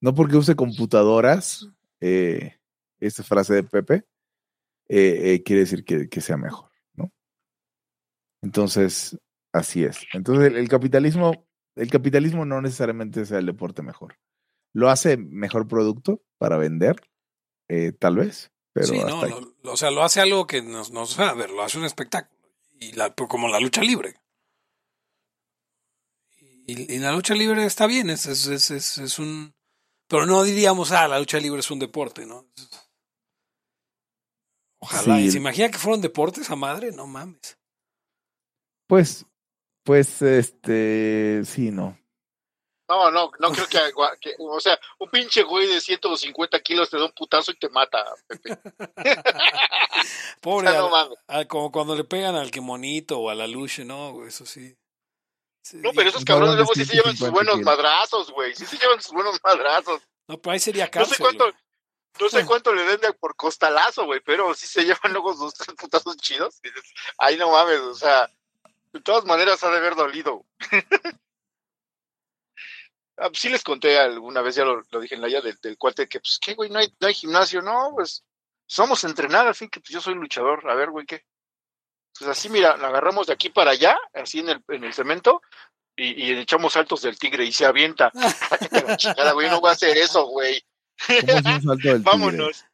no 0.01 0.15
porque 0.15 0.37
use 0.37 0.55
computadoras, 0.57 1.69
eh, 2.01 2.57
esta 3.01 3.23
frase 3.25 3.53
de 3.55 3.65
Pepe, 3.65 4.05
eh, 4.89 5.35
eh, 5.35 5.43
quiere 5.43 5.61
decir 5.63 5.85
que, 5.85 6.09
que 6.09 6.21
sea 6.21 6.37
mejor, 6.37 6.71
¿no? 6.95 7.11
Entonces, 8.43 9.19
así 9.53 9.85
es. 9.85 10.07
Entonces, 10.13 10.47
el, 10.47 10.57
el 10.57 10.69
capitalismo, 10.69 11.47
el 11.77 11.91
capitalismo 11.91 12.45
no 12.45 12.61
necesariamente 12.61 13.25
sea 13.27 13.39
el 13.39 13.47
deporte 13.47 13.83
mejor. 13.83 14.17
Lo 14.73 14.89
hace 14.89 15.17
mejor 15.17 15.69
producto 15.69 16.23
para 16.39 16.57
vender, 16.59 16.97
eh, 17.69 17.93
tal 17.93 18.17
vez, 18.17 18.53
pero 18.73 18.87
sí, 18.87 18.99
hasta 18.99 19.29
no, 19.29 19.41
lo- 19.41 19.73
o 19.73 19.77
sea, 19.77 19.91
lo 19.91 20.03
hace 20.03 20.21
algo 20.21 20.47
que 20.47 20.63
nos, 20.63 20.91
nos 20.93 21.19
a 21.19 21.35
ver, 21.35 21.51
lo 21.51 21.63
hace 21.63 21.79
un 21.79 21.85
espectáculo. 21.85 22.41
Y 22.83 22.93
la, 22.93 23.15
como 23.15 23.49
la 23.49 23.61
lucha 23.61 23.81
libre. 23.83 24.17
Y, 26.67 26.95
y 26.95 26.99
la 26.99 27.13
lucha 27.13 27.35
libre 27.35 27.65
está 27.65 27.87
bien, 27.87 28.11
es, 28.11 28.27
es, 28.27 28.47
es, 28.49 28.99
es, 28.99 29.19
un. 29.19 29.55
Pero 30.09 30.27
no 30.27 30.43
diríamos, 30.43 30.91
ah, 30.91 31.07
la 31.07 31.19
lucha 31.19 31.39
libre 31.39 31.61
es 31.61 31.71
un 31.71 31.79
deporte, 31.79 32.27
¿no? 32.27 32.47
Ojalá. 34.81 35.19
Sí. 35.19 35.25
¿Y 35.25 35.31
se 35.31 35.39
imagina 35.39 35.71
que 35.71 35.79
fueron 35.79 36.01
deportes 36.01 36.51
a 36.51 36.57
madre? 36.57 36.91
No 36.91 37.07
mames. 37.07 37.57
Pues, 38.89 39.27
pues, 39.85 40.21
este, 40.23 41.43
sí, 41.45 41.71
no. 41.71 41.97
No, 42.89 43.11
no, 43.11 43.31
no 43.39 43.51
creo 43.53 43.67
que, 43.69 43.79
o 44.39 44.61
sea, 44.61 44.79
un 44.99 45.09
pinche 45.09 45.43
güey 45.45 45.67
de 45.67 45.81
150 45.81 46.61
kilos 46.61 46.91
te 46.91 46.99
da 46.99 47.05
un 47.07 47.13
putazo 47.13 47.51
y 47.53 47.57
te 47.59 47.69
mata, 47.71 48.05
Pepe. 48.27 48.59
Pobre, 50.41 50.69
O 50.69 50.73
sea, 50.73 50.81
no 50.81 51.17
al- 51.29 51.47
como 51.49 51.71
cuando 51.73 51.95
le 51.95 52.05
pegan 52.05 52.35
al 52.35 52.51
que 52.51 52.61
monito 52.61 53.19
o 53.19 53.31
a 53.31 53.35
la 53.35 53.47
luche, 53.47 53.85
no, 53.85 54.27
eso 54.27 54.45
sí. 54.45 54.77
Sí. 55.65 55.77
No, 55.79 55.93
pero 55.95 56.09
esos 56.11 56.25
cabrones 56.25 56.57
luego 56.57 56.75
sí 56.75 56.85
se 56.85 56.95
llevan 56.95 57.13
sus 57.17 57.29
150 57.29 57.33
buenos 57.33 57.55
kilos. 57.55 57.65
madrazos, 57.77 58.31
güey. 58.33 58.55
Sí 58.55 58.67
se 58.67 58.77
llevan 58.79 59.01
sus 59.01 59.13
buenos 59.13 59.39
madrazos. 59.45 60.03
No, 60.27 60.37
pero 60.41 60.53
ahí 60.53 60.59
sería 60.59 60.87
No 60.87 60.91
cárcel. 60.91 61.17
sé 61.17 61.23
cuánto, 61.23 61.53
no 62.21 62.29
sé 62.29 62.45
cuánto 62.45 62.75
le 62.75 62.83
den 62.83 63.01
de 63.01 63.13
por 63.13 63.37
costalazo, 63.37 64.05
güey, 64.05 64.21
pero 64.21 64.53
sí 64.55 64.67
se 64.67 64.83
llevan 64.85 65.13
luego 65.13 65.33
sus 65.35 65.55
tres 65.55 65.75
putazos 65.77 66.17
chidos. 66.17 66.61
Ay, 67.17 67.37
no 67.37 67.51
mames, 67.53 67.79
o 67.79 67.95
sea, 67.95 68.29
de 68.93 69.01
todas 69.01 69.25
maneras 69.25 69.63
ha 69.63 69.71
de 69.71 69.79
haber 69.79 69.95
dolido. 69.95 70.45
Ah, 73.23 73.29
pues 73.29 73.39
sí 73.39 73.49
les 73.49 73.63
conté 73.63 73.99
alguna 73.99 74.43
vez, 74.43 74.57
ya 74.57 74.65
lo, 74.65 74.83
lo 74.91 75.01
dije 75.01 75.15
en 75.15 75.21
la 75.21 75.29
ya 75.29 75.41
del, 75.41 75.57
del 75.63 75.79
cuate, 75.79 76.09
que 76.09 76.19
pues, 76.19 76.41
¿qué, 76.41 76.55
güey? 76.55 76.71
No 76.71 76.81
hay, 76.81 76.93
no 76.99 77.07
hay 77.07 77.15
gimnasio, 77.15 77.63
no, 77.63 77.93
pues, 77.95 78.25
somos 78.67 79.05
entrenar, 79.05 79.47
así 79.47 79.69
que 79.69 79.79
pues 79.79 79.91
yo 79.91 80.01
soy 80.01 80.15
luchador, 80.15 80.69
a 80.69 80.75
ver, 80.75 80.91
güey, 80.91 81.07
¿qué? 81.07 81.25
Pues 82.19 82.29
así, 82.29 82.49
mira, 82.49 82.77
la 82.77 82.89
agarramos 82.89 83.29
de 83.29 83.33
aquí 83.33 83.49
para 83.51 83.71
allá, 83.71 83.97
así 84.13 84.41
en 84.41 84.49
el, 84.49 84.65
en 84.69 84.83
el 84.83 84.93
cemento, 84.93 85.41
y, 85.97 86.25
y 86.25 86.33
echamos 86.33 86.73
saltos 86.73 87.03
del 87.03 87.19
tigre 87.19 87.45
y 87.45 87.53
se 87.53 87.65
avienta. 87.65 88.11
La 88.87 88.97
chingada, 88.97 89.33
güey, 89.33 89.49
no 89.49 89.61
voy 89.61 89.71
a 89.71 89.75
hacer 89.75 89.97
eso, 89.97 90.27
güey. 90.27 90.61
¿Cómo 91.07 91.19
es 91.19 91.45
un 91.45 91.63
salto 91.63 91.69
del 91.69 91.81
tigre? 91.83 91.99
Vámonos. 92.01 92.65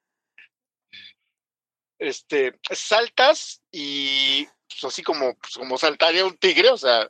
Este, 1.99 2.59
saltas 2.71 3.61
y 3.71 4.47
pues, 4.69 4.85
así 4.85 5.03
como, 5.03 5.37
pues, 5.37 5.55
como 5.55 5.77
saltaría 5.77 6.25
un 6.25 6.37
tigre, 6.39 6.71
o 6.71 6.79
sea, 6.79 7.09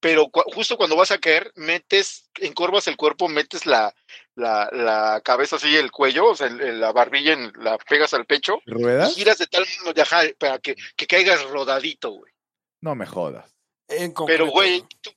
pero 0.00 0.30
justo 0.54 0.76
cuando 0.76 0.96
vas 0.96 1.10
a 1.10 1.18
caer, 1.18 1.52
metes, 1.56 2.28
encorvas 2.36 2.86
el 2.88 2.96
cuerpo, 2.96 3.28
metes 3.28 3.66
la, 3.66 3.94
la, 4.34 4.68
la 4.72 5.20
cabeza 5.24 5.56
así, 5.56 5.74
el 5.76 5.90
cuello, 5.90 6.26
o 6.26 6.36
sea, 6.36 6.46
el- 6.46 6.60
el- 6.60 6.80
la 6.80 6.92
barbilla, 6.92 7.32
en- 7.32 7.52
la 7.56 7.76
pegas 7.78 8.14
al 8.14 8.24
pecho, 8.26 8.60
y 8.66 8.70
¿Ruedas? 8.72 9.14
giras 9.14 9.38
de 9.38 9.46
tal 9.46 9.66
modo 9.80 9.92
de 9.92 10.02
ajá, 10.02 10.22
para 10.38 10.58
que, 10.58 10.76
que 10.96 11.06
caigas 11.06 11.42
rodadito, 11.50 12.10
güey. 12.10 12.32
No 12.80 12.94
me 12.94 13.06
jodas. 13.06 13.52
En 13.88 14.14
Pero, 14.26 14.46
güey, 14.48 14.84
tú, 15.00 15.10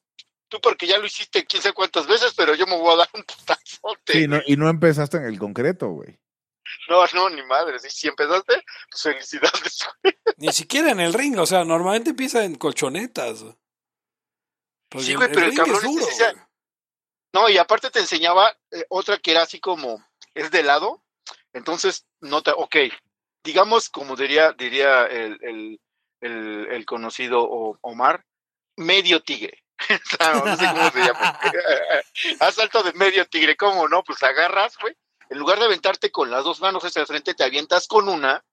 tú 0.47 0.59
porque 0.61 0.87
ya 0.87 0.97
lo 0.97 1.05
hiciste 1.05 1.45
quién 1.45 1.61
sabe 1.61 1.73
cuántas 1.73 2.07
veces, 2.07 2.33
pero 2.35 2.55
yo 2.55 2.65
me 2.65 2.77
voy 2.77 2.93
a 2.93 2.97
dar 2.97 3.09
un 3.13 3.23
putazote. 3.23 4.13
Sí, 4.13 4.27
no, 4.27 4.41
y 4.47 4.55
no 4.57 4.69
empezaste 4.69 5.17
en 5.17 5.25
el 5.25 5.37
concreto, 5.37 5.89
güey. 5.89 6.17
No, 6.89 7.03
no, 7.13 7.29
ni 7.29 7.43
madre. 7.43 7.77
Si, 7.79 7.89
si 7.89 8.07
empezaste, 8.07 8.63
pues 8.89 9.03
felicidades. 9.03 9.85
Ni 10.37 10.51
siquiera 10.53 10.89
en 10.91 11.01
el 11.01 11.13
ring, 11.13 11.37
o 11.37 11.45
sea, 11.45 11.65
normalmente 11.65 12.11
empieza 12.11 12.45
en 12.45 12.55
colchonetas. 12.55 13.43
Porque 14.91 15.07
Sí, 15.07 15.15
güey, 15.15 15.29
el 15.29 15.33
pero 15.33 15.45
el 15.45 15.51
ring 15.51 15.59
es 15.61 15.65
cabrón 15.65 15.95
duro, 15.95 16.07
ese. 16.07 16.35
No, 17.33 17.49
y 17.49 17.57
aparte 17.57 17.89
te 17.89 17.99
enseñaba 17.99 18.55
eh, 18.71 18.85
otra 18.89 19.17
que 19.17 19.31
era 19.31 19.43
así 19.43 19.61
como, 19.61 20.05
es 20.35 20.51
de 20.51 20.63
lado. 20.63 21.01
Entonces, 21.53 22.05
nota, 22.19 22.53
ok, 22.55 22.75
digamos, 23.41 23.89
como 23.89 24.17
diría, 24.17 24.51
diría 24.51 25.05
el, 25.05 25.79
el, 26.19 26.85
conocido 26.85 27.41
Omar, 27.81 28.25
medio 28.75 29.23
tigre. 29.23 29.63
O 29.89 30.17
sea, 30.17 30.33
no 30.33 30.57
sé 30.57 30.65
cómo 30.67 30.91
se 30.91 30.99
llama. 30.99 31.39
Haz 32.39 32.55
salto 32.55 32.83
de 32.83 32.93
medio 32.93 33.25
tigre, 33.27 33.55
¿cómo 33.55 33.87
no? 33.87 34.03
Pues 34.03 34.21
agarras, 34.21 34.77
güey. 34.77 34.95
En 35.29 35.39
lugar 35.39 35.57
de 35.57 35.65
aventarte 35.65 36.11
con 36.11 36.29
las 36.29 36.43
dos 36.43 36.59
manos 36.59 36.83
hacia 36.83 36.99
el 36.99 37.07
frente, 37.07 37.33
te 37.33 37.43
avientas 37.43 37.87
con 37.87 38.09
una 38.09 38.43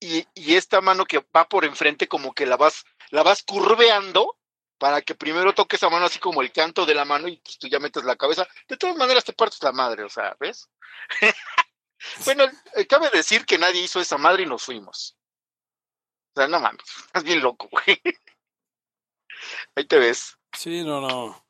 y, 0.00 0.26
y 0.34 0.56
esta 0.56 0.80
mano 0.80 1.04
que 1.04 1.24
va 1.34 1.46
por 1.48 1.64
enfrente 1.64 2.08
como 2.08 2.32
que 2.32 2.46
la 2.46 2.56
vas, 2.56 2.84
la 3.10 3.22
vas 3.22 3.42
curveando 3.42 4.36
para 4.78 5.02
que 5.02 5.14
primero 5.14 5.54
toques 5.54 5.78
esa 5.78 5.90
mano 5.90 6.06
así 6.06 6.18
como 6.18 6.42
el 6.42 6.52
canto 6.52 6.84
de 6.86 6.94
la 6.94 7.04
mano 7.04 7.28
y 7.28 7.38
pues 7.38 7.58
tú 7.58 7.68
ya 7.68 7.78
metes 7.78 8.04
la 8.04 8.16
cabeza. 8.16 8.46
De 8.68 8.76
todas 8.76 8.96
maneras 8.96 9.24
te 9.24 9.32
partes 9.32 9.62
la 9.62 9.72
madre, 9.72 10.04
o 10.04 10.08
sea, 10.08 10.36
¿ves? 10.38 10.68
bueno, 12.24 12.44
eh, 12.74 12.86
cabe 12.86 13.10
decir 13.10 13.44
que 13.46 13.58
nadie 13.58 13.82
hizo 13.82 14.00
esa 14.00 14.18
madre 14.18 14.42
y 14.42 14.46
nos 14.46 14.64
fuimos. 14.64 15.16
O 16.34 16.40
sea, 16.40 16.48
no 16.48 16.60
mames, 16.60 16.84
estás 17.06 17.24
bien 17.24 17.40
loco, 17.40 17.68
güey. 17.70 18.00
Ahí 19.74 19.84
te 19.84 19.98
ves. 19.98 20.36
Sí, 20.52 20.82
no, 20.82 21.00
no. 21.00 21.44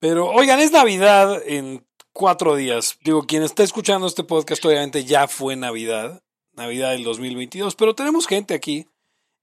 Pero, 0.00 0.26
oigan, 0.26 0.58
es 0.58 0.72
Navidad 0.72 1.40
en 1.46 1.86
cuatro 2.12 2.56
días. 2.56 2.98
Digo, 3.02 3.24
quien 3.24 3.44
está 3.44 3.62
escuchando 3.62 4.06
este 4.06 4.24
podcast, 4.24 4.64
obviamente 4.64 5.04
ya 5.04 5.28
fue 5.28 5.54
Navidad. 5.54 6.22
Navidad 6.54 6.90
del 6.90 7.04
2022. 7.04 7.76
Pero 7.76 7.94
tenemos 7.94 8.26
gente 8.26 8.54
aquí. 8.54 8.88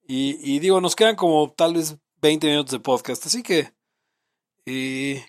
Y, 0.05 0.37
y 0.41 0.59
digo, 0.59 0.81
nos 0.81 0.97
quedan 0.97 1.15
como 1.15 1.53
tal 1.53 1.75
vez 1.75 1.97
20 2.21 2.47
minutos 2.47 2.71
de 2.71 2.79
podcast. 2.79 3.25
Así 3.25 3.43
que, 3.43 3.71
eh, 4.65 5.25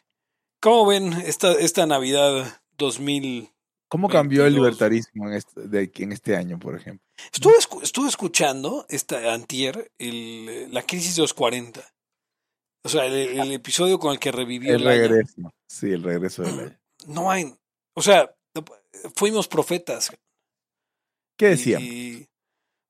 ¿cómo 0.60 0.86
ven 0.86 1.12
esta, 1.12 1.52
esta 1.52 1.86
Navidad 1.86 2.60
2000? 2.78 3.50
¿Cómo 3.88 4.08
cambió 4.08 4.42
el 4.46 4.52
22. 4.54 4.64
libertarismo 4.64 5.28
en 5.28 5.34
este, 5.34 5.60
de- 5.68 5.90
en 5.96 6.12
este 6.12 6.36
año, 6.36 6.58
por 6.58 6.76
ejemplo? 6.76 7.04
Estuve, 7.32 7.54
estuve 7.82 8.08
escuchando 8.08 8.86
esta 8.88 9.32
antier, 9.34 9.90
el, 9.98 10.72
la 10.72 10.82
crisis 10.82 11.16
de 11.16 11.22
los 11.22 11.34
40. 11.34 11.82
O 12.84 12.88
sea, 12.88 13.04
el, 13.06 13.14
el 13.40 13.52
episodio 13.52 13.98
con 13.98 14.12
el 14.12 14.18
que 14.20 14.30
revivió 14.32 14.74
El 14.74 14.82
el 14.82 14.88
año. 14.88 15.00
regreso. 15.08 15.52
Sí, 15.68 15.90
el 15.90 16.02
regreso 16.02 16.42
del 16.42 16.60
año. 16.60 16.76
No 17.06 17.30
hay. 17.30 17.54
O 17.94 18.02
sea, 18.02 18.30
fuimos 19.16 19.48
profetas. 19.48 20.12
¿Qué 21.38 21.46
decían? 21.48 21.82
Y- 21.82 22.26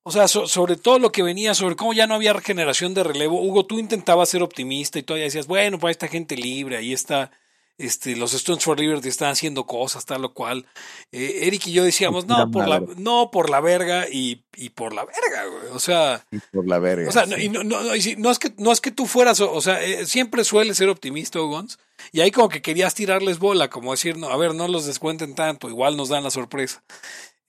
o 0.03 0.11
sea, 0.11 0.29
so- 0.29 0.47
sobre 0.47 0.77
todo 0.77 0.99
lo 0.99 1.13
que 1.13 1.23
venía, 1.23 1.55
sobre 1.55 1.77
cómo 1.77 1.93
ya 1.93 2.07
no 2.07 2.15
había 2.15 2.33
regeneración 2.33 2.95
de 2.95 3.05
relevo. 3.05 3.41
Hugo, 3.43 3.67
tú 3.67 3.79
intentabas 3.79 4.29
ser 4.29 4.43
optimista 4.43 4.99
y 4.99 5.03
todavía 5.03 5.25
decías, 5.25 5.47
bueno, 5.47 5.79
pues 5.79 5.93
esta 5.93 6.09
gente 6.09 6.37
libre, 6.37 6.77
ahí 6.77 6.93
está 6.93 7.31
este, 7.79 8.15
los 8.15 8.35
Stones 8.35 8.63
for 8.63 8.79
Liberty 8.79 9.09
están 9.09 9.31
haciendo 9.31 9.65
cosas, 9.65 10.05
tal 10.05 10.23
o 10.27 10.35
cual. 10.35 10.67
Eh, 11.13 11.41
Eric 11.45 11.67
y 11.67 11.73
yo 11.73 11.83
decíamos, 11.83 12.27
no, 12.27 12.51
por 12.51 12.69
la, 12.69 12.81
no, 12.99 13.31
por 13.31 13.49
la 13.49 13.61
verga 13.63 14.07
y, 14.07 14.43
y 14.55 14.69
por 14.69 14.93
la 14.93 15.07
verga, 15.07 15.47
güey. 15.47 15.73
O 15.75 15.79
sea. 15.79 16.23
Y 16.31 16.41
por 16.53 16.69
la 16.69 16.79
verga. 16.79 17.09
O 17.09 17.13
sea, 17.13 17.25
no, 17.25 17.39
y 17.39 17.49
no, 17.49 17.65
no, 17.65 17.83
no, 17.83 17.95
es 17.95 18.39
que, 18.39 18.53
no 18.59 18.71
es 18.71 18.81
que 18.83 18.91
tú 18.91 19.07
fueras, 19.07 19.41
o 19.41 19.61
sea, 19.63 19.83
eh, 19.83 20.05
siempre 20.05 20.45
suele 20.45 20.75
ser 20.75 20.91
optimista, 20.91 21.39
Gons. 21.39 21.79
Y 22.13 22.21
ahí 22.21 22.31
como 22.31 22.51
que 22.51 22.61
querías 22.61 22.95
tirarles 22.95 23.39
bola, 23.39 23.71
como 23.71 23.93
decir, 23.93 24.19
no, 24.19 24.29
a 24.29 24.37
ver, 24.37 24.55
no 24.55 24.69
los 24.69 24.85
descuenten 24.85 25.35
tanto, 25.35 25.71
igual 25.71 25.97
nos 25.97 26.11
dan 26.11 26.23
la 26.23 26.31
sorpresa. 26.31 26.83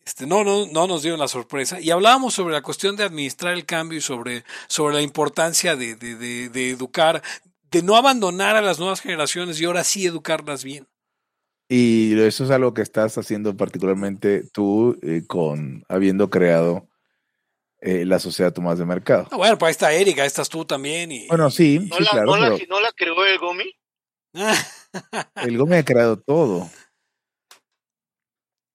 Este, 0.06 0.26
no, 0.26 0.43
no, 0.43 0.66
no 0.68 0.88
nos 0.88 1.04
dieron 1.04 1.20
la 1.20 1.28
sorpresa. 1.28 1.80
Y 1.80 1.91
hablábamos 1.91 2.34
sobre 2.34 2.54
la 2.54 2.62
cuestión 2.62 2.95
de 2.95 3.04
administrar 3.04 3.54
el 3.54 3.66
cambio 3.66 3.99
y 3.99 4.02
sobre, 4.02 4.43
sobre 4.68 4.95
la 4.95 5.02
importancia 5.02 5.76
de, 5.76 5.95
de, 5.95 6.16
de, 6.16 6.49
de 6.49 6.70
educar, 6.70 7.22
de 7.70 7.84
no 7.84 7.95
abandonar 7.95 8.56
a 8.56 8.62
las 8.62 8.80
nuevas 8.80 9.02
generaciones 9.02 9.60
y 9.60 9.66
ahora 9.66 9.84
sí 9.84 10.06
educarlas 10.06 10.64
bien. 10.64 10.88
Y 11.74 12.20
eso 12.20 12.43
es 12.43 12.52
algo 12.52 12.74
que 12.74 12.82
estás 12.82 13.18
haciendo 13.18 13.56
particularmente 13.56 14.43
tú 14.52 14.99
eh, 15.02 15.24
con 15.26 15.86
habiendo 15.88 16.30
creado 16.30 16.89
eh, 17.80 18.04
la 18.06 18.20
sociedad 18.20 18.52
Tomás 18.52 18.78
de 18.78 18.86
Mercado. 18.86 19.30
No, 19.32 19.38
bueno, 19.38 19.58
pues 19.58 19.70
ahí 19.70 19.72
está 19.72 19.93
Erika, 19.93 20.26
estás 20.26 20.49
tú 20.49 20.66
también. 20.66 21.14
Y, 21.14 21.28
bueno, 21.30 21.49
sí, 21.49 21.80
¿No, 21.80 21.95
sí 21.95 22.04
la, 22.04 22.10
claro. 22.10 22.26
¿no, 22.26 22.36
la, 22.36 22.56
pero 22.58 22.66
¿No 22.70 22.82
la 22.82 22.91
creó 22.91 23.26
el 23.26 23.39
Gomi? 23.39 23.72
el 25.45 25.58
Gómez 25.58 25.80
ha 25.80 25.86
creado 25.86 26.20
todo. 26.20 26.70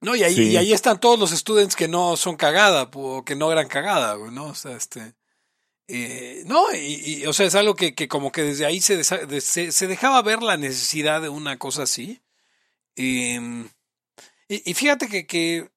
No, 0.06 0.14
y 0.14 0.22
ahí, 0.22 0.34
Sí. 0.34 0.42
y 0.50 0.56
ahí 0.56 0.72
están 0.72 1.00
todos 1.00 1.18
los 1.18 1.30
students 1.32 1.74
que 1.74 1.88
no 1.88 2.16
son 2.16 2.36
cagada, 2.36 2.88
o 2.94 3.24
que 3.24 3.34
no 3.34 3.50
eran 3.50 3.66
cagada, 3.66 4.14
güey, 4.14 4.30
¿no? 4.30 4.44
O 4.46 4.54
sea, 4.54 4.76
este. 4.76 5.14
eh, 5.88 6.42
no, 6.46 6.72
y, 6.74 7.22
y, 7.22 7.26
o 7.26 7.32
sea, 7.32 7.46
es 7.46 7.54
algo 7.56 7.74
que, 7.74 7.94
que 7.94 8.06
como 8.08 8.30
que 8.32 8.42
desde 8.42 8.66
ahí 8.66 8.80
se, 8.80 8.96
de- 8.96 9.40
se, 9.40 9.72
se 9.72 9.86
dejaba 9.86 10.22
ver 10.22 10.42
la 10.42 10.56
necesidad 10.56 11.20
de 11.22 11.28
una 11.28 11.58
cosa 11.58 11.82
así. 11.84 12.20
Eh, 12.96 13.40
y, 14.48 14.70
y 14.70 14.74
fíjate 14.74 15.08
que, 15.08 15.26
que 15.26 15.70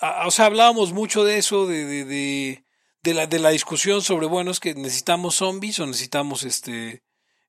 a- 0.00 0.26
o 0.26 0.30
sea, 0.30 0.46
hablábamos 0.46 0.92
mucho 0.92 1.24
de 1.24 1.38
eso, 1.38 1.66
de, 1.66 1.84
de, 1.84 2.04
de, 2.04 2.64
de 3.02 3.14
la, 3.14 3.26
de 3.26 3.38
la 3.38 3.50
discusión 3.50 4.02
sobre, 4.02 4.26
bueno, 4.26 4.50
es 4.50 4.60
que 4.60 4.74
necesitamos 4.74 5.36
zombies 5.36 5.78
o 5.80 5.86
necesitamos 5.86 6.42
este 6.44 7.02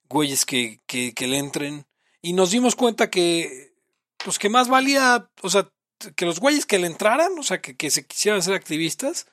güeyes 0.10 0.46
que, 0.46 0.80
que, 0.88 1.14
que 1.14 1.28
le 1.28 1.38
entren. 1.38 1.86
Y 2.22 2.34
nos 2.34 2.52
dimos 2.52 2.76
cuenta 2.76 3.10
que, 3.10 3.74
pues 4.24 4.38
que 4.40 4.50
más 4.50 4.68
valía, 4.70 5.30
o 5.42 5.50
sea, 5.50 5.70
que 6.16 6.26
los 6.26 6.40
güeyes 6.40 6.66
que 6.66 6.80
le 6.80 6.88
entraran, 6.88 7.38
o 7.40 7.44
sea, 7.44 7.62
que, 7.62 7.76
que 7.76 7.90
se 7.92 8.06
quisieran 8.06 8.42
ser 8.42 8.54
activistas, 8.56 9.28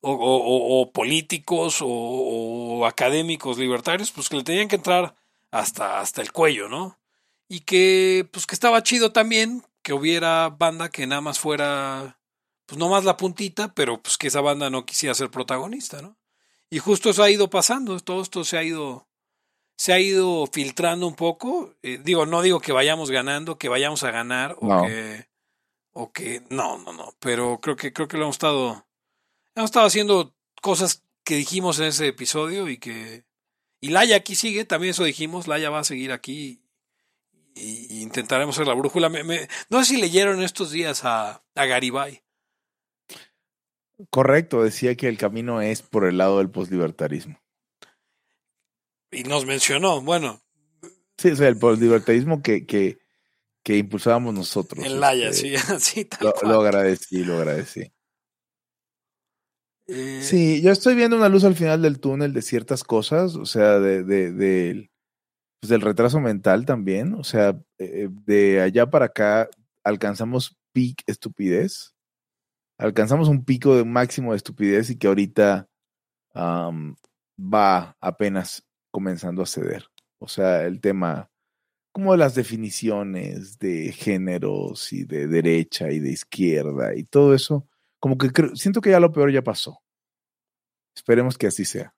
o, 0.00 0.12
o- 0.12 0.36
o- 0.44 0.80
o 0.82 0.92
políticos, 0.92 1.80
o, 1.82 1.86
o 1.88 2.86
académicos 2.86 3.58
libertarios, 3.58 4.10
pues 4.10 4.28
que 4.28 4.36
le 4.36 4.44
tenían 4.44 4.68
que 4.68 4.76
entrar 4.76 5.14
hasta, 5.50 6.00
hasta 6.00 6.22
el 6.22 6.32
cuello, 6.32 6.68
¿no? 6.68 6.98
Y 7.48 7.60
que, 7.60 8.26
pues 8.32 8.46
que 8.46 8.54
estaba 8.54 8.82
chido 8.82 9.12
también 9.12 9.62
que 9.82 9.92
hubiera 9.92 10.48
banda 10.48 10.88
que 10.90 11.06
nada 11.06 11.20
más 11.20 11.38
fuera, 11.38 12.18
pues 12.66 12.78
no 12.78 12.88
más 12.88 13.04
la 13.04 13.16
puntita, 13.16 13.74
pero 13.74 14.00
pues 14.02 14.16
que 14.16 14.28
esa 14.28 14.40
banda 14.40 14.70
no 14.70 14.86
quisiera 14.86 15.14
ser 15.14 15.30
protagonista, 15.30 16.00
¿no? 16.02 16.16
Y 16.70 16.78
justo 16.78 17.10
eso 17.10 17.22
ha 17.22 17.30
ido 17.30 17.50
pasando, 17.50 17.98
todo 18.00 18.22
esto 18.22 18.44
se 18.44 18.56
ha 18.56 18.62
ido, 18.62 19.06
se 19.76 19.92
ha 19.92 20.00
ido 20.00 20.46
filtrando 20.50 21.06
un 21.06 21.14
poco. 21.14 21.74
Eh, 21.82 22.00
digo, 22.02 22.24
no 22.24 22.40
digo 22.42 22.60
que 22.60 22.72
vayamos 22.72 23.10
ganando, 23.10 23.58
que 23.58 23.68
vayamos 23.68 24.02
a 24.04 24.10
ganar, 24.10 24.56
o 24.60 24.66
No. 24.68 24.82
que, 24.84 25.26
o 25.92 26.12
que, 26.12 26.42
no, 26.50 26.78
no, 26.78 26.92
no, 26.92 27.14
pero 27.20 27.58
creo 27.60 27.76
que, 27.76 27.92
creo 27.92 28.08
que 28.08 28.16
lo 28.16 28.24
hemos 28.24 28.36
estado, 28.36 28.86
hemos 29.54 29.70
estado 29.70 29.86
haciendo 29.86 30.34
cosas 30.60 31.04
que 31.24 31.36
dijimos 31.36 31.78
en 31.78 31.86
ese 31.86 32.08
episodio 32.08 32.68
y 32.68 32.78
que, 32.78 33.24
y 33.80 33.88
Laia 33.90 34.16
aquí 34.16 34.34
sigue, 34.34 34.64
también 34.64 34.92
eso 34.92 35.04
dijimos, 35.04 35.48
Laia 35.48 35.70
va 35.70 35.80
a 35.80 35.84
seguir 35.84 36.12
aquí 36.12 36.62
y, 37.54 37.94
y 37.98 38.02
intentaremos 38.02 38.56
ser 38.56 38.66
la 38.66 38.74
brújula. 38.74 39.08
Me- 39.08 39.24
me- 39.24 39.48
no 39.68 39.78
sé 39.84 39.94
si 39.94 40.00
leyeron 40.00 40.42
estos 40.42 40.70
días 40.70 41.04
a, 41.04 41.42
a 41.54 41.66
Garibay. 41.66 42.22
Correcto, 44.10 44.62
decía 44.62 44.96
que 44.96 45.08
el 45.08 45.18
camino 45.18 45.60
es 45.60 45.82
por 45.82 46.04
el 46.06 46.18
lado 46.18 46.38
del 46.38 46.50
poslibertarismo. 46.50 47.38
Y 49.10 49.24
nos 49.24 49.44
mencionó, 49.44 50.00
bueno, 50.00 50.40
Sí, 51.18 51.28
o 51.30 51.36
sea, 51.36 51.48
el 51.48 51.58
poslibertarismo 51.58 52.42
que, 52.42 52.66
que, 52.66 52.98
que 53.62 53.76
impulsábamos 53.76 54.34
nosotros. 54.34 54.84
en 54.84 55.00
Laia, 55.00 55.28
este, 55.30 55.56
sí, 55.58 55.74
sí, 55.78 56.04
tal 56.04 56.18
Lo, 56.22 56.32
cual. 56.32 56.52
lo 56.52 56.60
agradecí, 56.60 57.24
lo 57.24 57.36
agradecí. 57.36 57.92
Eh, 59.86 60.20
Sí, 60.22 60.62
yo 60.62 60.70
estoy 60.70 60.94
viendo 60.94 61.16
una 61.16 61.28
luz 61.28 61.44
al 61.44 61.54
final 61.56 61.82
del 61.82 62.00
túnel 62.00 62.32
de 62.32 62.42
ciertas 62.42 62.84
cosas, 62.84 63.36
o 63.36 63.44
sea, 63.46 63.78
de, 63.80 64.88
pues 65.60 65.70
del 65.70 65.80
retraso 65.80 66.20
mental 66.20 66.64
también, 66.66 67.14
o 67.14 67.24
sea, 67.24 67.58
eh, 67.78 68.08
de 68.10 68.60
allá 68.60 68.88
para 68.90 69.06
acá 69.06 69.48
alcanzamos 69.84 70.56
peak 70.72 71.02
estupidez, 71.06 71.94
alcanzamos 72.78 73.28
un 73.28 73.44
pico 73.44 73.76
de 73.76 73.84
máximo 73.84 74.32
de 74.32 74.38
estupidez 74.38 74.90
y 74.90 74.96
que 74.98 75.08
ahorita 75.08 75.68
va 76.34 77.96
apenas 78.00 78.64
comenzando 78.90 79.42
a 79.42 79.46
ceder. 79.46 79.86
O 80.18 80.28
sea, 80.28 80.64
el 80.64 80.80
tema 80.80 81.31
como 81.92 82.16
las 82.16 82.34
definiciones 82.34 83.58
de 83.58 83.92
géneros 83.92 84.92
y 84.92 85.04
de 85.04 85.26
derecha 85.28 85.90
y 85.90 86.00
de 86.00 86.10
izquierda 86.10 86.94
y 86.96 87.04
todo 87.04 87.34
eso, 87.34 87.68
como 88.00 88.16
que 88.18 88.30
creo- 88.30 88.56
siento 88.56 88.80
que 88.80 88.90
ya 88.90 89.00
lo 89.00 89.12
peor 89.12 89.30
ya 89.30 89.42
pasó. 89.42 89.82
Esperemos 90.96 91.36
que 91.38 91.46
así 91.46 91.64
sea. 91.64 91.94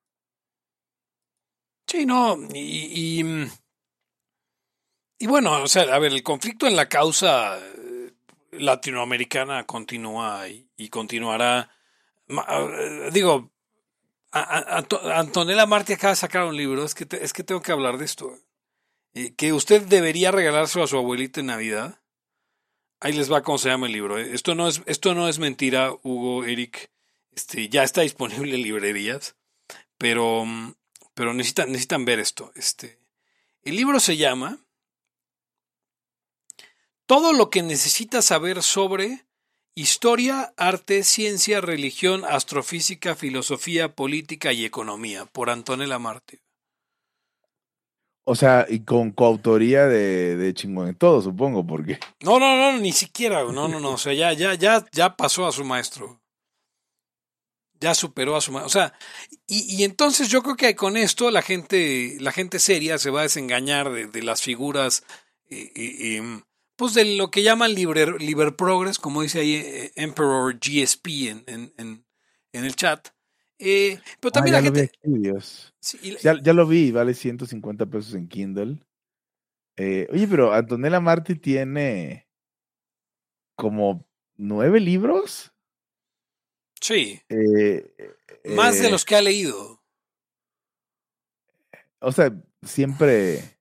Sí, 1.87 2.07
no, 2.07 2.37
y, 2.53 3.21
y, 3.21 3.25
mm, 3.25 3.47
bueno, 5.29 5.63
o 5.63 5.67
sea, 5.69 5.83
a 5.95 5.99
ver, 5.99 6.13
el 6.13 6.23
conflicto 6.23 6.67
en 6.67 6.77
la 6.77 6.89
causa 6.89 7.59
eh, 7.59 8.13
latinoamericana 8.53 9.65
continúa 9.65 10.49
y, 10.49 10.89
continuará. 10.89 11.71
Eh, 12.29 13.11
Digo, 13.13 13.53
Antonella 14.33 15.67
Marti 15.67 15.93
acaba 15.93 16.11
de 16.13 16.17
sacar 16.17 16.45
un 16.45 16.57
libro, 16.57 16.85
es 16.85 16.95
que, 16.95 17.07
te- 17.07 17.23
es 17.25 17.33
que 17.33 17.45
tengo 17.45 17.63
que 17.63 17.73
hablar 17.73 17.99
de 17.99 18.05
esto. 18.05 18.37
Eh, 19.15 19.35
que 19.35 19.53
usted 19.53 19.83
debería 19.83 20.33
regalárselo 20.33 20.85
a 20.85 20.89
su 20.89 20.97
abuelita 20.97 21.41
en 21.41 21.47
Navidad. 21.47 22.01
Ahí 23.01 23.13
les 23.13 23.31
va 23.31 23.43
cómo 23.43 23.59
se 23.59 23.69
llama 23.69 23.87
el 23.87 23.93
libro. 23.93 24.19
eh. 24.19 24.35
Esto 24.35 24.55
no 24.55 24.69
es, 24.69 24.83
esto 24.87 25.15
no 25.15 25.29
es 25.29 25.39
mentira, 25.39 25.93
Hugo, 26.03 26.45
Eric. 26.45 26.91
Este, 27.35 27.69
ya 27.69 27.83
está 27.83 28.03
disponible 28.03 28.55
en 28.55 28.63
librerías, 28.63 29.37
pero, 29.99 30.45
pero 31.15 31.35
necesitan, 31.35 31.69
necesitan 31.69 32.05
ver 32.05 32.19
esto. 32.19 32.53
Este, 32.55 32.99
el 33.63 33.77
libro 33.77 34.01
se 34.01 34.17
llama 34.17 34.59
Todo 37.07 37.33
lo 37.33 37.51
que 37.51 37.63
necesitas 37.63 38.25
saber 38.25 38.63
sobre 38.63 39.27
historia, 39.75 40.55
arte, 40.57 41.03
ciencia, 41.03 41.61
religión, 41.61 42.25
astrofísica, 42.25 43.17
filosofía, 43.17 43.95
política 43.95 44.53
y 44.53 44.65
economía, 44.65 45.27
por 45.27 45.51
Antonella 45.51 45.99
Marti. 45.99 46.39
O 48.27 48.35
sea, 48.35 48.67
y 48.69 48.81
con 48.81 49.11
coautoría 49.13 49.87
de, 49.87 50.37
de 50.37 50.55
chingón 50.55 50.89
en 50.89 50.95
todo, 50.95 51.21
supongo, 51.21 51.67
porque 51.67 51.99
No, 52.21 52.39
no, 52.39 52.57
no, 52.57 52.79
ni 52.79 52.93
siquiera, 52.93 53.43
no, 53.45 53.69
no, 53.69 53.81
no, 53.81 53.93
o 53.93 53.99
sea, 53.99 54.15
ya, 54.15 54.33
ya, 54.33 54.55
ya, 54.55 54.85
ya 54.93 55.15
pasó 55.17 55.47
a 55.47 55.53
su 55.53 55.65
maestro. 55.65 56.21
Ya 57.81 57.95
superó 57.95 58.35
a 58.37 58.41
su 58.41 58.53
maestro. 58.53 58.67
O 58.67 58.71
sea, 58.71 58.95
y, 59.47 59.77
y 59.77 59.85
entonces 59.85 60.29
yo 60.31 60.43
creo 60.43 60.57
que 60.57 60.75
con 60.75 60.97
esto 60.97 61.31
la 61.31 61.43
gente, 61.43 62.17
la 62.19 62.33
gente 62.33 62.59
seria 62.59 62.97
se 62.97 63.11
va 63.11 63.21
a 63.21 63.25
desengañar 63.25 63.93
de, 63.93 64.07
de 64.07 64.23
las 64.23 64.41
figuras, 64.41 65.05
eh, 65.51 65.71
eh, 65.75 66.17
eh, 66.17 66.43
pues 66.77 66.95
de 66.95 67.05
lo 67.17 67.31
que 67.31 67.43
llaman 67.43 67.75
liber, 67.75 68.21
liber 68.23 68.57
progress, 68.57 68.99
como 68.99 69.21
dice 69.21 69.41
ahí 69.41 69.55
eh, 69.57 69.93
Emperor 69.97 70.59
GSP 70.59 71.07
en, 71.29 71.45
en, 71.47 72.07
en 72.53 72.65
el 72.65 72.75
chat. 72.75 73.14
Eh, 73.59 73.99
pero 74.21 74.33
también 74.33 74.57
Ah, 74.57 74.61
la 74.61 74.67
lo 74.67 74.73
vi 74.73 74.81
gente. 74.81 74.93
sí, 75.81 75.99
y 76.03 76.11
la- 76.13 76.21
Ya, 76.21 76.43
ya 76.43 76.53
lo 76.53 76.67
vi, 76.67 76.91
vale 76.91 77.15
150 77.15 77.87
pesos 77.87 78.15
en 78.15 78.29
Kindle. 78.29 78.79
Eh, 79.77 80.09
oye, 80.13 80.27
pero 80.29 80.53
Antonella 80.53 81.01
Marti 81.01 81.35
tiene 81.37 82.29
como 83.57 84.07
nueve 84.37 84.81
libros. 84.81 85.53
sí, 86.81 87.21
Eh, 87.29 87.95
más 88.57 88.79
de 88.81 88.91
los 88.91 89.05
que 89.05 89.17
ha 89.17 89.23
leído. 89.23 89.81
O 92.01 92.13
sea, 92.13 92.31
siempre, 92.63 93.59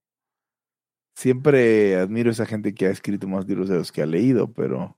siempre 1.16 1.96
admiro 1.96 2.30
a 2.30 2.34
esa 2.34 2.46
gente 2.46 2.74
que 2.74 2.88
ha 2.88 2.90
escrito 2.90 3.28
más 3.28 3.48
libros 3.48 3.70
de 3.70 3.76
los 3.76 3.92
que 3.92 4.02
ha 4.02 4.06
leído, 4.06 4.52
pero... 4.52 4.98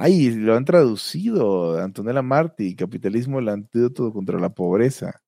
Ay, 0.00 0.30
lo 0.30 0.54
han 0.54 0.64
traducido, 0.64 1.76
Antonella 1.82 2.22
Marti, 2.22 2.76
Capitalismo, 2.76 3.40
el 3.40 3.48
antídoto 3.48 4.12
contra 4.12 4.38
la 4.38 4.48
pobreza, 4.48 5.20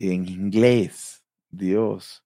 en 0.00 0.28
inglés, 0.28 1.24
Dios. 1.48 2.24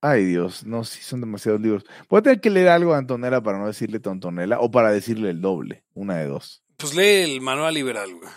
Ay, 0.00 0.24
Dios, 0.24 0.64
no, 0.64 0.84
sí 0.84 1.02
son 1.02 1.20
demasiados 1.20 1.60
libros. 1.60 1.84
Voy 2.08 2.20
a 2.20 2.22
tener 2.22 2.40
que 2.40 2.48
leer 2.48 2.68
algo 2.68 2.94
a 2.94 2.96
Antonella 2.96 3.42
para 3.42 3.58
no 3.58 3.66
decirle 3.66 4.00
tontonela 4.00 4.58
o 4.60 4.70
para 4.70 4.90
decirle 4.90 5.28
el 5.28 5.42
doble, 5.42 5.84
una 5.92 6.16
de 6.16 6.28
dos. 6.28 6.64
Pues 6.78 6.94
lee 6.94 7.34
el 7.34 7.42
manual 7.42 7.74
liberal, 7.74 8.14
güey. 8.14 8.30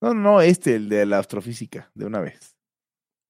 No, 0.00 0.12
no, 0.12 0.20
no, 0.20 0.40
este, 0.40 0.74
el 0.74 0.88
de 0.88 1.06
la 1.06 1.20
astrofísica, 1.20 1.92
de 1.94 2.06
una 2.06 2.18
vez. 2.18 2.56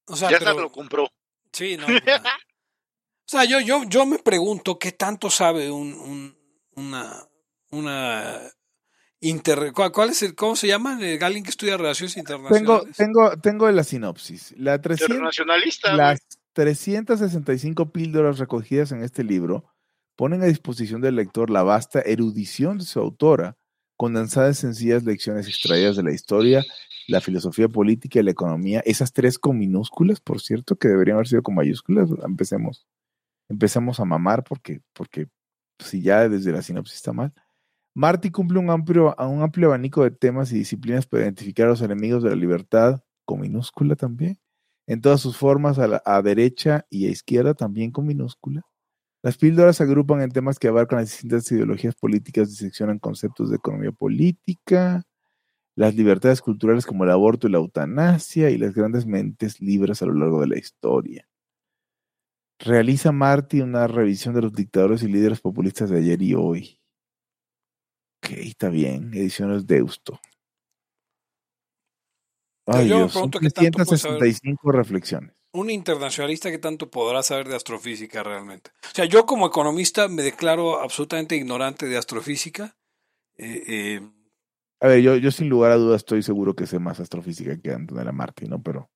O 0.07 0.15
sea, 0.15 0.31
ya 0.31 0.39
pero- 0.39 0.55
se 0.55 0.61
lo 0.61 0.71
compró. 0.71 1.07
Sí, 1.53 1.77
no. 1.77 1.85
O 3.23 3.31
sea, 3.31 3.45
yo, 3.45 3.61
yo, 3.61 3.83
yo 3.85 4.05
me 4.05 4.19
pregunto 4.19 4.77
qué 4.77 4.91
tanto 4.91 5.29
sabe 5.29 5.71
un, 5.71 5.93
un 5.93 6.40
una, 6.75 7.27
una 7.71 8.39
inter, 9.19 9.71
¿cuál, 9.73 10.09
es 10.09 10.23
el, 10.23 10.35
cómo 10.35 10.55
se 10.55 10.67
llama? 10.67 10.99
El 11.01 11.23
alguien 11.23 11.43
que 11.43 11.49
estudia 11.51 11.77
relaciones 11.77 12.17
internacionales. 12.17 12.95
Tengo, 12.97 13.31
tengo, 13.31 13.37
tengo 13.41 13.71
la 13.71 13.83
sinopsis. 13.83 14.53
La 14.57 14.81
300, 14.81 15.09
Internacionalista. 15.09 15.95
las 15.95 16.19
365 16.53 17.91
píldoras 17.91 18.39
recogidas 18.39 18.91
en 18.91 19.03
este 19.03 19.23
libro 19.23 19.65
ponen 20.15 20.41
a 20.41 20.45
disposición 20.45 21.01
del 21.01 21.15
lector 21.15 21.49
la 21.49 21.63
vasta 21.63 22.01
erudición 22.01 22.77
de 22.77 22.83
su 22.83 22.99
autora, 22.99 23.57
condensada 23.95 24.47
en 24.47 24.55
sencillas 24.55 25.03
lecciones 25.03 25.47
extraídas 25.47 25.95
de 25.95 26.03
la 26.03 26.11
historia, 26.11 26.63
la 27.07 27.21
filosofía 27.21 27.69
política 27.69 28.19
y 28.19 28.23
la 28.23 28.31
economía. 28.31 28.81
Esas 28.85 29.13
tres 29.13 29.39
con 29.39 29.57
minúsculas, 29.57 30.19
por 30.19 30.41
cierto, 30.41 30.75
que 30.75 30.87
deberían 30.87 31.15
haber 31.15 31.27
sido 31.27 31.43
con 31.43 31.55
mayúsculas. 31.55 32.09
Empecemos, 32.23 32.85
empecemos 33.49 33.99
a 33.99 34.05
mamar 34.05 34.43
porque, 34.43 34.81
porque 34.93 35.27
si 35.83 36.01
ya 36.01 36.27
desde 36.29 36.51
la 36.51 36.61
sinopsis 36.61 36.95
está 36.95 37.13
mal. 37.13 37.33
Marty 37.93 38.31
cumple 38.31 38.59
un 38.59 38.69
amplio, 38.69 39.15
un 39.17 39.41
amplio 39.41 39.67
abanico 39.67 40.03
de 40.03 40.11
temas 40.11 40.51
y 40.51 40.55
disciplinas 40.55 41.05
para 41.05 41.23
identificar 41.23 41.67
a 41.67 41.71
los 41.71 41.81
enemigos 41.81 42.23
de 42.23 42.29
la 42.29 42.35
libertad, 42.35 43.03
con 43.25 43.41
minúscula 43.41 43.95
también, 43.95 44.39
en 44.87 45.01
todas 45.01 45.21
sus 45.21 45.37
formas, 45.37 45.77
a, 45.79 46.01
a 46.05 46.21
derecha 46.21 46.85
y 46.89 47.07
a 47.07 47.09
izquierda 47.09 47.53
también 47.53 47.91
con 47.91 48.07
minúscula. 48.07 48.63
Las 49.23 49.37
píldoras 49.37 49.77
se 49.77 49.83
agrupan 49.83 50.21
en 50.21 50.31
temas 50.31 50.57
que 50.57 50.67
abarcan 50.67 50.99
las 50.99 51.09
distintas 51.09 51.51
ideologías 51.51 51.95
políticas, 51.95 52.49
diseccionan 52.49 52.97
conceptos 52.97 53.49
de 53.49 53.57
economía 53.57 53.91
política, 53.91 55.03
las 55.75 55.95
libertades 55.95 56.41
culturales 56.41 56.85
como 56.85 57.03
el 57.03 57.11
aborto 57.11 57.47
y 57.47 57.51
la 57.51 57.59
eutanasia 57.59 58.49
y 58.49 58.57
las 58.57 58.73
grandes 58.73 59.05
mentes 59.05 59.61
libres 59.61 60.01
a 60.01 60.05
lo 60.05 60.13
largo 60.13 60.41
de 60.41 60.47
la 60.47 60.57
historia. 60.57 61.27
Realiza 62.63 63.11
Marty 63.11 63.61
una 63.61 63.87
revisión 63.87 64.35
de 64.35 64.41
los 64.43 64.53
dictadores 64.53 65.01
y 65.03 65.07
líderes 65.07 65.41
populistas 65.41 65.89
de 65.89 65.97
ayer 65.97 66.21
y 66.21 66.35
hoy. 66.35 66.79
Ok, 68.23 68.31
está 68.33 68.69
bien. 68.69 69.11
Ediciones 69.13 69.65
Deusto. 69.65 70.19
Ay, 72.67 72.87
yo 72.87 72.97
Dios, 72.97 73.13
son 73.13 73.31
pregunto 73.31 73.39
qué 73.39 73.49
tanto 73.49 73.71
puede 73.83 73.87
365 73.99 74.71
reflexiones. 74.71 75.31
Un 75.53 75.69
internacionalista 75.69 76.51
que 76.51 76.59
tanto 76.59 76.89
podrá 76.89 77.23
saber 77.23 77.49
de 77.49 77.55
astrofísica 77.55 78.23
realmente. 78.23 78.71
O 78.83 78.95
sea, 78.95 79.05
yo 79.05 79.25
como 79.25 79.47
economista 79.47 80.07
me 80.07 80.21
declaro 80.21 80.79
absolutamente 80.79 81.35
ignorante 81.35 81.87
de 81.87 81.97
astrofísica. 81.97 82.77
Eh, 83.37 83.63
eh, 83.67 84.09
A 84.79 84.87
ver, 84.87 85.01
yo, 85.01 85.17
yo 85.17 85.31
sin 85.31 85.49
lugar 85.49 85.71
a 85.71 85.75
dudas 85.77 86.01
estoy 86.01 86.21
seguro 86.21 86.55
que 86.55 86.67
sé 86.67 86.79
más 86.79 86.99
astrofísica 86.99 87.59
que 87.59 87.71
Antonella 87.73 88.11
Marty, 88.11 88.45
¿no? 88.45 88.61
Pero 88.61 88.89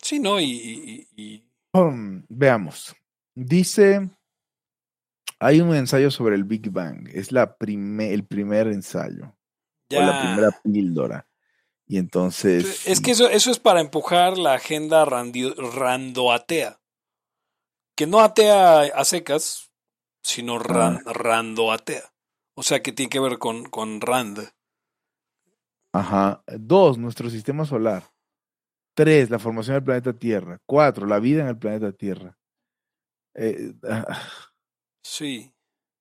sí, 0.00 0.18
¿no? 0.20 0.40
Y, 0.40 0.44
y- 0.46 1.08
y- 1.16 1.49
veamos. 2.28 2.94
Dice, 3.34 4.10
hay 5.38 5.60
un 5.60 5.74
ensayo 5.74 6.10
sobre 6.10 6.34
el 6.34 6.44
Big 6.44 6.70
Bang. 6.70 7.08
Es 7.12 7.32
la 7.32 7.56
prime- 7.56 8.12
el 8.12 8.24
primer 8.26 8.66
ensayo. 8.68 9.36
ya. 9.88 10.00
O 10.00 10.02
la 10.02 10.20
primera 10.22 10.60
píldora. 10.62 11.26
Y 11.86 11.98
entonces... 11.98 12.86
Es 12.86 13.00
que 13.00 13.10
eso, 13.12 13.28
eso 13.28 13.50
es 13.50 13.58
para 13.58 13.80
empujar 13.80 14.38
la 14.38 14.54
agenda 14.54 15.04
randi- 15.04 15.54
randoatea. 15.56 16.80
Que 17.96 18.06
no 18.06 18.20
atea 18.20 18.82
a 18.82 19.04
secas, 19.04 19.70
sino 20.22 20.58
ran- 20.58 21.02
randoatea. 21.04 22.12
O 22.54 22.62
sea 22.62 22.82
que 22.82 22.92
tiene 22.92 23.10
que 23.10 23.20
ver 23.20 23.38
con, 23.38 23.64
con 23.64 24.00
Rand. 24.00 24.52
Ajá. 25.92 26.44
Dos, 26.46 26.98
nuestro 26.98 27.28
sistema 27.30 27.64
solar. 27.64 28.04
Tres, 28.94 29.30
la 29.30 29.38
formación 29.38 29.74
del 29.76 29.84
planeta 29.84 30.12
Tierra. 30.12 30.58
Cuatro, 30.66 31.06
la 31.06 31.18
vida 31.20 31.42
en 31.42 31.48
el 31.48 31.58
planeta 31.58 31.92
Tierra. 31.92 32.36
Eh, 33.34 33.72
ah, 33.88 34.20
Sí. 35.02 35.52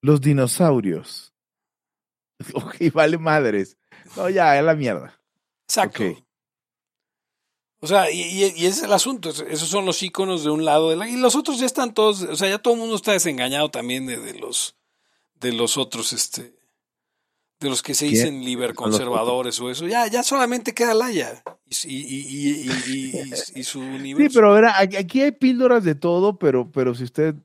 los 0.02 0.20
dinosaurios. 0.22 1.34
Ok, 2.54 2.76
vale 2.94 3.18
madres. 3.18 3.78
No, 4.16 4.30
ya, 4.30 4.58
es 4.58 4.64
la 4.64 4.74
mierda. 4.76 5.22
Exacto. 5.68 6.04
O 7.82 7.88
sea, 7.88 8.12
y, 8.12 8.22
y- 8.22 8.44
y 8.56 8.66
ese 8.66 8.68
es 8.80 8.84
el 8.84 8.94
asunto. 8.94 9.30
es- 9.30 9.40
Esos 9.42 9.70
son 9.70 9.86
los 9.86 10.02
iconos 10.04 10.44
de 10.44 10.50
un 10.50 10.66
lado 10.66 10.90
de 10.90 10.96
la. 10.98 11.08
Y 11.10 11.16
los 11.18 11.36
otros 11.36 11.60
ya 11.60 11.66
están 11.66 11.94
todos. 11.94 12.22
O 12.24 12.36
sea, 12.36 12.50
ya 12.50 12.58
todo 12.60 12.74
el 12.74 12.80
mundo 12.80 12.96
está 12.96 13.12
desengañado 13.14 13.70
también 13.72 14.06
de, 14.06 14.18
de 14.18 14.34
los 14.40 14.76
de 15.36 15.54
los 15.54 15.78
otros, 15.78 16.12
este. 16.14 16.54
De 17.62 17.70
los 17.70 17.82
que 17.82 17.94
se 17.94 18.06
dicen 18.06 18.44
liberconservadores 18.44 19.60
o 19.62 19.70
eso. 19.70 19.86
Ya, 19.88 20.08
ya 20.08 20.24
solamente 20.24 20.74
queda 20.74 20.94
Laya. 20.94 21.44
Y, 21.70 22.70
su 23.64 23.80
Sí, 23.82 23.88
universo. 23.88 24.40
pero 24.40 24.54
verá, 24.54 24.80
aquí 24.80 25.22
hay 25.22 25.32
píldoras 25.32 25.84
de 25.84 25.96
todo, 25.96 26.38
pero, 26.40 26.72
pero 26.72 26.96
si 26.96 27.04
usted 27.04 27.36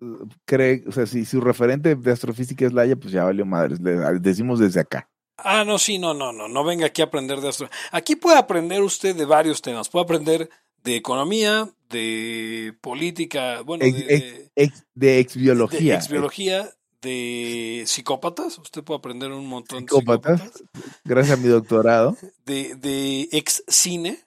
eh, 0.00 0.04
cree, 0.44 0.84
o 0.86 0.92
sea, 0.92 1.06
si 1.06 1.24
su 1.24 1.40
referente 1.40 1.94
de 1.94 2.12
astrofísica 2.12 2.66
es 2.66 2.72
Laia, 2.72 2.96
pues 2.96 3.12
ya 3.12 3.24
valió 3.24 3.46
madres. 3.46 3.80
Le 3.80 3.96
decimos 4.20 4.58
desde 4.58 4.80
acá. 4.80 5.08
Ah, 5.38 5.64
no, 5.64 5.78
sí, 5.78 5.98
no, 5.98 6.14
no, 6.14 6.32
no. 6.32 6.48
No 6.48 6.64
venga 6.64 6.86
aquí 6.86 7.02
a 7.02 7.06
aprender 7.06 7.40
de 7.40 7.48
astro. 7.48 7.68
Aquí 7.92 8.16
puede 8.16 8.38
aprender 8.38 8.82
usted 8.82 9.14
de 9.14 9.24
varios 9.26 9.60
temas. 9.62 9.88
Puede 9.88 10.04
aprender 10.04 10.48
de 10.82 10.96
economía, 10.96 11.68
de 11.90 12.74
política, 12.80 13.60
bueno, 13.62 13.84
Ex- 13.84 14.06
de, 14.06 14.14
ex- 14.14 14.34
de- 14.34 14.50
Ex- 14.56 14.86
de 14.94 15.18
exbiología. 15.18 15.92
de 15.94 15.98
exbiología, 15.98 16.70
de 17.06 17.84
psicópatas. 17.86 18.58
Usted 18.58 18.84
puede 18.84 18.98
aprender 18.98 19.30
un 19.32 19.46
montón 19.46 19.84
de 19.86 19.90
Psicópatas. 19.90 20.40
psicópatas. 20.40 21.02
Gracias 21.04 21.38
a 21.38 21.42
mi 21.42 21.48
doctorado. 21.48 22.16
De, 22.44 22.74
de 22.76 23.28
ex 23.32 23.64
cine. 23.68 24.18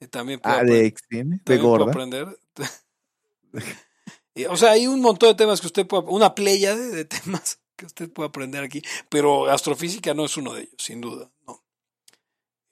eh, 0.00 0.08
También 0.08 0.40
puede, 0.40 0.54
Ah, 0.54 0.58
aprender, 0.58 0.80
de 0.82 0.86
extime, 0.86 1.36
de 1.36 1.42
también 1.44 1.60
puede 1.62 1.70
gorda. 1.78 1.90
aprender. 1.90 2.38
O 4.50 4.56
sea, 4.56 4.70
hay 4.70 4.86
un 4.86 5.00
montón 5.00 5.30
de 5.30 5.34
temas 5.34 5.60
que 5.60 5.66
usted 5.66 5.84
puede, 5.86 6.04
una 6.08 6.32
playa 6.34 6.76
de, 6.76 6.88
de 6.90 7.04
temas 7.04 7.60
que 7.76 7.86
usted 7.86 8.08
puede 8.12 8.28
aprender 8.28 8.62
aquí, 8.62 8.82
pero 9.08 9.46
astrofísica 9.50 10.14
no 10.14 10.26
es 10.26 10.36
uno 10.36 10.54
de 10.54 10.60
ellos, 10.62 10.74
sin 10.78 11.00
duda. 11.00 11.28
No. 11.44 11.64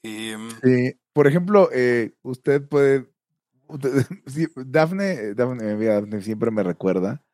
Em, 0.05 0.49
Sí, 0.62 0.92
por 1.12 1.26
ejemplo, 1.26 1.68
eh, 1.72 2.12
usted 2.22 2.62
puede. 2.68 3.11
usted- 3.66 4.07
sí, 4.26 4.47
Dafne, 4.55 5.34
Dafne, 5.34 5.74
mira, 5.74 5.94
Dafne 6.01 6.22
siempre 6.22 6.53
me 6.53 6.62
recuerda 6.62 7.24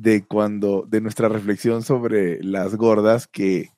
de 0.00 0.24
cuando, 0.24 0.84
de 0.88 1.00
nuestra 1.00 1.28
reflexión 1.28 1.82
sobre 1.82 2.42
las 2.44 2.76
gordas 2.76 3.26
que 3.26 3.70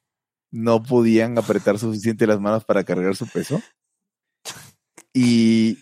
no 0.53 0.83
podían 0.83 1.39
apretar 1.39 1.79
suficiente 1.79 2.27
las 2.27 2.41
manos 2.41 2.65
para 2.65 2.85
cargar 2.85 3.17
su 3.17 3.27
peso. 3.27 3.63
Y, 5.13 5.79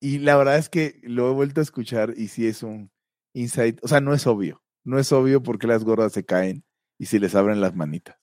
y 0.00 0.18
la 0.18 0.36
verdad 0.36 0.56
es 0.58 0.68
que 0.68 1.00
lo 1.02 1.30
he 1.30 1.34
vuelto 1.34 1.60
a 1.60 1.64
escuchar 1.64 2.14
y 2.16 2.28
sí 2.28 2.46
es 2.46 2.62
un 2.62 2.90
insight, 3.34 3.78
o 3.82 3.88
sea, 3.88 4.00
no 4.00 4.14
es 4.14 4.26
obvio, 4.26 4.62
no 4.84 4.98
es 4.98 5.12
obvio 5.12 5.42
por 5.42 5.58
qué 5.58 5.66
las 5.66 5.84
gordas 5.84 6.12
se 6.12 6.24
caen 6.24 6.64
y 6.98 7.06
si 7.06 7.18
les 7.18 7.34
abren 7.34 7.60
las 7.60 7.74
manitas. 7.74 8.16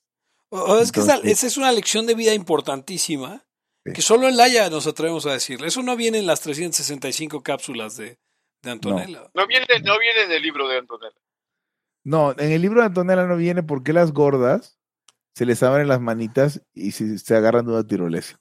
o- 0.49 0.59
o 0.61 0.79
es 0.79 0.91
que 0.91 0.99
esa, 0.99 1.17
es 1.17 1.57
una 1.57 1.71
lección 1.71 2.05
de 2.05 2.13
vida 2.15 2.33
importantísima 2.33 3.43
Sí. 3.85 3.91
que 3.93 4.01
solo 4.01 4.29
en 4.29 4.37
Laia 4.37 4.69
nos 4.69 4.87
atrevemos 4.87 5.25
a 5.25 5.33
decirle. 5.33 5.67
Eso 5.67 5.83
no 5.83 5.97
viene 5.97 6.17
en 6.19 6.25
las 6.25 6.39
365 6.39 7.41
cápsulas 7.43 7.97
de, 7.97 8.17
de 8.61 8.71
Antonella. 8.71 9.29
No 9.33 9.45
viene, 9.45 9.65
no 9.83 9.99
viene 9.99 10.21
en 10.23 10.31
el 10.31 10.41
libro 10.41 10.69
de 10.69 10.77
Antonella. 10.77 11.17
No, 12.03 12.31
en 12.31 12.51
el 12.51 12.61
libro 12.61 12.81
de 12.81 12.87
Antonella 12.87 13.25
no 13.25 13.37
viene 13.37 13.63
por 13.63 13.83
qué 13.83 13.93
las 13.93 14.11
gordas 14.11 14.77
se 15.35 15.45
les 15.45 15.63
abren 15.63 15.87
las 15.87 16.01
manitas 16.01 16.61
y 16.73 16.91
se, 16.91 17.17
se 17.17 17.35
agarran 17.35 17.65
de 17.65 17.71
una 17.71 17.87
tirolesa. 17.87 18.39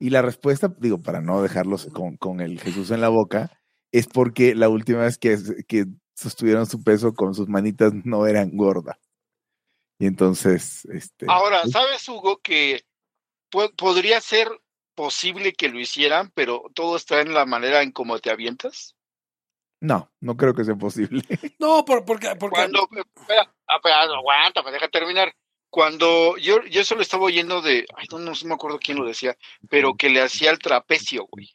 Y 0.00 0.10
la 0.10 0.22
respuesta, 0.22 0.72
digo, 0.78 1.02
para 1.02 1.20
no 1.20 1.42
dejarlos 1.42 1.86
con, 1.86 2.16
con 2.16 2.40
el 2.40 2.60
Jesús 2.60 2.90
en 2.92 3.00
la 3.00 3.08
boca, 3.08 3.50
es 3.92 4.06
porque 4.06 4.54
la 4.54 4.68
última 4.68 5.00
vez 5.00 5.18
que, 5.18 5.36
que 5.66 5.86
sostuvieron 6.14 6.66
su 6.66 6.82
peso 6.82 7.12
con 7.14 7.34
sus 7.34 7.48
manitas 7.48 7.92
no 8.04 8.26
eran 8.26 8.56
gordas. 8.56 8.96
Y 9.98 10.06
entonces, 10.06 10.84
este. 10.86 11.26
Ahora, 11.28 11.62
pues, 11.62 11.72
¿sabes, 11.72 12.08
Hugo, 12.08 12.38
que 12.38 12.82
po- 13.50 13.72
podría 13.76 14.20
ser 14.20 14.48
posible 14.94 15.52
que 15.52 15.68
lo 15.68 15.80
hicieran, 15.80 16.30
pero 16.34 16.62
todo 16.74 16.96
está 16.96 17.20
en 17.20 17.34
la 17.34 17.44
manera 17.44 17.82
en 17.82 17.90
cómo 17.90 18.18
te 18.20 18.30
avientas? 18.30 18.94
No, 19.80 20.10
no 20.20 20.36
creo 20.36 20.54
que 20.54 20.64
sea 20.64 20.74
posible. 20.76 21.22
No, 21.58 21.84
por- 21.84 22.04
porque, 22.04 22.34
porque 22.36 22.54
Cuando, 22.56 22.88
espera, 23.16 23.52
ah, 23.66 23.76
espera, 23.76 24.02
aguanta, 24.02 24.62
me 24.62 24.70
deja 24.72 24.88
terminar. 24.88 25.34
Cuando 25.70 26.36
yo, 26.38 26.62
yo 26.64 26.82
solo 26.84 27.02
estaba 27.02 27.24
oyendo 27.24 27.60
de, 27.60 27.86
ay, 27.94 28.06
no, 28.10 28.18
no 28.18 28.32
me 28.44 28.54
acuerdo 28.54 28.78
quién 28.78 28.98
lo 28.98 29.04
decía, 29.06 29.36
pero 29.68 29.94
que 29.94 30.08
le 30.08 30.22
hacía 30.22 30.50
el 30.50 30.58
trapecio, 30.58 31.26
güey. 31.30 31.54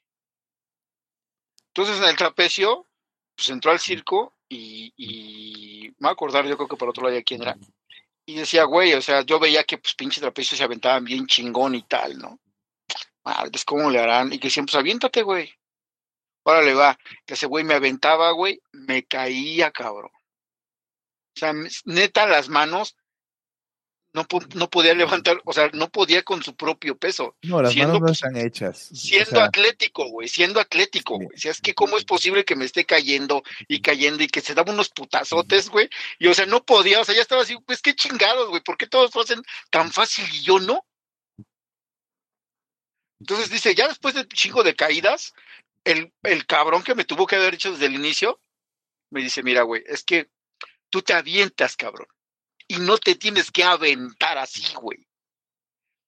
Entonces 1.70 1.98
en 1.98 2.04
el 2.10 2.16
trapecio, 2.16 2.88
pues 3.36 3.50
entró 3.50 3.72
al 3.72 3.80
circo 3.80 4.36
y, 4.48 4.94
y 4.96 5.90
me 5.90 5.96
voy 6.00 6.10
a 6.10 6.12
acordar, 6.14 6.46
yo 6.46 6.56
creo 6.58 6.68
que 6.68 6.76
por 6.78 6.90
otro 6.90 7.04
lado 7.04 7.16
ya 7.18 7.24
quién 7.24 7.42
era. 7.42 7.58
Y 8.26 8.36
decía, 8.36 8.66
güey, 8.66 8.94
o 8.94 9.02
sea, 9.02 9.22
yo 9.22 9.40
veía 9.40 9.64
que 9.64 9.78
pues 9.80 9.96
pinche 9.96 10.22
trapecio 10.22 10.56
se 10.58 10.64
aventaban 10.64 11.04
bien 11.04 11.26
chingón 11.26 11.74
y 11.76 11.82
tal, 11.82 12.18
¿no? 12.20 12.40
Madres, 13.24 13.66
¿cómo 13.66 13.90
le 13.90 14.00
harán? 14.00 14.32
Y 14.32 14.38
que 14.40 14.48
decían, 14.48 14.66
pues 14.66 14.76
aviéntate, 14.76 15.24
güey. 15.24 15.52
Órale, 16.44 16.74
va. 16.74 16.98
Que 17.26 17.34
ese 17.36 17.46
güey 17.46 17.64
me 17.64 17.74
aventaba, 17.74 18.32
güey, 18.32 18.62
me 18.72 19.04
caía, 19.04 19.72
cabrón. 19.72 20.12
O 21.36 21.40
sea, 21.40 21.54
neta, 21.86 22.28
las 22.28 22.50
manos 22.50 22.96
no, 24.14 24.28
no 24.54 24.70
podía 24.70 24.94
levantar, 24.94 25.42
o 25.44 25.54
sea, 25.54 25.72
no 25.74 25.90
podía 25.90 26.22
con 26.22 26.44
su 26.44 26.56
propio 26.56 26.96
peso. 26.96 27.36
No, 27.42 27.62
las 27.62 27.74
siendo, 27.74 27.94
manos 27.94 28.08
no 28.08 28.12
están 28.12 28.38
hechas. 28.38 28.90
Siendo 28.94 29.32
O 29.32 29.36
sea, 29.36 29.46
atlético, 29.46 30.08
güey, 30.10 30.28
siendo 30.28 30.60
atlético, 30.60 31.16
güey. 31.16 31.30
O 31.36 31.38
sea, 31.38 31.52
es 31.52 31.60
que 31.60 31.74
cómo 31.74 31.98
es 31.98 32.06
posible 32.06 32.46
que 32.46 32.56
me 32.56 32.66
esté 32.66 32.86
cayendo 32.86 33.42
y 33.68 33.82
cayendo 33.82 34.24
y 34.24 34.28
que 34.28 34.42
se 34.42 34.54
daba 34.54 34.72
unos 34.72 34.90
putazotes, 34.90 35.70
güey. 35.70 35.90
Y 36.20 36.28
o 36.28 36.34
sea, 36.36 36.46
no 36.46 36.64
podía, 36.64 37.02
o 37.02 37.06
sea, 37.06 37.16
ya 37.16 37.22
estaba 37.22 37.42
así, 37.42 37.58
pues 37.66 37.82
qué 37.82 37.96
chingados, 37.96 38.50
güey, 38.50 38.62
¿por 38.62 38.78
qué 38.78 38.86
todos 38.86 39.16
lo 39.16 39.22
hacen 39.22 39.42
tan 39.72 39.92
fácil 39.92 40.26
y 40.32 40.44
yo 40.44 40.60
no? 40.60 40.86
Entonces 43.20 43.50
dice, 43.50 43.74
ya 43.74 43.88
después 43.88 44.14
de 44.14 44.28
chingo 44.28 44.64
de 44.64 44.76
caídas, 44.76 45.34
el, 45.84 46.14
el 46.24 46.46
cabrón 46.46 46.84
que 46.84 46.96
me 46.96 47.06
tuvo 47.06 47.28
que 47.28 47.36
haber 47.36 47.56
hecho 47.56 47.72
desde 47.72 47.88
el 47.88 47.96
inicio, 47.96 48.42
me 49.10 49.22
dice, 49.22 49.44
mira, 49.44 49.64
güey, 49.64 49.84
es 49.86 50.04
que 50.04 50.30
tú 50.90 51.02
te 51.02 51.14
avientas, 51.14 51.76
cabrón. 51.76 52.08
Y 52.68 52.78
no 52.78 52.98
te 52.98 53.16
tienes 53.16 53.52
que 53.52 53.64
aventar 53.64 54.38
así, 54.38 54.74
güey. 54.76 55.08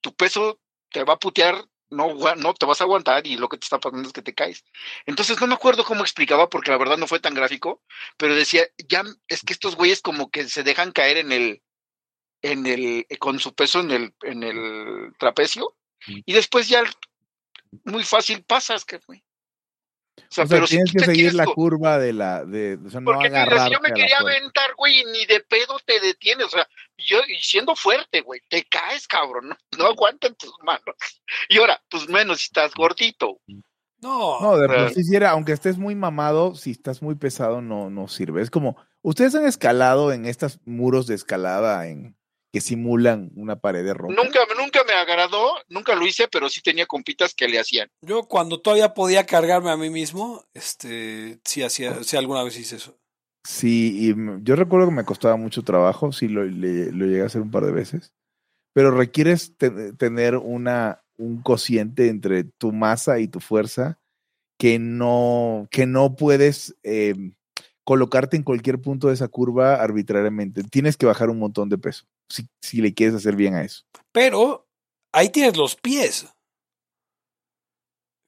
Tu 0.01 0.15
peso 0.15 0.59
te 0.89 1.03
va 1.03 1.13
a 1.13 1.19
putear, 1.19 1.65
no, 1.89 2.15
no 2.36 2.53
te 2.53 2.65
vas 2.65 2.82
a 2.82 2.86
aguantar 2.86 3.28
y 3.28 3.38
lo 3.38 3.49
que 3.49 3.57
te 3.57 3.65
está 3.65 3.80
pasando 3.80 4.07
es 4.07 4.13
que 4.13 4.21
te 4.21 4.34
caes. 4.34 4.63
Entonces 5.05 5.39
no 5.39 5.47
me 5.47 5.55
acuerdo 5.55 5.84
cómo 5.84 6.01
explicaba 6.01 6.49
porque 6.49 6.71
la 6.71 6.78
verdad 6.78 6.97
no 6.97 7.07
fue 7.07 7.19
tan 7.19 7.34
gráfico, 7.34 7.84
pero 8.17 8.36
decía, 8.36 8.67
ya 8.88 9.03
es 9.28 9.41
que 9.41 9.53
estos 9.53 9.76
güeyes 9.76 10.01
como 10.01 10.30
que 10.30 10.47
se 10.47 10.63
dejan 10.63 10.91
caer 10.91 11.17
en 11.17 11.32
el, 11.32 11.63
en 12.41 12.65
el, 12.65 13.05
con 13.19 13.39
su 13.39 13.53
peso 13.53 13.80
en 13.80 13.91
el, 13.91 14.15
en 14.21 14.43
el 14.43 15.13
trapecio 15.19 15.76
y 16.07 16.34
después 16.34 16.67
ya 16.67 16.84
muy 17.84 18.03
fácil 18.03 18.43
pasas, 18.43 18.86
que 18.86 18.99
güey. 19.05 19.23
O 20.30 20.34
sea, 20.34 20.43
o 20.43 20.47
sea, 20.47 20.57
pero 20.57 20.67
si 20.67 20.76
tienes 20.76 20.91
tú 20.91 20.99
que 20.99 21.05
seguir 21.05 21.34
la 21.34 21.45
curva 21.45 21.97
de 21.97 22.13
la, 22.13 22.45
de, 22.45 22.78
o 22.86 22.89
sea, 22.89 22.99
no 22.99 23.11
porque 23.11 23.30
si 23.30 23.71
yo 23.71 23.80
me 23.82 23.91
quería 23.93 24.17
aventar, 24.19 24.73
güey, 24.76 25.01
y 25.01 25.05
ni 25.05 25.26
de 25.26 25.39
pedo 25.41 25.78
te 25.86 25.99
detienes. 25.99 26.47
O 26.47 26.49
sea, 26.49 26.67
yo 26.97 27.19
y 27.28 27.41
siendo 27.41 27.76
fuerte, 27.76 28.21
güey, 28.21 28.41
te 28.49 28.63
caes, 28.65 29.07
cabrón. 29.07 29.49
No, 29.49 29.57
no 29.78 29.86
aguantan 29.86 30.36
tus 30.36 30.53
manos. 30.63 30.95
Y 31.49 31.57
ahora, 31.59 31.82
pues 31.89 32.07
menos 32.09 32.39
si 32.39 32.45
estás 32.45 32.73
gordito. 32.73 33.39
No, 34.01 34.39
No, 34.39 34.57
de 34.57 34.93
sí, 34.93 35.03
sí 35.03 35.15
era, 35.15 35.32
aunque 35.32 35.53
estés 35.53 35.78
muy 35.78 35.95
mamado, 35.95 36.55
si 36.55 36.71
estás 36.71 37.01
muy 37.01 37.15
pesado, 37.15 37.61
no, 37.61 37.89
no 37.89 38.07
sirve. 38.07 38.41
Es 38.41 38.51
como, 38.51 38.78
ustedes 39.01 39.36
han 39.36 39.45
escalado 39.45 40.11
en 40.11 40.26
estos 40.26 40.59
muros 40.65 41.07
de 41.07 41.15
escalada 41.15 41.88
en 41.88 42.15
que 42.55 42.61
simulan 42.61 43.31
una 43.35 43.57
pared 43.59 43.83
de 43.83 43.93
roca. 43.93 44.13
Nunca, 44.15 44.39
nunca 44.57 44.79
me 44.87 44.93
agradó, 44.93 45.55
nunca 45.67 45.93
lo 45.93 46.07
hice, 46.07 46.29
pero 46.31 46.47
sí 46.47 46.61
tenía 46.61 46.85
compitas 46.85 47.33
que 47.35 47.49
le 47.49 47.59
hacían. 47.59 47.89
yo 47.99 48.23
cuando 48.29 48.61
todavía 48.61 48.93
podía 48.93 49.25
cargarme 49.25 49.71
a 49.71 49.75
mí 49.75 49.89
mismo, 49.89 50.41
este, 50.53 51.37
sí 51.43 51.63
hacía, 51.63 52.01
sí 52.05 52.15
alguna 52.15 52.43
vez 52.43 52.57
hice 52.57 52.77
eso. 52.77 52.97
Sí, 53.45 54.09
y 54.09 54.15
yo 54.45 54.55
recuerdo 54.55 54.87
que 54.87 54.93
me 54.95 55.03
costaba 55.03 55.35
mucho 55.35 55.63
trabajo, 55.63 56.13
sí 56.13 56.29
lo, 56.29 56.45
le- 56.45 56.93
lo 56.93 57.05
llegué 57.05 57.23
a 57.23 57.25
hacer 57.25 57.41
un 57.41 57.51
par 57.51 57.65
de 57.65 57.73
veces, 57.73 58.13
pero 58.73 58.89
requieres 58.89 59.57
te- 59.57 59.91
tener 59.91 60.37
una, 60.37 61.03
un 61.17 61.41
cociente 61.41 62.07
entre 62.07 62.45
tu 62.45 62.71
masa 62.71 63.19
y 63.19 63.27
tu 63.27 63.41
fuerza 63.41 63.99
que 64.57 64.79
no, 64.79 65.67
que 65.71 65.85
no 65.87 66.15
puedes 66.15 66.73
eh, 66.83 67.15
colocarte 67.83 68.37
en 68.37 68.43
cualquier 68.43 68.79
punto 68.79 69.09
de 69.09 69.15
esa 69.15 69.27
curva 69.27 69.75
arbitrariamente. 69.75 70.63
Tienes 70.63 70.95
que 70.95 71.05
bajar 71.05 71.29
un 71.29 71.39
montón 71.39 71.67
de 71.67 71.77
peso 71.77 72.05
si, 72.30 72.47
si 72.61 72.82
le 72.82 72.93
quieres 72.93 73.15
hacer 73.15 73.36
bien 73.36 73.55
a 73.55 73.63
eso. 73.63 73.84
Pero 74.11 74.67
ahí 75.13 75.30
tienes 75.30 75.57
los 75.57 75.76
pies. 75.76 76.26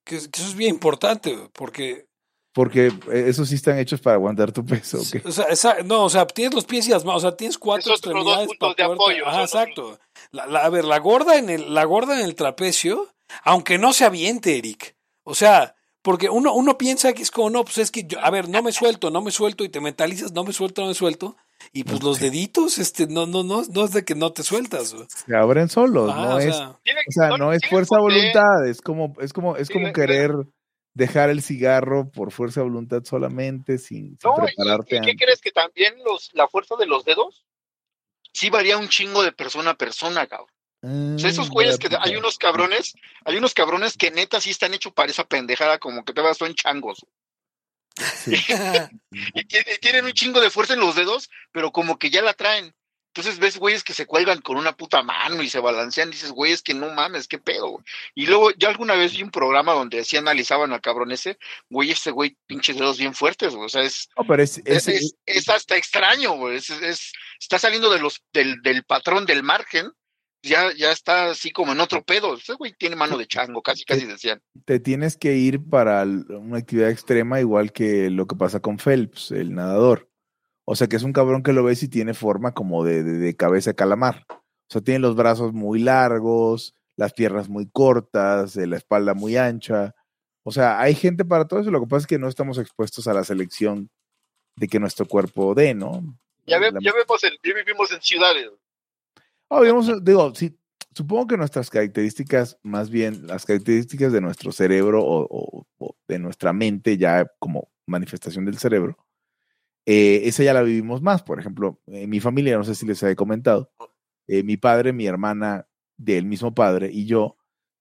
Que, 0.06 0.18
que 0.18 0.40
eso 0.42 0.48
es 0.50 0.56
bien 0.56 0.76
importante, 0.76 1.38
porque, 1.54 2.08
Porque 2.54 2.88
eh, 3.12 3.26
esos 3.28 3.50
sí 3.50 3.56
están 3.56 3.78
hechos 3.78 4.00
para 4.00 4.16
aguantar 4.16 4.52
tu 4.54 4.66
peso. 4.66 5.00
o 5.26 5.32
sea, 5.32 5.46
esa- 5.46 5.84
no, 5.84 6.06
o 6.06 6.10
sea, 6.10 6.26
tienes 6.26 6.54
los 6.56 6.66
pies 6.66 6.88
y 6.88 6.92
las 6.92 7.04
manos, 7.04 7.24
o 7.24 7.28
sea, 7.30 7.36
tienes 7.38 7.58
cuatro 7.58 7.94
Esos 7.94 8.00
extremidades 8.06 8.50
para 8.58 8.74
de 8.74 8.84
apoyo, 8.84 9.28
Ajá, 9.28 9.44
exacto. 9.44 10.00
La, 10.32 10.46
la- 10.48 10.66
a 10.66 10.70
ver, 10.70 10.86
la 10.86 11.00
gorda 11.00 11.38
en 11.38 11.50
el, 11.50 11.74
la 11.74 11.84
gorda 11.84 12.18
en 12.20 12.26
el 12.26 12.36
trapecio, 12.36 13.10
aunque 13.44 13.78
no 13.78 13.92
se 13.92 14.06
aviente, 14.06 14.58
Eric. 14.58 14.96
O 15.24 15.36
sea, 15.36 15.76
porque 16.02 16.30
uno, 16.30 16.54
uno 16.54 16.78
piensa 16.78 17.12
que 17.12 17.22
es 17.22 17.32
como, 17.32 17.50
no, 17.50 17.66
pues 17.66 17.80
es 17.80 17.92
que 17.92 18.06
yo, 18.06 18.18
a 18.22 18.30
ver, 18.30 18.48
no 18.48 18.64
me 18.64 18.72
suelto, 18.72 19.10
no 19.12 19.22
me 19.22 19.32
suelto, 19.32 19.66
y 19.66 19.70
te 19.70 19.82
mentalizas, 19.82 20.32
no 20.32 20.46
me 20.46 20.54
suelto, 20.54 20.82
no 20.84 20.88
me 20.88 20.94
suelto. 20.94 21.36
Y 21.74 21.84
pues 21.84 22.02
los 22.04 22.20
deditos, 22.20 22.78
este, 22.78 23.08
no, 23.08 23.26
no, 23.26 23.44
no, 23.44 23.64
no 23.72 23.86
es 23.86 23.92
de 23.92 24.04
que 24.06 24.16
no 24.16 24.32
te 24.34 24.44
sueltas. 24.44 24.94
güey. 24.94 25.06
Se 25.10 25.36
abren 25.36 25.70
solos, 25.70 26.14
no 26.16 26.36
o 26.36 26.40
es, 26.40 26.56
sea, 26.56 26.80
Tiene- 26.84 27.02
o 27.08 27.12
sea, 27.12 27.38
no 27.38 27.54
es 27.54 27.62
fuerza 27.70 28.00
voluntad, 28.00 28.68
es 28.68 28.82
como, 28.82 29.16
es 29.20 29.34
como, 29.34 29.56
es 29.58 29.70
como 29.70 29.92
querer 29.94 30.32
dejar 30.94 31.30
el 31.30 31.42
cigarro 31.44 32.10
por 32.10 32.32
fuerza 32.32 32.62
de 32.62 32.66
voluntad 32.66 33.04
solamente, 33.04 33.78
sin, 33.78 34.18
sin 34.18 34.18
No, 34.24 34.36
y- 34.38 34.46
prepararte 34.56 34.96
¿y, 34.96 35.02
qué 35.02 35.12
antes. 35.12 35.26
crees 35.26 35.42
que 35.42 35.52
también 35.52 35.94
los, 36.04 36.30
la 36.34 36.48
fuerza 36.48 36.76
de 36.76 36.88
los 36.88 37.06
dedos 37.06 37.46
sí 38.34 38.50
varía 38.50 38.78
un 38.78 38.88
chingo 38.90 39.22
de 39.24 39.32
persona 39.32 39.72
a 39.72 39.78
persona, 39.78 40.26
cabrón. 40.28 40.50
O 40.84 41.20
sea, 41.20 41.30
esos 41.30 41.50
Mm, 41.50 41.54
güeyes 41.54 41.78
que 41.80 41.90
hay 42.00 42.16
unos 42.16 42.38
cabrones, 42.38 42.94
hay 43.26 43.36
unos 43.36 43.54
cabrones 43.56 43.98
que 43.98 44.12
neta 44.12 44.40
sí 44.40 44.52
están 44.52 44.74
hechos 44.76 44.94
para 44.94 45.10
esa 45.12 45.26
pendejada, 45.28 45.80
como 45.80 46.06
que 46.06 46.14
te 46.14 46.22
vas 46.22 46.38
son 46.38 46.54
changos. 46.54 47.06
Sí. 47.98 48.36
Y, 49.34 49.46
ti- 49.46 49.58
y 49.74 49.78
tienen 49.80 50.06
un 50.06 50.14
chingo 50.14 50.40
de 50.42 50.50
fuerza 50.52 50.74
en 50.74 50.80
los 50.80 50.96
dedos, 50.96 51.30
pero 51.52 51.72
como 51.72 51.98
que 51.98 52.10
ya 52.10 52.22
la 52.22 52.34
traen. 52.34 52.74
Entonces 53.16 53.40
ves 53.40 53.58
güeyes 53.58 53.84
que 53.84 53.94
se 53.96 54.06
cuelgan 54.06 54.42
con 54.42 54.58
una 54.58 54.78
puta 54.78 55.02
mano 55.02 55.42
y 55.42 55.50
se 55.50 55.60
balancean, 55.60 56.12
dices, 56.12 56.32
güeyes 56.32 56.62
que 56.62 56.76
no 56.76 56.92
mames, 56.94 57.28
qué 57.28 57.40
pedo, 57.40 57.68
güey. 57.70 57.84
Y 58.14 58.28
luego, 58.28 58.52
ya 58.52 58.70
alguna 58.70 58.94
vez 58.94 59.14
vi 59.14 59.24
un 59.24 59.32
programa 59.32 59.74
donde 59.74 60.02
así 60.02 60.18
analizaban 60.18 60.72
al 60.72 60.82
cabrón 60.82 61.12
ese, 61.12 61.40
güey, 61.68 61.90
este 61.90 62.12
güey, 62.12 62.38
pinches 62.46 62.78
dedos 62.78 63.00
bien 63.00 63.16
fuertes, 63.16 63.56
güey. 63.56 63.66
O 63.66 63.70
sea, 63.70 63.82
es, 63.82 64.08
No, 64.16 64.24
pero 64.28 64.44
es, 64.44 64.60
es, 64.66 64.88
es- 64.88 65.02
es- 65.02 65.16
es 65.26 65.50
hasta 65.50 65.76
extraño, 65.78 66.34
güey. 66.34 66.58
Es, 66.58 66.70
es- 66.70 67.12
está 67.40 67.58
saliendo 67.58 67.90
de 67.90 68.00
los, 68.00 68.22
del, 68.34 68.62
del 68.62 68.84
patrón 68.84 69.26
del 69.26 69.42
margen, 69.42 69.92
ya, 70.44 70.72
ya 70.76 70.92
está 70.92 71.30
así 71.32 71.52
como 71.52 71.72
en 71.74 71.80
otro 71.80 72.04
pedo. 72.04 72.36
Ese 72.36 72.54
güey 72.54 72.74
tiene 72.78 72.96
mano 72.96 73.18
de 73.18 73.28
chango, 73.28 73.62
casi, 73.62 73.84
casi 73.86 74.06
decían. 74.06 74.42
te 74.66 74.80
tienes 74.80 75.18
que 75.18 75.36
ir 75.36 75.64
para 75.70 76.04
una 76.04 76.58
actividad 76.58 76.90
extrema, 76.90 77.40
igual 77.40 77.72
que 77.72 78.10
lo 78.10 78.28
que 78.28 78.36
pasa 78.36 78.60
con 78.60 78.78
Phelps, 78.78 79.32
el 79.32 79.54
nadador. 79.54 80.10
O 80.66 80.76
sea, 80.76 80.88
que 80.88 80.96
es 80.98 81.04
un 81.04 81.14
cabrón 81.14 81.44
que 81.44 81.54
lo 81.54 81.64
ves 81.64 81.82
y 81.84 81.88
tiene 81.88 82.14
forma 82.14 82.54
como 82.54 82.84
de, 82.84 83.04
de- 83.04 83.18
de 83.18 83.36
cabeza 83.36 83.72
de 83.72 83.76
calamar. 83.76 84.26
O 84.30 84.70
sea, 84.70 84.82
tiene 84.82 85.00
los 85.00 85.16
brazos 85.16 85.54
muy 85.54 85.80
largos, 85.80 86.76
las 86.98 87.14
piernas 87.14 87.48
muy 87.48 87.70
cortas, 87.70 88.58
eh, 88.58 88.68
la 88.68 88.76
espalda 88.78 89.14
muy 89.14 89.38
ancha. 89.38 89.94
O 90.44 90.52
sea, 90.52 90.80
hay 90.82 90.94
gente 90.96 91.24
para 91.26 91.48
todo 91.48 91.62
eso. 91.62 91.72
Lo 91.72 91.80
que 91.80 91.88
pasa 91.88 92.02
es 92.02 92.08
que 92.08 92.20
no 92.20 92.28
estamos 92.28 92.58
expuestos 92.58 93.08
a 93.08 93.14
la 93.14 93.24
selección 93.24 93.90
de 94.58 94.68
que 94.68 94.80
nuestro 94.80 95.06
cuerpo 95.06 95.54
dé, 95.54 95.74
¿no? 95.74 96.02
Ya, 96.46 96.60
ve- 96.60 96.72
La- 96.72 96.80
ya 96.82 96.92
vemos, 96.94 97.24
en- 97.24 97.34
ya 97.44 97.54
vivimos 97.54 97.92
en 97.92 98.02
ciudades. 98.02 98.50
Oh, 99.50 99.62
digamos, 99.62 100.04
digo, 100.04 100.34
sí, 100.36 100.58
supongo 100.94 101.28
que 101.28 101.38
nuestras 101.38 101.70
características, 101.70 102.58
más 102.64 102.90
bien 102.90 103.28
las 103.28 103.46
características 103.46 104.12
de 104.12 104.22
nuestro 104.22 104.52
cerebro 104.52 105.04
o 105.06 105.66
de 106.08 106.20
nuestra 106.20 106.54
mente, 106.54 106.98
ya 106.98 107.26
como 107.40 107.70
manifestación 107.86 108.46
del 108.46 108.58
cerebro, 108.58 108.98
eh, 109.88 110.28
esa 110.28 110.44
ya 110.44 110.54
la 110.54 110.64
vivimos 110.64 111.02
más. 111.02 111.24
Por 111.24 111.40
ejemplo, 111.40 111.80
en 111.88 112.10
mi 112.10 112.20
familia, 112.20 112.58
no 112.58 112.66
sé 112.66 112.76
si 112.76 112.86
les 112.86 113.02
he 113.04 113.16
comentado, 113.16 113.72
eh, 114.28 114.44
mi 114.44 114.58
padre, 114.58 114.92
mi 114.92 115.08
hermana 115.08 115.68
del 115.98 116.26
mismo 116.26 116.54
padre 116.54 116.92
y 116.92 117.06
yo 117.06 117.38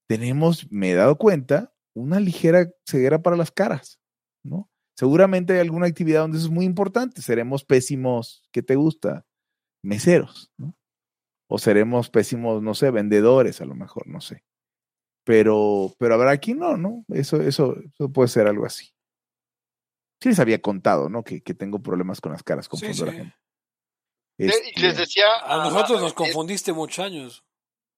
tenemos, 0.08 0.70
me 0.70 0.92
he 0.92 0.94
dado 0.94 1.18
cuenta, 1.18 1.74
una 1.94 2.20
ligera 2.20 2.70
ceguera 2.86 3.22
para 3.22 3.36
las 3.36 3.50
caras, 3.50 4.00
¿no? 4.44 4.70
Seguramente 4.94 5.54
hay 5.54 5.60
alguna 5.60 5.86
actividad 5.86 6.20
donde 6.22 6.38
eso 6.38 6.46
es 6.46 6.52
muy 6.52 6.64
importante. 6.64 7.22
Seremos 7.22 7.64
pésimos, 7.64 8.44
¿qué 8.52 8.62
te 8.62 8.76
gusta? 8.76 9.26
Meseros, 9.82 10.52
¿no? 10.56 10.74
O 11.48 11.58
seremos 11.58 12.10
pésimos, 12.10 12.62
no 12.62 12.74
sé, 12.74 12.90
vendedores, 12.90 13.60
a 13.60 13.64
lo 13.64 13.74
mejor, 13.74 14.06
no 14.08 14.20
sé. 14.20 14.44
Pero, 15.24 15.92
pero 15.98 16.14
habrá 16.14 16.30
aquí 16.30 16.54
no, 16.54 16.76
¿no? 16.76 17.04
Eso, 17.08 17.40
eso, 17.40 17.76
eso 17.94 18.08
puede 18.12 18.28
ser 18.28 18.46
algo 18.46 18.64
así. 18.66 18.92
Sí 20.22 20.28
les 20.30 20.38
había 20.40 20.60
contado, 20.62 21.08
¿no? 21.08 21.22
Que, 21.24 21.42
que 21.42 21.54
tengo 21.54 21.80
problemas 21.82 22.20
con 22.20 22.32
las 22.32 22.42
caras, 22.42 22.66
Sí, 22.66 22.70
confundo 22.70 23.02
a 23.02 23.06
la 23.06 23.12
sí. 23.12 23.18
gente. 23.18 23.36
Y 24.38 24.44
les 24.46 24.56
Este, 24.74 24.92
decía. 25.00 25.24
A 25.44 25.58
nosotros 25.64 26.00
nos 26.00 26.14
confundiste 26.14 26.72
muchos 26.72 27.04
años. 27.04 27.44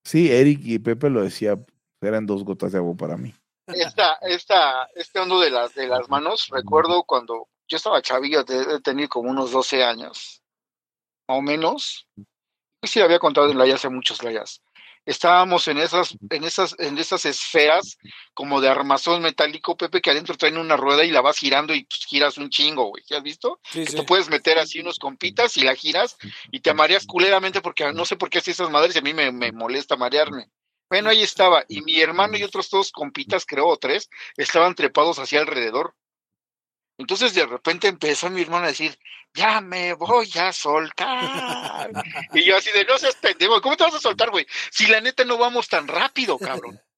sí, 0.04 0.30
Eric 0.30 0.60
y 0.62 0.78
Pepe 0.78 1.10
lo 1.10 1.22
decía, 1.22 1.58
eran 2.00 2.26
dos 2.26 2.44
gotas 2.44 2.72
de 2.72 2.78
agua 2.78 2.96
para 2.96 3.16
mí. 3.16 3.34
esta, 3.66 4.14
esta, 4.22 4.88
este 4.94 5.18
hondo 5.20 5.40
de 5.40 5.50
las, 5.50 5.74
de 5.74 5.86
las 5.86 6.08
manos, 6.08 6.48
recuerdo 6.50 7.04
cuando 7.04 7.48
yo 7.68 7.76
estaba 7.76 8.00
chavillo, 8.00 8.42
de, 8.44 8.64
de 8.64 8.80
tener 8.80 9.08
como 9.08 9.30
unos 9.30 9.50
12 9.52 9.84
años, 9.84 10.42
más 11.28 11.38
o 11.38 11.42
menos. 11.42 12.08
Sí, 12.82 13.00
había 13.00 13.18
contado 13.18 13.50
en 13.50 13.58
la 13.58 13.64
hace 13.74 13.88
muchos 13.88 14.22
layas. 14.22 14.62
Estábamos 15.04 15.66
en 15.68 15.78
esas, 15.78 16.16
en 16.28 16.44
esas, 16.44 16.76
en 16.78 16.98
esas 16.98 17.24
esferas 17.24 17.96
como 18.34 18.60
de 18.60 18.68
armazón 18.68 19.22
metálico, 19.22 19.76
Pepe, 19.76 20.02
que 20.02 20.10
adentro 20.10 20.36
traen 20.36 20.58
una 20.58 20.76
rueda 20.76 21.04
y 21.04 21.10
la 21.10 21.22
vas 21.22 21.38
girando 21.38 21.74
y 21.74 21.84
pues, 21.84 22.04
giras 22.06 22.36
un 22.36 22.50
chingo, 22.50 22.84
güey. 22.84 23.02
¿Ya 23.08 23.16
has 23.16 23.22
visto? 23.22 23.58
Sí, 23.64 23.84
que 23.84 23.90
sí. 23.90 23.96
te 23.96 24.02
puedes 24.02 24.28
meter 24.28 24.58
así 24.58 24.80
unos 24.80 24.98
compitas 24.98 25.56
y 25.56 25.62
la 25.62 25.74
giras 25.74 26.16
y 26.50 26.60
te 26.60 26.74
mareas 26.74 27.06
culeramente 27.06 27.62
porque 27.62 27.90
no 27.92 28.04
sé 28.04 28.16
por 28.16 28.28
qué 28.28 28.38
hacen 28.38 28.52
esas 28.52 28.70
madres 28.70 28.94
y 28.96 28.98
a 28.98 29.02
mí 29.02 29.14
me, 29.14 29.32
me 29.32 29.50
molesta 29.50 29.96
marearme. 29.96 30.50
Bueno, 30.90 31.10
ahí 31.10 31.22
estaba. 31.22 31.64
Y 31.68 31.82
mi 31.82 32.00
hermano 32.00 32.36
y 32.36 32.42
otros 32.42 32.70
dos 32.70 32.92
compitas, 32.92 33.44
creo, 33.46 33.66
o 33.66 33.76
tres, 33.76 34.08
estaban 34.36 34.74
trepados 34.74 35.18
hacia 35.18 35.40
alrededor. 35.40 35.94
Entonces 36.98 37.32
de 37.32 37.46
repente 37.46 37.86
empezó 37.86 38.28
mi 38.28 38.42
hermano 38.42 38.64
a 38.64 38.68
decir, 38.68 38.98
ya 39.32 39.60
me 39.60 39.94
voy 39.94 40.28
a 40.38 40.52
soltar. 40.52 41.90
y 42.34 42.44
yo 42.44 42.56
así 42.56 42.72
de, 42.72 42.84
no 42.84 42.98
seas 42.98 43.14
pendejo, 43.14 43.60
¿cómo 43.62 43.76
te 43.76 43.84
vas 43.84 43.94
a 43.94 44.00
soltar, 44.00 44.30
güey? 44.30 44.46
Si 44.70 44.86
la 44.88 45.00
neta 45.00 45.24
no 45.24 45.38
vamos 45.38 45.68
tan 45.68 45.88
rápido, 45.88 46.38
cabrón. 46.38 46.80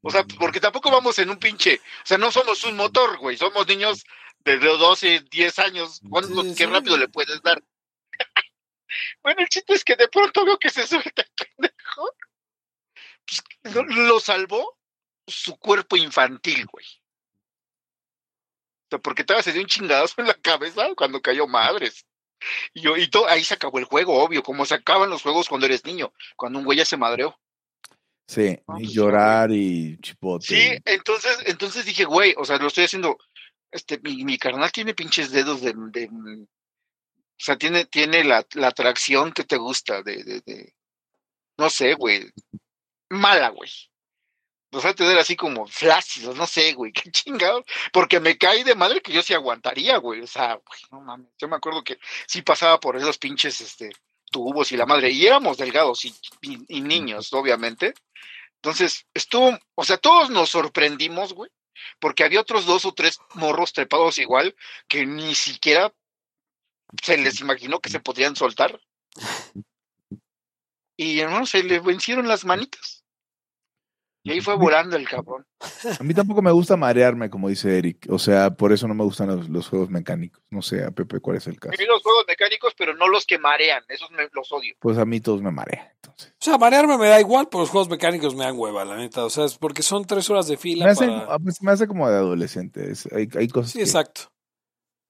O 0.00 0.10
sea, 0.10 0.24
porque 0.24 0.60
tampoco 0.60 0.90
vamos 0.90 1.18
en 1.18 1.30
un 1.30 1.38
pinche, 1.38 1.80
o 2.02 2.06
sea, 2.06 2.18
no 2.18 2.32
somos 2.32 2.64
un 2.64 2.76
motor, 2.76 3.18
güey, 3.18 3.36
somos 3.36 3.66
niños 3.66 4.04
de 4.40 4.58
12, 4.58 5.24
10 5.30 5.58
años. 5.58 6.00
¿Cuánto, 6.08 6.42
Sí, 6.42 6.54
¿Qué 6.56 6.66
rápido 6.66 6.96
le 6.96 7.08
puedes 7.08 7.40
dar? 7.42 7.62
bueno, 9.22 9.40
el 9.40 9.48
chiste 9.48 9.74
es 9.74 9.84
que 9.84 9.96
de 9.96 10.08
pronto 10.08 10.44
veo 10.44 10.58
que 10.58 10.70
se 10.70 10.86
suelta 10.86 11.22
el 11.22 11.46
pendejo. 11.46 12.14
Pues, 13.62 13.74
lo 13.88 14.18
salvó 14.20 14.78
su 15.26 15.56
cuerpo 15.58 15.96
infantil, 15.96 16.66
güey. 16.66 16.86
Sea, 18.90 18.98
porque 18.98 19.24
todavía 19.24 19.42
se 19.42 19.52
dio 19.52 19.62
un 19.62 19.68
chingadazo 19.68 20.14
en 20.18 20.28
la 20.28 20.34
cabeza 20.34 20.86
cuando 20.96 21.20
cayó 21.20 21.46
madres. 21.46 22.06
Y, 22.72 22.82
yo, 22.82 22.96
y 22.96 23.08
todo, 23.08 23.28
ahí 23.28 23.42
se 23.42 23.54
acabó 23.54 23.78
el 23.78 23.84
juego, 23.84 24.22
obvio, 24.22 24.42
como 24.42 24.64
se 24.64 24.74
acaban 24.74 25.10
los 25.10 25.22
juegos 25.22 25.48
cuando 25.48 25.66
eres 25.66 25.84
niño, 25.84 26.12
cuando 26.36 26.58
un 26.58 26.64
güey 26.64 26.78
ya 26.78 26.84
se 26.84 26.96
madreó. 26.96 27.38
Sí, 28.26 28.58
No, 28.68 28.78
y 28.78 28.84
pues, 28.84 28.92
llorar 28.92 29.50
y 29.50 29.98
chipote. 30.00 30.46
Sí, 30.46 30.78
entonces, 30.84 31.38
entonces 31.46 31.84
dije, 31.86 32.04
güey, 32.04 32.34
o 32.36 32.44
sea, 32.44 32.58
lo 32.58 32.68
estoy 32.68 32.84
haciendo. 32.84 33.16
Este, 33.70 33.98
mi, 34.00 34.24
mi 34.24 34.38
carnal 34.38 34.70
tiene 34.70 34.94
pinches 34.94 35.30
dedos 35.30 35.60
de, 35.62 35.74
de- 35.74 36.08
o 36.10 37.40
sea, 37.40 37.56
tiene, 37.56 37.84
tiene 37.86 38.24
la, 38.24 38.44
la 38.54 38.68
atracción 38.68 39.32
que 39.32 39.44
te 39.44 39.56
gusta, 39.56 40.02
de, 40.02 40.24
de, 40.24 40.40
de- 40.44 40.74
no 41.58 41.70
sé, 41.70 41.94
güey, 41.94 42.30
mala, 43.10 43.48
güey. 43.48 43.70
O 44.70 44.80
sea, 44.80 44.94
tener 44.94 45.16
así 45.18 45.34
como 45.34 45.66
flácidos, 45.66 46.36
no 46.36 46.46
sé, 46.46 46.72
güey, 46.74 46.92
qué 46.92 47.10
chingados. 47.10 47.64
Porque 47.92 48.20
me 48.20 48.36
caí 48.36 48.62
de 48.64 48.74
madre 48.74 49.00
que 49.00 49.12
yo 49.12 49.22
sí 49.22 49.32
aguantaría, 49.34 49.96
güey. 49.98 50.20
O 50.20 50.26
sea, 50.26 50.54
güey, 50.56 50.80
no 50.90 51.00
mames. 51.00 51.28
Yo 51.38 51.48
me 51.48 51.56
acuerdo 51.56 51.82
que 51.82 51.98
sí 52.26 52.42
pasaba 52.42 52.78
por 52.80 52.96
esos 52.96 53.18
pinches, 53.18 53.60
este, 53.60 53.90
tubos 54.30 54.70
y 54.72 54.76
la 54.76 54.84
madre. 54.86 55.10
Y 55.10 55.26
éramos 55.26 55.56
delgados 55.56 56.04
y, 56.04 56.14
y- 56.42 56.64
y 56.68 56.80
niños, 56.82 57.32
obviamente. 57.32 57.94
Entonces, 58.56 59.06
estuvo, 59.14 59.56
o 59.74 59.84
sea, 59.84 59.96
todos 59.98 60.30
nos 60.30 60.50
sorprendimos, 60.50 61.32
güey, 61.32 61.50
porque 62.00 62.24
había 62.24 62.40
otros 62.40 62.66
dos 62.66 62.84
o 62.84 62.92
tres 62.92 63.18
morros 63.34 63.72
trepados 63.72 64.18
igual 64.18 64.54
que 64.88 65.06
ni 65.06 65.34
siquiera 65.34 65.94
se 67.02 67.16
les 67.18 67.40
imaginó 67.40 67.78
que 67.80 67.88
se 67.90 68.00
podrían 68.00 68.36
soltar. 68.36 68.80
Y 71.00 71.20
hermano, 71.20 71.46
se 71.46 71.62
le 71.62 71.78
vencieron 71.78 72.26
las 72.26 72.44
manitas. 72.44 73.04
Y 74.28 74.32
ahí 74.32 74.40
fue 74.40 74.56
volando 74.56 74.96
el 74.96 75.08
cabrón. 75.08 75.46
A 75.98 76.02
mí 76.04 76.14
tampoco 76.14 76.42
me 76.42 76.50
gusta 76.52 76.76
marearme, 76.76 77.30
como 77.30 77.48
dice 77.48 77.78
Eric. 77.78 78.06
O 78.10 78.18
sea, 78.18 78.50
por 78.50 78.72
eso 78.72 78.86
no 78.86 78.94
me 78.94 79.04
gustan 79.04 79.28
los, 79.28 79.48
los 79.48 79.68
juegos 79.68 79.90
mecánicos. 79.90 80.42
No 80.50 80.62
sé, 80.62 80.84
a 80.84 80.90
Pepe, 80.90 81.20
¿cuál 81.20 81.36
es 81.38 81.46
el 81.46 81.58
caso? 81.58 81.74
A 81.74 81.80
mí 81.80 81.86
los 81.86 82.02
juegos 82.02 82.24
mecánicos, 82.28 82.74
pero 82.76 82.94
no 82.94 83.08
los 83.08 83.24
que 83.26 83.38
marean, 83.38 83.82
esos 83.88 84.10
me, 84.10 84.28
los 84.32 84.52
odio. 84.52 84.74
Pues 84.78 84.98
a 84.98 85.04
mí 85.04 85.20
todos 85.20 85.40
me 85.42 85.50
marean, 85.50 85.88
entonces. 85.94 86.32
O 86.40 86.44
sea, 86.44 86.58
marearme 86.58 86.98
me 86.98 87.08
da 87.08 87.20
igual, 87.20 87.48
pero 87.50 87.60
los 87.62 87.70
juegos 87.70 87.88
mecánicos 87.88 88.34
me 88.34 88.44
dan 88.44 88.58
hueva, 88.58 88.84
la 88.84 88.96
neta. 88.96 89.24
O 89.24 89.30
sea, 89.30 89.44
es 89.46 89.56
porque 89.58 89.82
son 89.82 90.04
tres 90.04 90.28
horas 90.30 90.46
de 90.46 90.56
fila 90.56 90.84
Me 90.84 90.90
hace, 90.92 91.06
para... 91.06 91.38
me 91.60 91.70
hace 91.72 91.86
como 91.86 92.08
de 92.08 92.16
adolescente. 92.16 92.90
Es- 92.90 93.08
hay, 93.12 93.28
hay 93.34 93.48
cosas 93.48 93.72
Sí, 93.72 93.78
que 93.78 93.84
exacto. 93.84 94.30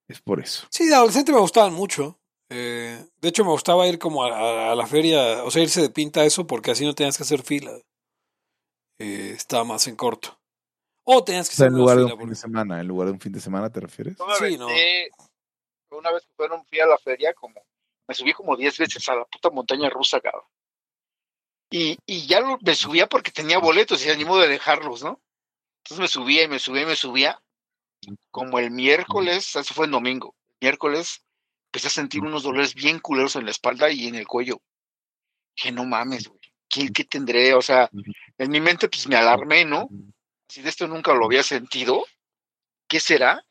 es 0.09 0.21
por 0.21 0.41
eso. 0.41 0.67
Sí, 0.71 0.87
de 0.87 0.95
adolescente 0.95 1.33
me 1.33 1.41
gustaban 1.41 1.73
mucho. 1.75 2.19
Eh, 2.51 3.05
de 3.21 3.29
hecho, 3.29 3.45
me 3.45 3.51
gustaba 3.51 3.87
ir 3.87 3.99
como 3.99 4.25
a, 4.25 4.35
a- 4.35 4.73
a 4.73 4.75
la 4.75 4.87
feria, 4.87 5.45
o 5.45 5.51
sea, 5.51 5.63
irse 5.63 5.83
de 5.83 5.91
pinta 5.91 6.21
a 6.21 6.25
eso, 6.25 6.47
porque 6.47 6.71
así 6.71 6.85
no 6.87 6.95
tenías 6.95 7.17
que 7.19 7.23
hacer 7.25 7.43
fila. 7.43 7.73
Eh, 8.99 9.33
estaba 9.35 9.65
más 9.65 9.87
en 9.87 9.97
corto. 9.97 10.39
O 11.05 11.25
tenías 11.25 11.49
que 11.49 11.55
O 11.55 11.57
sea, 11.57 11.67
en 11.69 11.75
lugar 11.75 11.97
de 11.99 12.05
un 12.05 12.19
fin 12.19 12.29
de 12.29 12.35
semana, 12.35 12.81
en 12.81 12.87
lugar 12.89 13.07
de 13.09 13.13
un 13.15 13.21
fin 13.21 13.33
de 13.33 13.41
semana, 13.41 13.71
¿te 13.71 13.81
refieres? 13.81 14.19
Me 14.19 14.35
Sí, 14.35 14.57
aventé- 14.57 15.11
Una 15.91 16.13
vez 16.13 16.23
que 16.27 16.33
fueron, 16.37 16.65
fui 16.67 16.81
a 16.81 16.87
la 16.87 16.99
feria, 16.99 17.33
como 17.33 17.55
me 18.07 18.15
subí 18.15 18.33
como 18.35 18.57
10 18.57 18.77
veces 18.79 19.09
a 19.09 19.15
la 19.15 19.25
puta 19.25 19.49
montaña 19.51 19.89
rusa, 19.89 20.21
cabrón. 20.21 20.45
Y, 21.71 21.99
y 22.07 22.27
ya 22.27 22.41
lo- 22.41 22.59
me 22.61 22.75
subía 22.75 23.07
porque 23.07 23.31
tenía 23.31 23.59
boletos 23.59 24.05
y 24.05 24.15
ni 24.17 24.25
modo 24.25 24.41
de 24.43 24.49
dejarlos, 24.49 25.03
¿no? 25.03 25.21
Entonces 25.83 26.01
me 26.01 26.09
subía 26.09 26.43
y 26.43 26.49
me 26.49 26.59
subía 26.59 26.83
y 26.83 26.87
me 26.87 26.97
subía. 26.97 27.41
Como 28.31 28.59
el 28.59 28.71
miércoles, 28.71 29.57
eso 29.57 29.75
fue 29.75 29.87
en 29.87 29.93
domingo, 29.93 30.35
miércoles, 30.61 31.25
empecé 31.69 31.89
a 31.89 31.91
sentir 31.91 32.23
unos 32.23 32.43
dolores 32.43 32.75
bien 32.75 33.01
culeros 33.01 33.35
en 33.37 33.45
la 33.47 33.51
espalda 33.51 33.91
y 33.91 34.07
en 34.09 34.15
el 34.15 34.27
cuello. 34.27 34.61
Dije, 35.57 35.73
no 35.73 35.85
mames, 35.85 36.29
güey, 36.29 36.38
¿qué, 36.69 36.93
qué 36.93 37.05
tendré? 37.05 37.55
O 37.55 37.63
sea, 37.63 37.91
en 38.39 38.51
mi 38.51 38.61
mente 38.61 38.89
pues 38.89 39.07
me 39.09 39.17
alarmé, 39.17 39.65
¿no? 39.65 39.89
Si 40.49 40.63
de 40.63 40.69
esto 40.69 40.87
nunca 40.87 41.15
lo 41.15 41.27
había 41.27 41.43
sentido, 41.43 42.05
¿qué 42.87 43.01
será? 43.01 43.45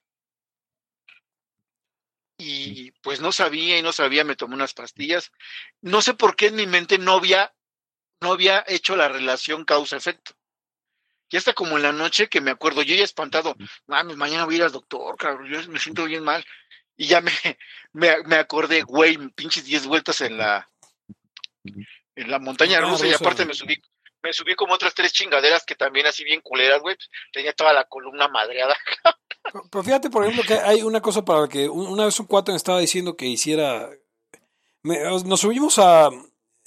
Y 2.38 2.92
pues 3.02 3.20
no 3.20 3.32
sabía 3.32 3.78
y 3.78 3.82
no 3.82 3.92
sabía, 3.92 4.24
me 4.24 4.36
tomé 4.36 4.56
unas 4.56 4.74
pastillas. 4.74 5.32
No 5.82 6.02
sé 6.02 6.14
por 6.14 6.36
qué 6.36 6.48
en 6.48 6.56
mi 6.56 6.68
mente 6.68 6.98
no 6.98 7.14
había, 7.14 7.54
no 8.22 8.32
había 8.32 8.64
hecho 8.68 8.96
la 8.96 9.10
relación 9.10 9.66
causa-efecto. 9.66 10.34
Y 11.30 11.38
hasta 11.38 11.54
como 11.54 11.78
en 11.78 11.84
la 11.84 11.92
noche 11.92 12.30
que 12.30 12.40
me 12.40 12.52
acuerdo, 12.52 12.84
yo 12.84 12.96
ya 12.96 13.04
espantado, 13.04 13.56
mames, 13.86 14.16
mañana 14.16 14.46
voy 14.46 14.56
a 14.56 14.58
ir 14.58 14.64
al 14.64 14.72
doctor, 14.72 15.18
cabrón, 15.18 15.50
yo 15.50 15.68
me 15.70 15.80
siento 15.80 16.06
bien 16.06 16.24
mal. 16.24 16.46
Y 16.96 17.08
ya 17.08 17.22
me, 17.22 17.32
me, 17.94 18.24
me 18.26 18.36
acordé, 18.38 18.84
güey, 18.84 19.18
pinches 19.30 19.66
10 19.66 19.88
vueltas 19.88 20.22
en 20.22 20.38
la, 20.38 20.70
en 22.18 22.32
la 22.32 22.40
montaña 22.40 22.80
Montaña 22.82 22.92
rusa, 22.92 23.08
y 23.08 23.14
aparte 23.14 23.46
me 23.46 23.54
subí, 23.54 23.76
me 24.24 24.34
subí 24.34 24.56
como 24.56 24.74
otras 24.74 24.94
tres 24.94 25.14
chingaderas 25.14 25.64
que 25.66 25.76
también 25.76 26.06
así 26.08 26.24
bien 26.24 26.42
culeras, 26.42 26.82
güey, 26.82 26.96
tenía 27.32 27.54
toda 27.54 27.74
la 27.74 27.86
columna 27.86 28.28
madreada. 28.28 28.76
Pero, 29.72 29.84
fíjate, 29.84 30.10
por 30.10 30.24
ejemplo, 30.24 30.44
que 30.46 30.56
hay 30.56 30.82
una 30.84 31.02
cosa 31.02 31.24
para 31.24 31.42
la 31.42 31.48
que 31.48 31.70
un- 31.70 31.88
una 31.88 32.06
vez 32.06 32.20
un 32.20 32.26
cuate 32.26 32.52
me 32.52 32.58
estaba 32.58 32.80
diciendo 32.80 33.16
que 33.16 33.26
hiciera. 33.28 33.90
me- 34.84 35.00
nos 35.24 35.40
subimos 35.40 35.80
a. 35.80 36.10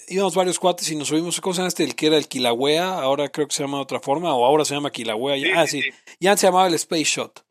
íbamos 0.09 0.34
varios 0.34 0.59
cuates 0.59 0.90
y 0.90 0.96
nos 0.96 1.09
subimos, 1.09 1.40
¿cómo 1.40 1.53
se 1.55 1.59
llama 1.59 1.68
este? 1.68 1.84
El 1.84 1.94
que 1.94 2.07
era 2.07 2.16
el 2.16 2.26
Kilauea, 2.26 2.94
ahora 3.01 3.28
creo 3.28 3.46
que 3.46 3.55
se 3.55 3.62
llama 3.62 3.76
de 3.78 3.82
otra 3.82 4.01
forma, 4.01 4.34
o 4.34 4.44
ahora 4.46 4.64
se 4.64 4.74
llama 4.74 4.90
Kilauea. 4.90 5.36
ya- 5.36 5.61
ah, 5.61 5.66
sí. 5.66 5.82
Y 6.18 6.26
antes 6.26 6.40
se 6.40 6.46
llamaba 6.46 6.68
el 6.68 6.74
Space 6.74 7.05
Shot. 7.05 7.44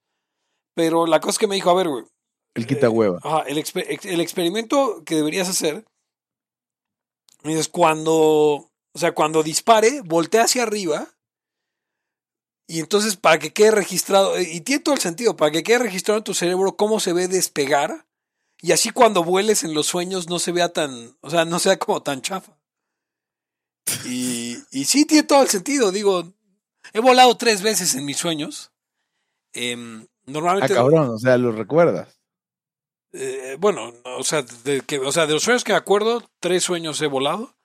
Pero 0.76 1.06
la 1.06 1.20
cosa 1.20 1.32
es 1.32 1.38
que 1.40 1.48
me 1.48 1.56
dijo, 1.56 1.70
a 1.70 1.76
ver, 1.76 1.88
güey, 1.90 2.06
El 2.56 2.66
quita 2.66 2.90
hueva. 2.90 3.20
Ajá, 3.24 3.44
el, 3.48 3.58
exper- 3.58 3.86
ex- 3.88 4.06
el 4.06 4.20
experimento 4.22 5.04
que 5.06 5.16
deberías 5.16 5.48
hacer 5.50 5.86
es 7.44 7.68
cuando, 7.68 8.14
o 8.14 9.00
sea, 9.00 9.14
cuando 9.14 9.44
dispare, 9.44 10.02
voltea 10.02 10.44
hacia 10.44 10.64
arriba 10.64 11.08
y 12.68 12.80
entonces 12.80 13.16
para 13.16 13.40
que 13.40 13.54
quede 13.54 13.72
registrado, 13.72 14.38
eh, 14.38 14.48
y 14.52 14.62
tiene 14.62 14.84
todo 14.84 14.96
el 14.96 15.02
sentido, 15.02 15.36
para 15.36 15.52
que 15.52 15.64
quede 15.64 15.80
registrado 15.80 16.18
en 16.20 16.24
tu 16.24 16.34
cerebro 16.34 16.76
cómo 16.76 17.00
se 17.00 17.14
ve 17.14 17.28
despegar 17.28 18.06
y 18.62 18.74
así 18.74 18.90
cuando 18.90 19.24
vueles 19.24 19.64
en 19.64 19.74
los 19.74 19.88
sueños 19.88 20.30
no 20.30 20.38
se 20.40 20.52
vea 20.52 20.70
tan, 20.70 21.18
o 21.22 21.30
sea, 21.30 21.46
no 21.46 21.60
sea 21.60 21.80
como 21.80 22.04
tan 22.04 22.22
chafa. 22.22 22.58
Y, 24.06 24.58
y 24.72 24.86
sí 24.86 25.06
tiene 25.06 25.24
todo 25.24 25.42
el 25.42 25.48
sentido, 25.48 25.92
digo, 25.92 26.34
he 26.94 27.00
volado 27.00 27.36
tres 27.38 27.62
veces 27.62 27.96
en 27.96 28.06
mis 28.06 28.18
sueños. 28.18 28.72
Ah, 29.56 30.06
normalmente... 30.26 30.74
cabrón, 30.74 31.10
o 31.10 31.18
sea, 31.18 31.38
lo 31.38 31.52
recuerdas. 31.52 32.19
Eh, 33.12 33.58
bueno, 33.60 33.94
o 34.04 34.24
sea, 34.24 34.44
de 34.64 34.82
que, 34.82 35.00
o 35.00 35.12
sea, 35.12 35.26
de 35.26 35.34
los 35.34 35.44
sueños 35.44 35.64
que 35.64 35.74
me 35.74 35.78
acuerdo, 35.78 36.24
tres 36.40 36.64
sueños 36.64 37.02
he 37.02 37.08
volado. 37.08 37.56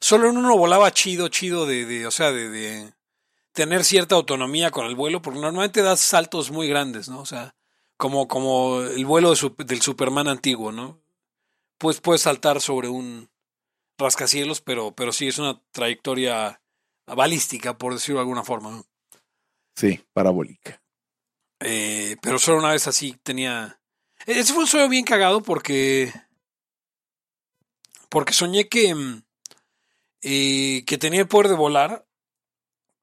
Solo 0.00 0.30
en 0.30 0.36
uno 0.36 0.56
volaba 0.56 0.90
chido, 0.90 1.28
chido 1.28 1.64
de, 1.66 1.86
de 1.86 2.06
o 2.06 2.10
sea, 2.10 2.32
de, 2.32 2.92
tener 3.52 3.84
cierta 3.84 4.14
autonomía 4.14 4.70
con 4.70 4.86
el 4.86 4.96
vuelo, 4.96 5.22
porque 5.22 5.40
normalmente 5.40 5.82
das 5.82 6.00
saltos 6.00 6.50
muy 6.50 6.68
grandes, 6.68 7.08
¿no? 7.08 7.20
O 7.20 7.26
sea, 7.26 7.54
como, 7.96 8.26
como 8.26 8.80
el 8.80 9.04
vuelo 9.04 9.32
del 9.58 9.80
Superman 9.80 10.28
antiguo, 10.28 10.72
¿no? 10.72 11.00
Pues 11.78 12.00
puedes 12.00 12.22
saltar 12.22 12.60
sobre 12.60 12.88
un 12.88 13.30
rascacielos, 13.98 14.60
pero, 14.60 14.92
pero 14.92 15.12
sí 15.12 15.28
es 15.28 15.38
una 15.38 15.62
trayectoria 15.70 16.60
balística, 17.06 17.76
por 17.76 17.92
decirlo 17.92 18.18
de 18.18 18.22
alguna 18.22 18.44
forma. 18.44 18.82
Sí, 19.76 20.00
parabólica. 20.12 20.81
Eh, 21.64 22.16
pero 22.22 22.38
solo 22.38 22.58
una 22.58 22.72
vez 22.72 22.86
así 22.86 23.16
tenía. 23.22 23.80
e-, 24.26 24.38
Ese 24.40 24.52
fue 24.52 24.62
un 24.62 24.68
sueño 24.68 24.88
bien 24.88 25.04
cagado 25.04 25.42
porque. 25.42 26.12
Porque 28.08 28.32
soñé 28.32 28.68
que. 28.68 28.94
mm, 28.94 29.22
eh, 30.22 30.84
que 30.86 30.98
tenía 30.98 31.20
el 31.20 31.28
poder 31.28 31.48
de 31.48 31.56
volar. 31.56 32.06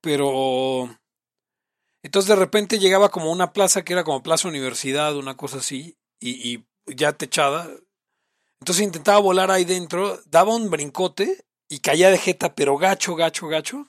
Pero. 0.02 0.90
Entonces 2.02 2.30
de 2.30 2.36
repente 2.38 2.80
llegaba 2.80 3.10
como 3.10 3.32
una 3.32 3.52
plaza 3.52 3.84
que 3.84 3.92
era 3.94 4.04
como 4.06 4.24
Plaza 4.24 4.48
Universidad, 4.48 5.16
una 5.18 5.36
cosa 5.36 5.58
así. 5.58 5.98
Y, 6.20 6.54
y 6.54 6.66
ya 6.96 7.14
techada. 7.14 7.70
Entonces 8.62 8.84
intentaba 8.84 9.20
volar 9.20 9.52
ahí 9.52 9.66
dentro. 9.66 10.22
Daba 10.26 10.56
un 10.56 10.70
brincote. 10.70 11.46
Y 11.72 11.80
caía 11.82 12.10
de 12.10 12.18
jeta, 12.18 12.56
pero 12.56 12.78
gacho, 12.78 13.16
gacho, 13.16 13.48
gacho. 13.48 13.86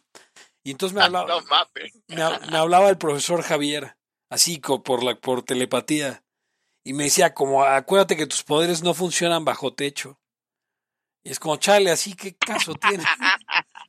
Y 0.62 0.72
entonces 0.72 0.94
me 0.94 1.02
hablaba 1.02 1.26
no 1.26 1.40
mames. 1.46 1.94
me, 2.08 2.16
hab- 2.16 2.50
me 2.50 2.58
hablaba 2.58 2.90
el 2.90 2.98
profesor 2.98 3.40
Javier, 3.40 3.96
así 4.30 4.58
por 4.58 5.02
la 5.04 5.20
por 5.20 5.42
telepatía, 5.42 6.24
y 6.84 6.94
me 6.94 7.04
decía 7.04 7.34
como 7.34 7.62
acuérdate 7.64 8.16
que 8.16 8.26
tus 8.26 8.42
poderes 8.42 8.82
no 8.82 8.94
funcionan 8.94 9.44
bajo 9.44 9.74
techo. 9.74 10.18
Y 11.22 11.30
es 11.30 11.38
como, 11.38 11.56
chale, 11.58 11.90
así 11.90 12.14
qué 12.14 12.34
caso 12.36 12.74
tiene. 12.74 13.04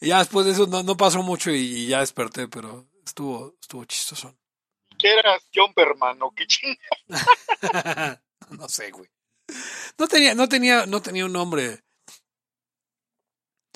Y 0.00 0.08
ya 0.08 0.18
después 0.18 0.44
de 0.44 0.52
eso 0.52 0.66
no, 0.66 0.82
no 0.82 0.96
pasó 0.96 1.22
mucho 1.22 1.50
y, 1.50 1.56
y 1.60 1.86
ya 1.86 2.00
desperté, 2.00 2.48
pero 2.48 2.86
estuvo, 3.06 3.54
estuvo 3.60 3.84
chistoso. 3.84 4.36
¿Qué 4.98 5.12
eras, 5.14 5.42
Jumperman 5.54 6.20
o 6.22 6.32
qué 6.32 6.46
chingada? 6.46 8.22
no 8.50 8.68
sé, 8.68 8.90
güey. 8.90 9.08
No 9.96 10.08
tenía, 10.08 10.34
no 10.34 10.48
tenía, 10.48 10.86
no 10.86 11.00
tenía 11.00 11.24
un 11.24 11.32
nombre. 11.32 11.84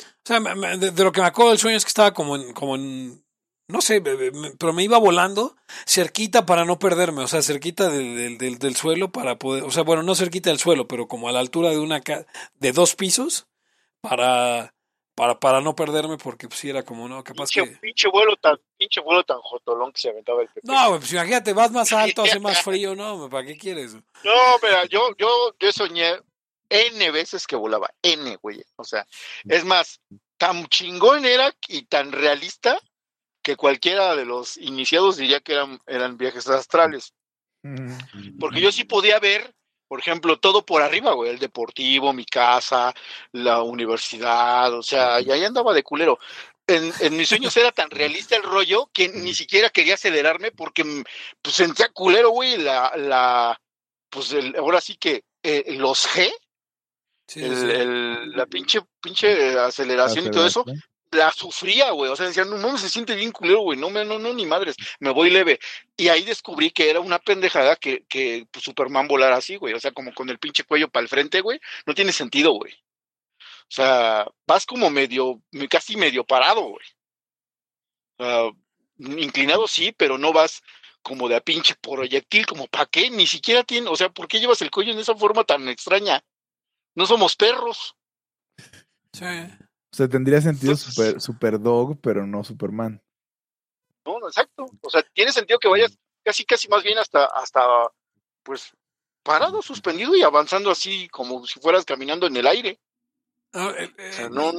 O 0.01 0.25
sea, 0.25 0.41
me- 0.41 0.55
me- 0.57 0.77
de, 0.77 0.91
de 0.91 1.05
lo 1.05 1.13
que 1.13 1.21
me 1.21 1.29
acuerdo 1.29 1.51
del 1.51 1.59
sueño 1.61 1.77
es 1.77 1.85
que 1.85 1.89
estaba 1.89 2.13
como 2.13 2.37
en, 2.37 2.53
como 2.53 2.75
en, 2.75 3.25
no 3.69 3.81
sé, 3.83 4.01
pero 4.01 4.73
me 4.73 4.83
iba 4.83 4.99
volando 4.99 5.57
cerquita 5.87 6.47
para 6.47 6.65
no 6.65 6.79
perderme, 6.79 7.23
o 7.23 7.29
sea, 7.29 7.43
cerquita 7.43 7.91
del, 7.91 8.39
del, 8.39 8.59
del- 8.59 8.77
suelo 8.77 9.11
para 9.13 9.39
poder, 9.39 9.63
o 9.65 9.71
sea, 9.71 9.83
bueno, 9.83 10.03
no 10.03 10.15
cerquita 10.15 10.51
del 10.51 10.59
suelo, 10.59 10.89
pero 10.89 11.07
como 11.07 11.29
a 11.29 11.33
la 11.33 11.41
altura 11.41 11.71
de 11.71 11.79
una, 11.79 12.01
de 12.01 12.73
dos 12.73 12.97
pisos 12.97 13.47
para, 14.01 14.75
para, 15.15 15.39
para 15.39 15.61
no 15.61 15.75
perderme 15.75 16.17
porque 16.17 16.49
pues 16.49 16.65
era 16.65 16.83
como, 16.83 17.09
no, 17.09 17.23
capaz 17.23 17.51
Pinche, 17.51 17.71
que... 17.73 17.77
pinche 17.79 18.09
vuelo 18.09 18.37
tan, 18.37 18.59
pinche 18.79 19.01
vuelo 19.01 19.25
tan 19.25 19.39
jotolón 19.41 19.93
que 19.93 20.01
se 20.01 20.11
aventaba 20.11 20.43
el 20.43 20.49
Pepe. 20.49 20.61
No, 20.67 20.99
pues 20.99 21.13
imagínate, 21.13 21.53
vas 21.53 21.71
más 21.71 21.93
alto, 21.93 22.23
hace 22.23 22.41
más 22.41 22.63
frío, 22.63 22.95
no, 22.97 23.29
¿para 23.29 23.47
qué 23.47 23.57
quieres? 23.59 23.95
No, 23.95 24.59
mira, 24.63 24.87
yo, 24.87 25.15
yo, 25.19 25.29
yo 25.59 25.73
soñé 25.73 26.19
N 26.71 27.11
veces 27.11 27.47
que 27.47 27.57
volaba. 27.57 27.91
N, 28.03 28.37
güey. 28.37 28.63
O 28.77 28.85
sea, 28.85 29.07
es 29.49 29.65
más, 29.65 30.01
tan 30.37 30.67
chingón 30.69 31.25
era 31.25 31.53
y 31.67 31.83
tan 31.87 32.13
realista 32.13 32.79
que 33.49 33.57
cualquiera 33.57 34.15
de 34.15 34.27
los 34.27 34.59
iniciados 34.59 35.17
diría 35.17 35.41
que 35.41 35.55
eran, 35.55 35.81
eran 35.87 36.19
viajes 36.19 36.47
astrales. 36.49 37.15
Porque 38.39 38.61
yo 38.61 38.71
sí 38.71 38.85
podía 38.85 39.19
ver, 39.21 39.55
por 39.89 40.01
ejemplo, 40.01 40.39
todo 40.39 40.67
por 40.67 40.83
arriba, 40.83 41.15
güey. 41.15 41.31
El 41.31 41.39
deportivo, 41.39 42.13
mi 42.13 42.27
casa, 42.27 42.95
la 43.33 43.63
universidad, 43.63 44.75
o 44.75 44.83
sea, 44.83 45.23
y 45.23 45.31
ahí 45.31 45.47
andaba 45.47 45.73
de 45.73 45.83
culero. 45.83 46.19
En, 46.67 46.93
en 47.01 47.17
mis 47.17 47.31
sueños 47.31 47.57
era 47.57 47.73
tan 47.73 47.89
realista 47.89 48.37
el 48.37 48.43
rollo 48.43 48.91
que 48.93 49.09
ni 49.09 49.33
siquiera 49.33 49.71
quería 49.71 49.95
acelerarme 49.95 50.53
porque 50.53 50.85
mm, 50.85 51.05
pues 51.41 51.57
sentía 51.57 51.89
culero, 51.89 52.29
güey, 52.29 52.59
la, 52.59 52.93
la, 52.97 53.59
pues 54.11 54.31
el, 54.33 54.55
ahora 54.57 54.83
sí 54.83 54.97
que 54.99 55.25
eh, 55.43 55.65
los 55.79 56.07
G, 56.07 56.31
Sí, 57.27 57.41
el, 57.45 57.57
sí. 57.57 57.67
el- 57.71 58.31
la 58.33 58.45
pinche, 58.45 58.81
pinche 59.01 59.59
aceleración 59.59 60.27
y 60.27 60.31
todo 60.31 60.47
eso, 60.47 60.65
la 61.13 61.33
sufría, 61.33 61.91
güey. 61.91 62.11
O 62.11 62.17
sea, 62.17 62.27
decían, 62.27 62.51
no 62.51 62.57
mames, 62.57 62.81
se 62.81 62.89
siente 62.89 63.15
bien 63.15 63.33
culero, 63.33 63.61
güey. 63.61 63.79
No, 63.79 63.91
no, 63.91 64.19
no, 64.19 64.33
ni 64.33 64.47
madres, 64.47 64.77
me 65.01 65.11
voy 65.11 65.31
leve. 65.31 65.59
Y 65.97 66.09
ahí 66.09 66.23
descubrí 66.23 66.71
que 66.71 66.91
era 66.91 67.01
una 67.01 67.19
pendejada 67.19 67.77
que, 67.77 68.05
que 68.09 68.47
pues, 68.51 68.65
Superman 68.65 69.09
volara 69.09 69.37
así, 69.37 69.57
güey. 69.57 69.75
O 69.75 69.81
sea, 69.81 69.93
como 69.93 70.15
con 70.15 70.29
el 70.31 70.39
pinche 70.39 70.65
cuello 70.65 70.89
para 70.89 71.03
el 71.03 71.09
frente, 71.09 71.41
güey. 71.41 71.61
No 71.87 71.95
tiene 71.95 72.13
sentido, 72.13 72.53
güey. 72.53 72.73
O 73.43 73.71
sea, 73.71 74.27
vas 74.47 74.65
como 74.65 74.89
medio, 74.91 75.43
casi 75.69 75.97
medio 75.97 76.25
parado, 76.25 76.63
güey. 76.63 76.87
Inclinado 78.99 79.69
sí, 79.69 79.93
pero 79.97 80.19
no 80.19 80.33
vas 80.33 80.63
como 81.03 81.29
de 81.29 81.37
a 81.37 81.41
pinche 81.41 81.75
proyectil, 81.77 82.47
como 82.47 82.67
para 82.67 82.87
qué, 82.87 83.11
ni 83.11 83.27
siquiera 83.27 83.65
tiene, 83.65 83.89
o 83.89 83.97
sea, 83.97 84.11
¿por 84.11 84.29
qué 84.29 84.41
llevas 84.41 84.61
el 84.63 84.71
cuello 84.71 84.93
en 84.93 84.99
esa 84.99 85.15
forma 85.15 85.45
tan 85.45 85.69
extraña? 85.69 86.23
No 86.95 87.07
somos 87.07 87.37
perros. 87.37 87.97
Sí. 89.13 89.25
O 89.93 89.97
sea, 89.97 90.09
tendría 90.09 90.41
sentido 90.41 90.73
Entonces- 90.73 90.95
super, 90.95 91.21
super 91.21 91.61
Dog, 91.61 91.99
pero 92.01 92.27
no 92.27 92.45
Superman. 92.45 93.03
No, 94.05 94.19
no, 94.19 94.29
exacto. 94.29 94.67
O 94.81 94.91
sea, 94.91 95.03
tiene 95.13 95.33
sentido 95.33 95.59
que 95.59 95.69
vayas 95.69 95.99
casi, 96.25 96.45
casi 96.45 96.69
más 96.69 96.83
bien 96.83 96.99
hasta, 96.99 97.25
hasta, 97.27 97.61
pues, 98.43 98.73
parado, 99.23 99.61
suspendido 99.63 100.17
y 100.17 100.23
avanzando 100.23 100.71
así 100.71 101.09
como 101.09 101.47
si 101.47 101.61
fueras 101.61 101.85
caminando 101.85 102.27
en 102.27 102.37
el 102.37 102.47
aire. 102.47 102.81
Ah, 103.53 103.73
eh, 103.79 103.91
O 104.11 104.13
sea, 104.13 104.27
eh, 104.27 104.31
no, 104.31 104.53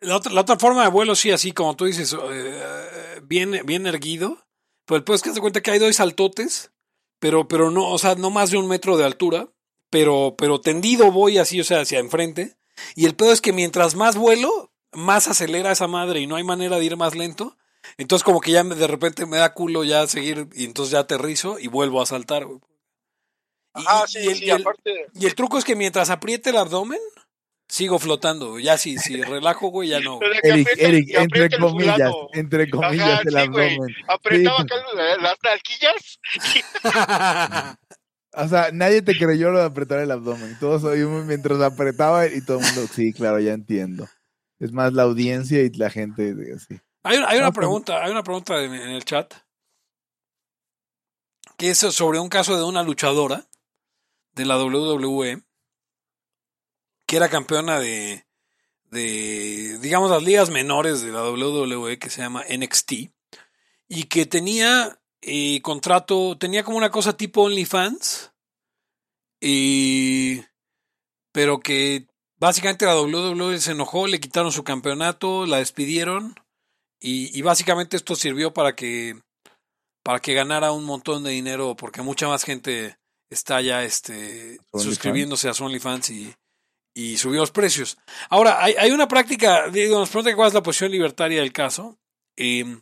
La 0.00 0.16
otra, 0.16 0.32
la 0.32 0.42
otra 0.42 0.58
forma 0.58 0.82
de 0.82 0.90
vuelo, 0.90 1.14
sí, 1.16 1.30
así 1.30 1.52
como 1.52 1.74
tú 1.74 1.86
dices, 1.86 2.14
eh, 2.30 3.20
bien, 3.24 3.60
bien 3.64 3.86
erguido. 3.86 4.46
Pero 4.84 5.00
después 5.00 5.22
que 5.22 5.30
te 5.32 5.40
cuenta 5.40 5.60
que 5.60 5.70
hay 5.72 5.78
dos 5.80 5.96
saltotes, 5.96 6.70
pero, 7.18 7.48
pero 7.48 7.70
no, 7.70 7.90
o 7.90 7.98
sea, 7.98 8.14
no 8.14 8.30
más 8.30 8.50
de 8.50 8.58
un 8.58 8.68
metro 8.68 8.96
de 8.96 9.04
altura, 9.04 9.48
pero, 9.90 10.34
pero 10.38 10.60
tendido 10.60 11.10
voy 11.10 11.38
así, 11.38 11.60
o 11.60 11.64
sea, 11.64 11.80
hacia 11.80 11.98
enfrente. 11.98 12.56
Y 12.94 13.06
el 13.06 13.14
pedo 13.14 13.32
es 13.32 13.40
que 13.40 13.52
mientras 13.52 13.94
más 13.94 14.16
vuelo, 14.16 14.70
más 14.92 15.28
acelera 15.28 15.72
esa 15.72 15.86
madre 15.88 16.20
y 16.20 16.26
no 16.26 16.36
hay 16.36 16.44
manera 16.44 16.78
de 16.78 16.84
ir 16.84 16.96
más 16.96 17.14
lento. 17.14 17.56
Entonces 17.98 18.24
como 18.24 18.40
que 18.40 18.50
ya 18.52 18.64
me- 18.64 18.74
de 18.74 18.86
repente 18.86 19.26
me 19.26 19.36
da 19.38 19.52
culo 19.54 19.84
ya 19.84 20.06
seguir 20.06 20.48
y 20.54 20.64
entonces 20.64 20.92
ya 20.92 21.00
aterrizo 21.00 21.58
y 21.58 21.68
vuelvo 21.68 22.02
a 22.02 22.06
saltar. 22.06 22.46
Y, 23.78 23.84
ah, 23.86 24.04
sí, 24.08 24.18
el, 24.26 24.36
sí, 24.36 24.44
y 24.46 24.50
el- 24.50 24.60
aparte, 24.62 25.06
y 25.14 25.26
el 25.26 25.34
truco 25.34 25.58
es 25.58 25.64
que 25.64 25.76
mientras 25.76 26.08
apriete 26.10 26.50
el 26.50 26.56
abdomen, 26.56 26.98
sigo 27.68 27.98
flotando. 27.98 28.58
Ya 28.58 28.78
si, 28.78 28.96
si 28.98 29.22
relajo, 29.22 29.68
güey, 29.68 29.90
ya 29.90 30.00
no. 30.00 30.18
Eric, 30.42 30.68
Eric, 30.78 31.08
entre 31.14 31.50
comillas, 31.58 31.96
fulano, 31.96 32.28
entre 32.32 32.70
comillas 32.70 33.08
Ajá, 33.10 33.20
el 33.24 33.30
sí, 33.30 33.36
abdomen. 33.38 33.78
apretaba 34.08 34.56
Sí. 34.58 34.62
acá 34.62 34.76
la- 34.94 35.16
las 35.18 35.36
nalguillas. 35.42 36.20
O 38.36 38.48
sea, 38.48 38.70
nadie 38.72 39.00
te 39.02 39.16
creyó 39.16 39.50
lo 39.50 39.58
de 39.60 39.64
apretar 39.64 39.98
el 40.00 40.10
abdomen. 40.10 40.58
Todos 40.60 40.84
oímos 40.84 41.24
mientras 41.24 41.60
apretaba 41.60 42.26
y 42.26 42.42
todo 42.42 42.58
el 42.58 42.64
mundo, 42.66 42.86
sí, 42.92 43.12
claro, 43.12 43.40
ya 43.40 43.52
entiendo. 43.52 44.06
Es 44.58 44.72
más 44.72 44.92
la 44.92 45.04
audiencia 45.04 45.62
y 45.62 45.70
la 45.70 45.90
gente 45.90 46.34
así. 46.54 46.78
Hay 47.02 47.18
una, 47.18 47.28
hay 47.28 47.38
una 47.38 47.46
No, 47.46 47.52
pregunta, 47.52 48.04
hay 48.04 48.10
una 48.10 48.22
pregunta 48.22 48.62
en, 48.62 48.74
en 48.74 48.90
el 48.90 49.04
chat 49.04 49.32
que 51.56 51.70
es 51.70 51.78
sobre 51.78 52.18
un 52.18 52.28
caso 52.28 52.56
de 52.56 52.64
una 52.64 52.82
luchadora 52.82 53.46
de 54.34 54.44
la 54.44 54.62
WWE 54.62 55.42
que 57.06 57.16
era 57.16 57.28
campeona 57.28 57.78
de, 57.80 58.26
de 58.90 59.78
digamos 59.80 60.10
las 60.10 60.22
ligas 60.22 60.50
menores 60.50 61.00
de 61.00 61.12
la 61.12 61.22
WWE 61.30 61.98
que 61.98 62.10
se 62.10 62.20
llama 62.20 62.44
NXT 62.48 62.92
y 63.88 64.04
que 64.04 64.26
tenía 64.26 65.00
eh, 65.26 65.60
contrato, 65.62 66.38
tenía 66.38 66.62
como 66.64 66.78
una 66.78 66.90
cosa 66.90 67.16
tipo 67.16 67.42
OnlyFans 67.42 68.32
y 69.40 70.40
pero 71.32 71.60
que 71.60 72.06
básicamente 72.38 72.86
la 72.86 72.98
WWE 73.00 73.58
se 73.60 73.72
enojó, 73.72 74.06
le 74.06 74.20
quitaron 74.20 74.52
su 74.52 74.64
campeonato, 74.64 75.44
la 75.46 75.58
despidieron 75.58 76.34
y, 77.00 77.36
y 77.38 77.42
básicamente 77.42 77.96
esto 77.96 78.14
sirvió 78.14 78.54
para 78.54 78.74
que 78.74 79.20
para 80.02 80.20
que 80.20 80.34
ganara 80.34 80.70
un 80.72 80.84
montón 80.84 81.24
de 81.24 81.32
dinero 81.32 81.74
porque 81.76 82.02
mucha 82.02 82.28
más 82.28 82.44
gente 82.44 82.96
está 83.28 83.60
ya 83.60 83.82
este 83.82 84.60
suscribiéndose 84.72 85.48
a 85.48 85.54
su 85.54 85.64
OnlyFans 85.64 86.10
y, 86.10 86.34
y 86.94 87.16
subió 87.18 87.40
los 87.40 87.50
precios. 87.50 87.98
Ahora, 88.30 88.62
hay, 88.62 88.74
hay 88.78 88.92
una 88.92 89.08
práctica, 89.08 89.68
digo, 89.68 89.98
nos 89.98 90.08
preguntan 90.08 90.36
cuál 90.36 90.48
es 90.48 90.54
la 90.54 90.62
posición 90.62 90.92
libertaria 90.92 91.40
del 91.40 91.52
caso. 91.52 91.98
eh, 92.36 92.80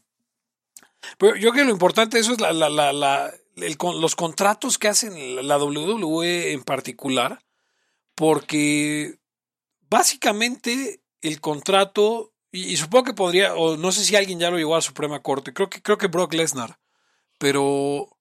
pero 1.18 1.36
yo 1.36 1.50
creo 1.50 1.64
que 1.64 1.64
lo 1.64 1.72
importante 1.72 2.16
de 2.16 2.22
eso 2.22 2.32
es 2.32 2.40
la, 2.40 2.52
la, 2.52 2.68
la, 2.92 3.34
los 3.56 4.16
contratos 4.16 4.78
que 4.78 4.88
hacen 4.88 5.46
la 5.46 5.58
WWE 5.58 6.52
en 6.52 6.62
particular, 6.62 7.44
porque 8.14 9.18
básicamente 9.88 11.02
el 11.20 11.40
contrato, 11.40 12.32
y, 12.52 12.64
y 12.64 12.76
supongo 12.76 13.04
que 13.04 13.14
podría, 13.14 13.54
o 13.54 13.76
no 13.76 13.92
sé 13.92 14.04
si 14.04 14.16
alguien 14.16 14.38
ya 14.38 14.50
lo 14.50 14.58
llevó 14.58 14.74
a 14.74 14.78
la 14.78 14.82
Suprema 14.82 15.22
Corte, 15.22 15.52
creo 15.52 15.70
que, 15.70 15.82
creo 15.82 15.98
que 15.98 16.08
Brock 16.08 16.34
Lesnar, 16.34 16.78
pero 17.38 18.14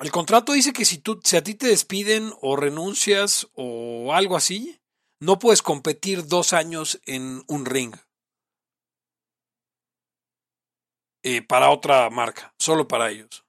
el 0.00 0.10
contrato 0.10 0.52
dice 0.52 0.72
que 0.72 0.84
si, 0.84 0.98
tú, 0.98 1.20
si 1.22 1.36
a 1.36 1.42
ti 1.42 1.54
te 1.54 1.66
despiden 1.66 2.32
o 2.40 2.56
renuncias 2.56 3.48
o 3.54 4.14
algo 4.14 4.36
así, 4.36 4.80
no 5.20 5.38
puedes 5.38 5.60
competir 5.60 6.26
dos 6.26 6.54
años 6.54 7.00
en 7.04 7.42
un 7.46 7.66
ring. 7.66 7.94
Eh, 11.22 11.42
para 11.42 11.70
otra 11.70 12.08
marca, 12.10 12.54
solo 12.58 12.88
para 12.88 13.10
ellos. 13.10 13.44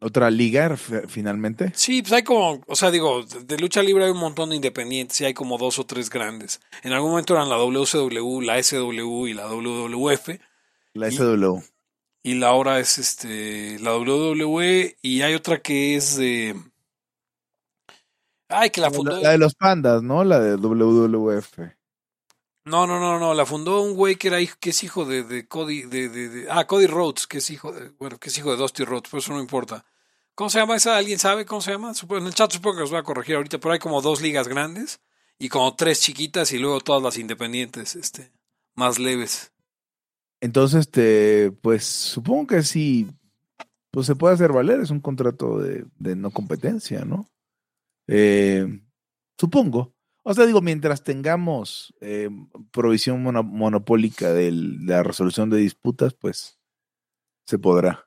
Otra 0.00 0.30
liga, 0.30 0.76
finalmente. 0.76 1.70
Sí, 1.76 2.02
pues 2.02 2.12
hay 2.12 2.24
como, 2.24 2.60
o 2.66 2.74
sea, 2.74 2.90
digo, 2.90 3.22
de, 3.22 3.56
lucha 3.58 3.82
libre 3.84 4.04
hay 4.04 4.10
un 4.10 4.18
montón 4.18 4.50
de 4.50 4.56
independientes 4.56 5.20
y 5.20 5.24
hay 5.24 5.32
como 5.32 5.58
dos 5.58 5.78
o 5.78 5.86
tres 5.86 6.10
grandes. 6.10 6.60
En 6.82 6.92
algún 6.92 7.10
momento 7.10 7.34
eran 7.34 7.48
la 7.48 7.56
WCW, 7.56 8.40
la 8.40 8.60
SW 8.60 9.26
y 9.28 9.34
la 9.34 9.46
WWF. 9.46 10.40
La 10.94 11.08
Y- 11.08 11.12
SW. 11.12 11.62
Y 12.24 12.34
la 12.34 12.48
ahora 12.48 12.78
es 12.78 12.98
este 12.98 13.80
la 13.80 13.96
WWE 13.96 14.96
y 15.02 15.22
hay 15.22 15.34
otra 15.34 15.60
que 15.60 15.96
es 15.96 16.16
de 16.16 16.54
Ay, 18.48 18.70
que 18.70 18.80
la 18.80 18.90
fundó 18.92 19.12
La, 19.16 19.20
la 19.22 19.30
de 19.30 19.38
los 19.38 19.54
pandas, 19.56 20.02
¿no? 20.04 20.22
La 20.22 20.38
de 20.38 20.56
WWF. 20.56 21.58
No, 22.64 22.86
no, 22.86 23.00
no, 23.00 23.18
no, 23.18 23.34
la 23.34 23.44
fundó 23.44 23.82
un 23.82 23.94
güey 23.94 24.14
que 24.14 24.28
era 24.28 24.38
es 24.38 24.84
hijo 24.84 25.04
de, 25.04 25.46
Cody 25.48 25.82
de, 25.82 26.46
ah, 26.48 26.64
Cody 26.66 26.86
Rhodes, 26.86 27.26
que 27.26 27.38
es 27.38 27.50
hijo 27.50 27.72
de, 27.72 27.88
bueno, 27.98 28.18
que 28.18 28.28
es 28.28 28.38
hijo 28.38 28.52
de 28.52 28.56
Dusty 28.56 28.84
Rhodes, 28.84 29.08
pero 29.10 29.18
eso 29.18 29.32
no 29.32 29.40
importa. 29.40 29.84
¿Cómo 30.34 30.48
se 30.48 30.60
llama 30.60 30.76
esa? 30.76 30.96
¿Alguien 30.96 31.18
sabe 31.18 31.44
cómo 31.44 31.60
se 31.60 31.72
llama? 31.72 31.92
En 32.10 32.26
el 32.26 32.34
chat 32.34 32.52
supongo 32.52 32.78
que 32.78 32.82
os 32.84 32.94
va 32.94 33.00
a 33.00 33.02
corregir 33.02 33.34
ahorita, 33.34 33.58
pero 33.58 33.72
hay 33.72 33.80
como 33.80 34.00
dos 34.00 34.22
ligas 34.22 34.46
grandes 34.46 35.00
y 35.38 35.48
como 35.48 35.74
tres 35.74 36.00
chiquitas 36.00 36.52
y 36.52 36.58
luego 36.58 36.80
todas 36.80 37.02
las 37.02 37.18
independientes, 37.18 37.96
este, 37.96 38.30
más 38.74 38.98
leves. 39.00 39.52
Entonces, 40.40 40.88
te, 40.88 41.50
pues 41.50 41.84
supongo 41.84 42.46
que 42.46 42.62
sí, 42.62 43.08
pues 43.90 44.06
se 44.06 44.14
puede 44.14 44.34
hacer 44.34 44.52
valer, 44.52 44.80
es 44.80 44.90
un 44.90 45.00
contrato 45.00 45.58
de, 45.58 45.84
de 45.98 46.16
no 46.16 46.30
competencia, 46.30 47.04
¿no? 47.04 47.28
Eh, 48.06 48.66
supongo. 49.38 49.94
O 50.24 50.34
sea, 50.34 50.46
digo, 50.46 50.60
mientras 50.60 51.02
tengamos 51.02 51.94
eh, 52.00 52.28
provisión 52.70 53.22
mono- 53.22 53.42
monopólica 53.42 54.32
de 54.32 54.52
la 54.52 55.02
resolución 55.02 55.50
de 55.50 55.58
disputas, 55.58 56.14
pues 56.14 56.58
se 57.46 57.58
podrá. 57.58 58.06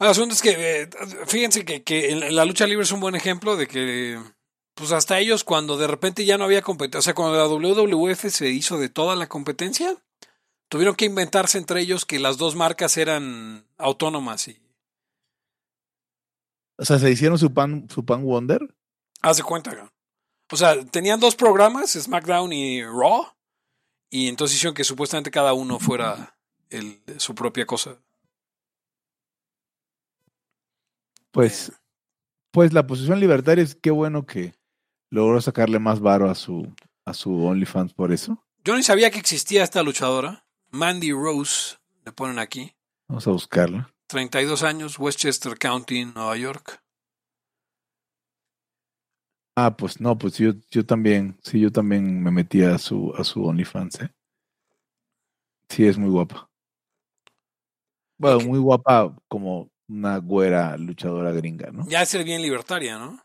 El 0.00 0.08
asunto 0.08 0.34
es 0.34 0.42
que, 0.42 0.82
eh, 0.82 0.88
fíjense 1.26 1.64
que, 1.64 1.82
que 1.82 2.10
en 2.10 2.34
la 2.34 2.44
lucha 2.44 2.66
libre 2.66 2.84
es 2.84 2.92
un 2.92 3.00
buen 3.00 3.14
ejemplo 3.14 3.56
de 3.56 3.66
que, 3.66 4.20
pues 4.74 4.92
hasta 4.92 5.18
ellos, 5.18 5.42
cuando 5.44 5.76
de 5.76 5.86
repente 5.88 6.24
ya 6.24 6.38
no 6.38 6.44
había 6.44 6.62
competencia, 6.62 6.98
o 6.98 7.02
sea, 7.02 7.14
cuando 7.14 7.36
la 7.36 7.46
WWF 7.48 8.26
se 8.30 8.48
hizo 8.50 8.78
de 8.78 8.88
toda 8.88 9.16
la 9.16 9.28
competencia, 9.28 9.96
tuvieron 10.68 10.94
que 10.94 11.04
inventarse 11.06 11.58
entre 11.58 11.80
ellos 11.80 12.04
que 12.04 12.18
las 12.20 12.36
dos 12.36 12.54
marcas 12.54 12.96
eran 12.96 13.66
autónomas 13.76 14.48
y 14.48 14.60
O 16.78 16.84
sea, 16.84 16.98
se 17.00 17.10
hicieron 17.10 17.38
su 17.38 17.52
pan, 17.52 17.88
su 17.90 18.04
pan 18.04 18.24
Wonder. 18.24 18.60
Haz 19.22 19.36
de 19.36 19.42
cuenta. 19.42 19.74
¿no? 19.74 19.90
O 20.50 20.56
sea, 20.56 20.82
tenían 20.84 21.20
dos 21.20 21.36
programas, 21.36 21.92
SmackDown 21.92 22.52
y 22.52 22.82
Raw, 22.82 23.26
y 24.10 24.28
entonces 24.28 24.56
hicieron 24.56 24.74
que 24.74 24.84
supuestamente 24.84 25.30
cada 25.30 25.52
uno 25.52 25.78
fuera 25.78 26.38
el, 26.70 27.02
su 27.18 27.34
propia 27.34 27.66
cosa. 27.66 27.98
Pues, 31.30 31.72
pues 32.50 32.72
la 32.72 32.86
posición 32.86 33.20
libertaria 33.20 33.62
es 33.62 33.74
qué 33.74 33.90
bueno 33.90 34.24
que 34.24 34.54
logró 35.10 35.40
sacarle 35.40 35.78
más 35.78 36.00
varo 36.00 36.30
a 36.30 36.34
su, 36.34 36.74
a 37.04 37.12
su 37.12 37.44
OnlyFans 37.44 37.92
por 37.92 38.12
eso. 38.12 38.42
Yo 38.64 38.76
ni 38.76 38.82
sabía 38.82 39.10
que 39.10 39.18
existía 39.18 39.62
esta 39.62 39.82
luchadora, 39.82 40.46
Mandy 40.70 41.12
Rose, 41.12 41.76
le 42.04 42.12
ponen 42.12 42.38
aquí. 42.38 42.74
Vamos 43.08 43.26
a 43.26 43.30
buscarla. 43.30 43.92
32 44.08 44.62
años, 44.62 44.98
Westchester 44.98 45.58
County, 45.58 46.06
Nueva 46.06 46.36
York. 46.36 46.82
Ah, 49.60 49.76
pues 49.76 50.00
no, 50.00 50.16
pues 50.16 50.38
yo, 50.38 50.52
yo 50.70 50.86
también, 50.86 51.36
sí, 51.42 51.58
yo 51.58 51.72
también 51.72 52.22
me 52.22 52.30
metí 52.30 52.62
a 52.62 52.78
su, 52.78 53.12
a 53.18 53.24
su 53.24 53.44
OnlyFans, 53.44 54.02
¿eh? 54.02 54.14
Sí, 55.68 55.84
es 55.84 55.98
muy 55.98 56.10
guapa. 56.10 56.48
Bueno, 58.18 58.38
muy 58.38 58.60
guapa 58.60 59.16
como 59.26 59.68
una 59.88 60.18
güera 60.18 60.76
luchadora 60.76 61.32
gringa, 61.32 61.72
¿no? 61.72 61.84
Ya 61.88 62.02
es 62.02 62.08
ser 62.08 62.22
bien 62.22 62.40
libertaria, 62.40 62.98
¿no? 62.98 63.20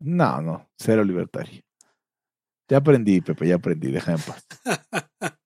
No, 0.00 0.42
no, 0.42 0.68
cero 0.76 1.02
libertaria. 1.02 1.62
Ya 2.68 2.76
aprendí, 2.76 3.22
Pepe, 3.22 3.48
ya 3.48 3.54
aprendí, 3.54 3.90
déjame 3.90 4.18
en 4.18 4.24
paz. 4.24 4.46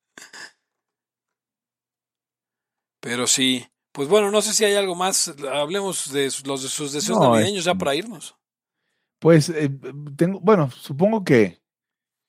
Pero 3.00 3.28
sí. 3.28 3.64
Pues 3.92 4.08
bueno, 4.08 4.32
no 4.32 4.42
sé 4.42 4.52
si 4.52 4.64
hay 4.64 4.74
algo 4.74 4.96
más. 4.96 5.32
Hablemos 5.52 6.12
de 6.12 6.24
los 6.44 6.64
de 6.64 6.68
sus 6.68 6.92
deseos 6.92 7.20
No, 7.20 7.30
navideños 7.30 7.64
ya 7.64 7.76
para 7.76 7.94
irnos. 7.94 8.36
Pues 9.24 9.48
eh, 9.48 9.70
tengo, 10.18 10.38
bueno, 10.40 10.70
supongo 10.70 11.24
que 11.24 11.62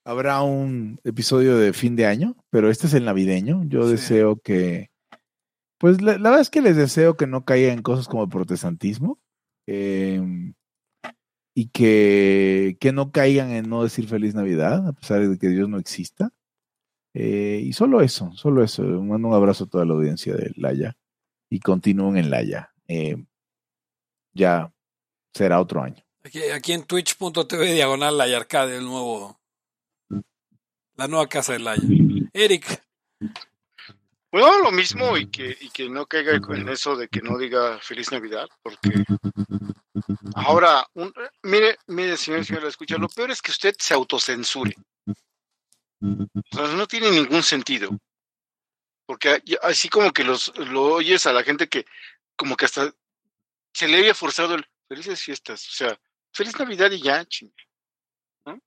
habrá 0.06 0.42
un 0.44 0.98
episodio 1.04 1.58
de 1.58 1.74
fin 1.74 1.98
de 1.98 2.06
año, 2.06 2.38
pero 2.50 2.70
este 2.70 2.88
es 2.88 2.94
el 2.94 3.04
navideño. 3.04 3.66
Yo 3.66 3.84
Sí. 3.84 3.92
deseo 3.92 4.38
que, 4.38 4.92
pues 5.78 6.02
la, 6.02 6.14
la 6.14 6.30
verdad 6.30 6.40
es 6.40 6.50
que 6.50 6.62
les 6.62 6.78
deseo 6.78 7.18
que 7.18 7.28
no 7.28 7.44
caigan 7.44 7.80
en 7.80 7.82
cosas 7.82 8.08
como 8.08 8.24
el 8.24 8.30
protestantismo 8.30 9.20
eh, 9.68 10.22
y 11.54 11.68
que, 11.68 12.78
que 12.80 12.94
no 12.94 13.12
caigan 13.12 13.52
en 13.52 13.68
no 13.70 13.84
decir 13.84 14.08
feliz 14.08 14.34
Navidad, 14.34 14.88
a 14.88 14.94
pesar 14.94 15.28
de 15.28 15.38
que 15.38 15.50
Dios 15.50 15.68
no 15.68 15.80
exista. 15.80 16.32
Eh, 17.14 17.60
y 17.62 17.74
solo 17.74 18.00
eso, 18.00 18.32
solo 18.36 18.64
eso. 18.64 18.84
Mando 18.84 19.28
un 19.28 19.34
abrazo 19.34 19.66
a 19.66 19.68
toda 19.68 19.84
la 19.84 19.96
audiencia 19.96 20.34
de 20.34 20.54
Laya 20.56 20.96
y 21.50 21.60
continúen 21.60 22.16
en 22.16 22.30
Laya. 22.30 22.72
Eh, 22.88 23.18
ya 24.34 24.72
será 25.34 25.60
otro 25.60 25.84
año. 25.84 26.05
Aquí, 26.26 26.42
aquí 26.50 26.74
en 26.74 26.84
twitch.tv 26.84 27.74
diagonal 27.74 28.18
la 28.18 28.24
arcade, 28.24 28.78
el 28.78 28.84
nuevo. 28.86 29.40
La 30.96 31.08
nueva 31.08 31.28
casa 31.28 31.54
de 31.54 31.60
Laya. 31.60 31.84
Eric, 32.34 32.84
Bueno, 34.32 34.58
lo 34.64 34.72
mismo 34.72 35.16
y 35.18 35.30
que, 35.30 35.56
y 35.62 35.70
que 35.70 35.88
no 35.88 36.08
caiga 36.08 36.34
en 36.34 36.70
eso 36.70 36.96
de 36.96 37.08
que 37.10 37.22
no 37.22 37.38
diga 37.38 37.78
Feliz 37.80 38.12
Navidad, 38.12 38.48
porque 38.64 38.90
ahora, 40.34 40.86
un- 40.96 41.14
mire, 41.44 41.78
mire, 41.86 42.18
señor, 42.18 42.44
señor, 42.44 42.66
escucha, 42.66 42.98
lo 42.98 43.08
peor 43.08 43.30
es 43.30 43.42
que 43.42 43.52
usted 43.52 43.76
se 43.78 43.94
autocensure. 43.94 44.76
O 46.02 46.28
sea, 46.52 46.68
no 46.76 46.88
tiene 46.88 47.12
ningún 47.12 47.44
sentido. 47.44 47.90
Porque 49.06 49.44
así 49.62 49.90
como 49.90 50.12
que 50.12 50.24
los, 50.24 50.58
lo 50.58 50.86
oyes 50.96 51.28
a 51.28 51.34
la 51.34 51.44
gente 51.44 51.70
que 51.70 51.86
como 52.36 52.58
que 52.58 52.66
hasta 52.66 52.92
se 53.74 53.88
le 53.88 54.00
había 54.00 54.16
forzado 54.16 54.56
el 54.56 54.66
felices 54.88 55.22
fiestas, 55.22 55.68
o 55.68 55.72
sea, 55.72 56.00
feliz 56.36 56.60
Navidad 56.60 56.92
y 56.92 57.02
ya, 57.02 57.26
chingue. 57.26 57.64
¿no? 58.46 58.60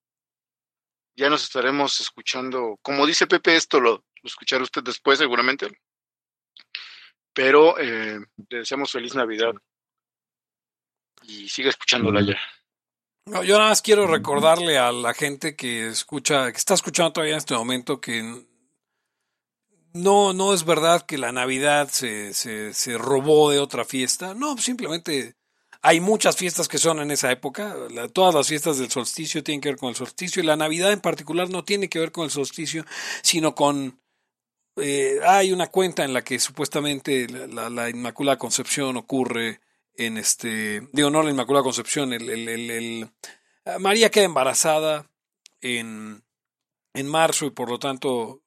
Ya 1.16 1.28
nos 1.28 1.44
estaremos 1.44 2.00
escuchando, 2.00 2.78
como 2.82 3.06
dice 3.06 3.26
Pepe, 3.26 3.56
esto 3.56 3.78
lo, 3.78 3.92
lo 3.92 4.26
escuchará 4.26 4.62
usted 4.62 4.82
después 4.82 5.18
seguramente. 5.18 5.68
Pero 7.32 7.78
eh, 7.78 8.18
le 8.48 8.58
deseamos 8.58 8.90
feliz 8.90 9.14
Navidad. 9.14 9.52
Y 11.22 11.48
siga 11.48 11.68
escuchándola 11.68 12.22
ya. 12.22 12.38
no, 13.26 13.44
yo 13.44 13.58
nada 13.58 13.70
más 13.70 13.82
quiero 13.82 14.06
recordarle 14.06 14.78
a 14.78 14.90
la 14.92 15.12
gente 15.12 15.54
que 15.56 15.88
escucha, 15.88 16.50
que 16.50 16.56
está 16.56 16.74
escuchando 16.74 17.12
todavía 17.12 17.34
en 17.34 17.38
este 17.38 17.54
momento 17.54 18.00
que 18.00 18.22
no, 19.92 20.32
no 20.32 20.54
es 20.54 20.64
verdad 20.64 21.04
que 21.04 21.18
la 21.18 21.32
Navidad 21.32 21.88
se, 21.90 22.32
se, 22.32 22.72
se 22.72 22.96
robó 22.96 23.50
de 23.50 23.58
otra 23.58 23.84
fiesta. 23.84 24.32
No, 24.34 24.56
simplemente 24.56 25.37
hay 25.88 26.00
muchas 26.00 26.36
fiestas 26.36 26.68
que 26.68 26.76
son 26.76 27.00
en 27.00 27.10
esa 27.10 27.32
época. 27.32 27.74
La- 27.90 28.08
todas 28.08 28.34
las 28.34 28.46
fiestas 28.48 28.76
del 28.78 28.90
solsticio 28.90 29.42
tienen 29.42 29.60
que 29.62 29.70
ver 29.70 29.78
con 29.78 29.88
el 29.88 29.94
solsticio 29.96 30.42
y 30.42 30.46
la 30.46 30.56
Navidad 30.56 30.92
en 30.92 31.00
particular 31.00 31.48
no 31.48 31.64
tiene 31.64 31.88
que 31.88 31.98
ver 31.98 32.12
con 32.12 32.24
el 32.24 32.30
solsticio, 32.30 32.84
sino 33.22 33.54
con... 33.54 33.98
eh, 34.76 35.18
hay 35.26 35.50
una 35.52 35.68
cuenta 35.68 36.04
en 36.04 36.12
la 36.12 36.22
que 36.22 36.38
supuestamente 36.38 37.26
la, 37.28 37.46
la- 37.46 37.70
la 37.70 37.88
Inmaculada 37.90 38.36
Concepción 38.38 38.96
ocurre 38.98 39.60
en 39.94 40.18
este... 40.18 40.82
Digo, 40.92 41.10
no 41.10 41.22
la 41.22 41.30
Inmaculada 41.30 41.64
Concepción, 41.64 42.12
el... 42.12 42.28
el- 42.28 42.48
el- 42.48 42.70
el- 42.70 43.10
María 43.80 44.10
queda 44.10 44.24
embarazada 44.24 45.10
en, 45.62 46.22
en 46.94 47.06
marzo 47.08 47.46
y 47.46 47.50
por 47.50 47.70
lo 47.70 47.78
tanto 47.78 48.42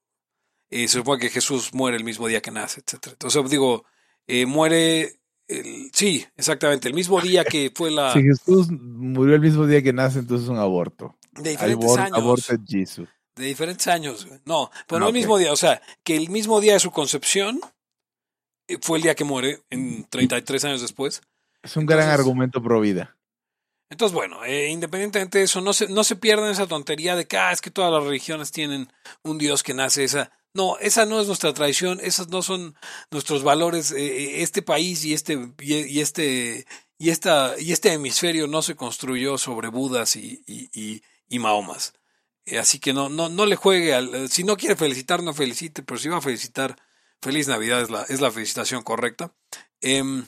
eh, 0.69 0.87
se 0.87 0.99
supone 0.99 1.19
que 1.21 1.29
Jesús 1.29 1.73
muere 1.73 1.97
el 1.97 2.03
mismo 2.03 2.27
día 2.27 2.41
que 2.41 2.51
nace, 2.51 2.81
etcétera. 2.85 3.13
Entonces 3.13 3.49
digo, 3.49 3.85
eh, 4.27 4.45
muere, 4.45 5.20
el, 5.47 5.91
sí, 5.93 6.25
exactamente, 6.37 6.87
el 6.87 6.93
mismo 6.93 7.19
día 7.21 7.43
que 7.43 7.71
fue 7.73 7.91
la 7.91 8.13
Si 8.13 8.21
Jesús 8.21 8.69
murió 8.71 9.35
el 9.35 9.41
mismo 9.41 9.65
día 9.65 9.81
que 9.81 9.93
nace, 9.93 10.19
entonces 10.19 10.45
es 10.45 10.49
un 10.49 10.59
aborto. 10.59 11.15
de 11.33 11.51
diferentes 11.51 11.97
años, 11.97 12.17
Aborted 12.17 12.59
Jesus. 12.67 13.09
de 13.35 13.45
diferentes 13.45 13.87
años. 13.87 14.27
No, 14.45 14.71
pero 14.87 14.99
no 14.99 15.07
el 15.07 15.13
mismo 15.13 15.37
día, 15.37 15.51
o 15.51 15.57
sea, 15.57 15.81
que 16.03 16.15
el 16.15 16.29
mismo 16.29 16.61
día 16.61 16.73
de 16.73 16.79
su 16.79 16.91
concepción 16.91 17.59
eh, 18.67 18.77
fue 18.81 18.97
el 18.97 19.03
día 19.03 19.15
que 19.15 19.23
muere, 19.23 19.61
en 19.69 20.05
33 20.09 20.65
años 20.65 20.81
después. 20.81 21.21
Es 21.61 21.75
un 21.77 21.85
gran 21.85 22.09
argumento 22.09 22.61
pro 22.61 22.81
vida. 22.81 23.17
Entonces, 23.89 24.15
bueno, 24.15 24.45
eh, 24.45 24.69
independientemente 24.69 25.39
de 25.39 25.43
eso, 25.43 25.59
no 25.59 25.73
se, 25.73 25.89
no 25.89 26.05
se 26.05 26.15
pierdan 26.15 26.49
esa 26.49 26.65
tontería 26.65 27.15
de 27.17 27.27
que 27.27 27.37
ah, 27.37 27.51
es 27.51 27.59
que 27.59 27.71
todas 27.71 27.91
las 27.91 28.03
religiones 28.03 28.51
tienen 28.51 28.91
un 29.21 29.37
Dios 29.37 29.63
que 29.63 29.73
nace 29.73 30.05
esa. 30.05 30.31
No, 30.53 30.77
esa 30.79 31.05
no 31.05 31.21
es 31.21 31.27
nuestra 31.27 31.53
tradición, 31.53 31.99
esos 32.01 32.27
no 32.29 32.41
son 32.41 32.75
nuestros 33.09 33.43
valores. 33.43 33.91
eh, 33.91 33.99
eh, 34.05 34.43
este 34.43 34.61
país 34.61 35.05
y 35.05 35.13
este 35.13 35.53
y, 35.59 35.99
este 36.01 36.65
y 36.97 37.09
esta 37.09 37.55
y 37.59 37.71
este 37.71 37.93
hemisferio 37.93 38.47
no 38.47 38.61
se 38.61 38.75
construyó 38.75 39.37
sobre 39.37 39.69
Budas 39.69 40.15
y, 40.17 40.43
y, 40.45 40.69
y, 40.73 41.01
y 41.29 41.39
Mahomas. 41.39 41.93
Eh, 42.45 42.59
así 42.59 42.79
que 42.79 42.91
no, 42.93 43.07
no, 43.09 43.29
no 43.29 43.45
le 43.45 43.55
juegue 43.55 43.93
al. 43.93 44.29
Si 44.29 44.43
no 44.43 44.57
quiere 44.57 44.75
felicitar, 44.75 45.23
no 45.23 45.33
felicite, 45.33 45.83
pero 45.83 45.99
si 45.99 46.09
va 46.09 46.17
a 46.17 46.21
felicitar, 46.21 46.75
feliz 47.21 47.47
Navidad 47.47 47.81
es 47.81 47.89
la, 47.89 48.03
es 48.03 48.19
la 48.21 48.31
felicitación 48.31 48.83
correcta. 48.83 49.33
Em, 49.81 50.27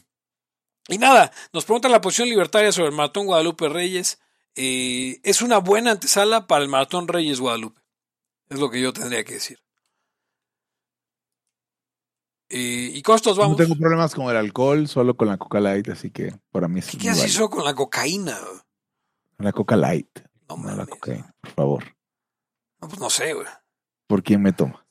y 0.88 0.98
nada, 1.00 1.32
nos 1.54 1.66
preguntan 1.66 1.92
la 1.92 2.02
posición 2.02 2.30
libertaria 2.30 2.72
sobre 2.72 2.90
el 2.90 2.96
Maratón 2.96 3.26
Guadalupe 3.26 3.70
Reyes. 3.70 4.20
Es 4.56 5.42
una 5.42 5.58
buena 5.60 5.92
antesala 5.92 6.48
para 6.48 6.64
el 6.64 6.70
Maratón 6.70 7.08
Reyes 7.08 7.40
Guadalupe. 7.40 7.82
Es 8.50 8.60
lo 8.60 8.70
que 8.70 8.82
yo 8.82 8.94
tendría 8.94 9.24
que 9.24 9.36
decir. 9.36 9.63
Eh, 12.56 12.92
y 12.94 13.02
costos, 13.02 13.36
vamos. 13.36 13.58
No 13.58 13.64
tengo 13.66 13.76
problemas 13.76 14.14
con 14.14 14.30
el 14.30 14.38
alcohol, 14.38 14.88
solo 14.88 15.18
con 15.18 15.28
la 15.28 15.38
Coca 15.38 15.60
Light, 15.60 15.90
así 15.90 16.12
que 16.12 16.36
para 16.52 16.68
mí 16.68 16.82
es 16.82 16.92
¿Qué, 16.92 17.00
qué 17.00 17.08
válido. 17.08 17.26
eso 17.26 17.50
con 17.50 17.66
la 17.66 17.74
cocaína? 17.74 18.38
La 19.40 19.52
Coca 19.52 19.76
Light, 19.76 20.20
No, 20.48 20.58
no 20.58 20.76
la 20.76 20.86
cocaína, 20.86 21.34
por 21.42 21.52
favor. 21.52 21.84
No, 22.80 22.88
pues 22.88 23.00
no 23.00 23.10
sé, 23.10 23.34
güey. 23.34 23.48
¿Por 24.06 24.22
quién 24.22 24.44
me 24.44 24.54
toma? 24.54 24.86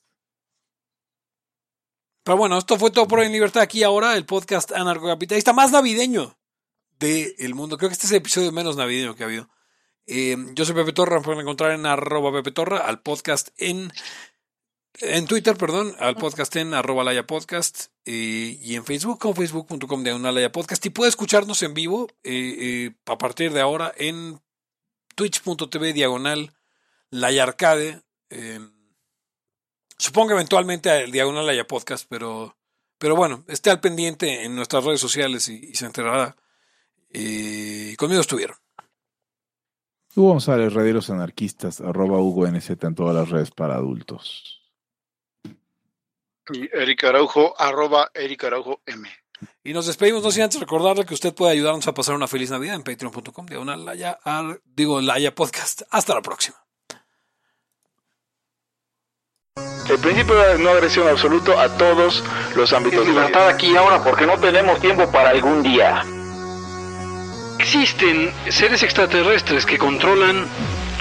Pero 2.25 2.37
bueno, 2.37 2.59
esto 2.59 2.77
fue 2.81 2.91
todo 2.91 3.07
por 3.07 3.21
hoy 3.21 3.27
en 3.27 3.33
Libertad 3.33 3.63
aquí 3.63 3.85
ahora, 3.85 4.17
el 4.17 4.27
podcast 4.27 4.73
anarcocapitalista 4.73 5.53
más 5.53 5.71
navideño 5.71 6.37
del 6.99 7.55
mundo. 7.55 7.79
Creo 7.79 7.91
que 7.91 7.95
este 7.95 8.07
es 8.07 8.11
el 8.11 8.19
episodio 8.19 8.51
menos 8.51 8.77
navideño 8.77 9.15
que 9.15 9.23
ha 9.23 9.27
habido. 9.27 9.49
Eh, 10.07 10.37
yo 10.55 10.65
soy 10.65 10.75
Pepe 10.75 10.93
Torra, 10.93 11.19
me 11.19 11.25
pueden 11.25 11.43
encontrar 11.43 11.71
en 11.71 11.87
arroba 11.87 12.33
Pepe 12.33 12.51
Torra, 12.51 12.79
al 12.79 13.03
podcast 13.03 13.51
en, 13.57 13.93
en 15.01 15.27
Twitter, 15.27 15.57
perdón, 15.57 15.95
al 15.99 16.17
podcast 16.17 16.55
en 16.57 16.75
arroba 16.75 17.05
Laya 17.05 17.27
Podcast 17.27 17.87
eh, 18.05 18.59
y 18.61 18.75
en 18.77 18.85
Facebook 18.85 19.19
con 19.19 19.35
facebook.com 19.35 20.03
de 20.03 20.15
una 20.15 20.33
Laya 20.33 20.53
Podcast. 20.53 20.85
Y 20.87 20.91
puede 20.91 21.09
escucharnos 21.09 21.63
en 21.63 21.75
vivo 21.75 22.09
eh, 22.23 22.57
eh, 22.61 22.95
a 23.07 23.19
partir 23.19 23.53
de 23.53 23.61
ahora 23.61 23.93
en 23.97 24.41
twitch.tv 25.15 25.93
diagonal 25.93 26.53
Laya 27.11 27.45
Arcade. 27.45 28.03
Eh, 28.31 28.61
supongo 29.99 30.33
eventualmente 30.33 31.05
el 31.05 31.13
diagonal 31.13 31.47
Laya 31.47 31.67
Podcast, 31.67 32.07
pero, 32.09 32.57
pero 32.99 33.17
bueno, 33.17 33.45
esté 33.49 33.71
al 33.71 33.81
pendiente 33.81 34.45
en 34.45 34.55
nuestras 34.55 34.85
redes 34.85 35.01
sociales 35.01 35.49
y, 35.49 35.71
y 35.71 35.75
se 35.75 35.87
enterará. 35.87 36.37
Eh, 37.13 37.95
conmigo 37.99 38.21
estuvieron. 38.21 38.57
Hugo 40.15 40.29
González, 40.29 40.73
Radios 40.73 41.11
Anarquistas, 41.11 41.81
arroba 41.81 42.21
Hugo 42.21 42.47
NZ 42.47 42.71
en 42.83 42.95
todas 42.95 43.15
las 43.15 43.31
redes 43.31 43.51
para 43.51 43.77
adultos. 43.77 44.62
Y 46.51 46.69
Eric 46.77 47.05
Araujo, 47.05 47.55
arroba 47.61 48.11
Eric 48.15 48.45
Araujo 48.45 48.81
M. 48.87 49.09
Y 49.65 49.73
nos 49.73 49.87
despedimos, 49.87 50.23
no 50.23 50.31
sin 50.31 50.43
antes 50.43 50.61
recordarle 50.61 51.05
que 51.05 51.15
usted 51.15 51.35
puede 51.35 51.53
ayudarnos 51.53 51.87
a 51.89 51.95
pasar 51.95 52.15
una 52.15 52.29
feliz 52.29 52.51
Navidad 52.51 52.77
en 52.77 52.83
patreon.com, 52.83 53.47
diagonal 53.47 53.85
Laya, 53.85 54.19
ar- 54.25 54.61
digo 54.65 55.01
Laya 55.01 55.35
Podcast. 55.35 55.83
Hasta 55.91 56.15
la 56.15 56.23
próxima. 56.23 56.57
El 59.89 59.99
principio 59.99 60.35
de 60.37 60.59
no 60.59 60.71
agresión 60.71 61.09
absoluto 61.09 61.59
a 61.59 61.69
todos 61.77 62.23
los 62.57 62.73
ámbitos 62.73 63.07
de 63.07 63.13
la 63.13 63.27
vida. 63.27 63.49
aquí 63.49 63.73
y 63.73 63.77
ahora 63.77 64.03
porque 64.03 64.27
no 64.27 64.39
tenemos 64.39 64.81
tiempo 64.81 65.11
para 65.11 65.31
algún 65.31 65.63
día. 65.63 66.05
Existen 67.59 68.33
seres 68.49 68.83
extraterrestres 68.83 69.67
que 69.67 69.79
controlan 69.79 70.47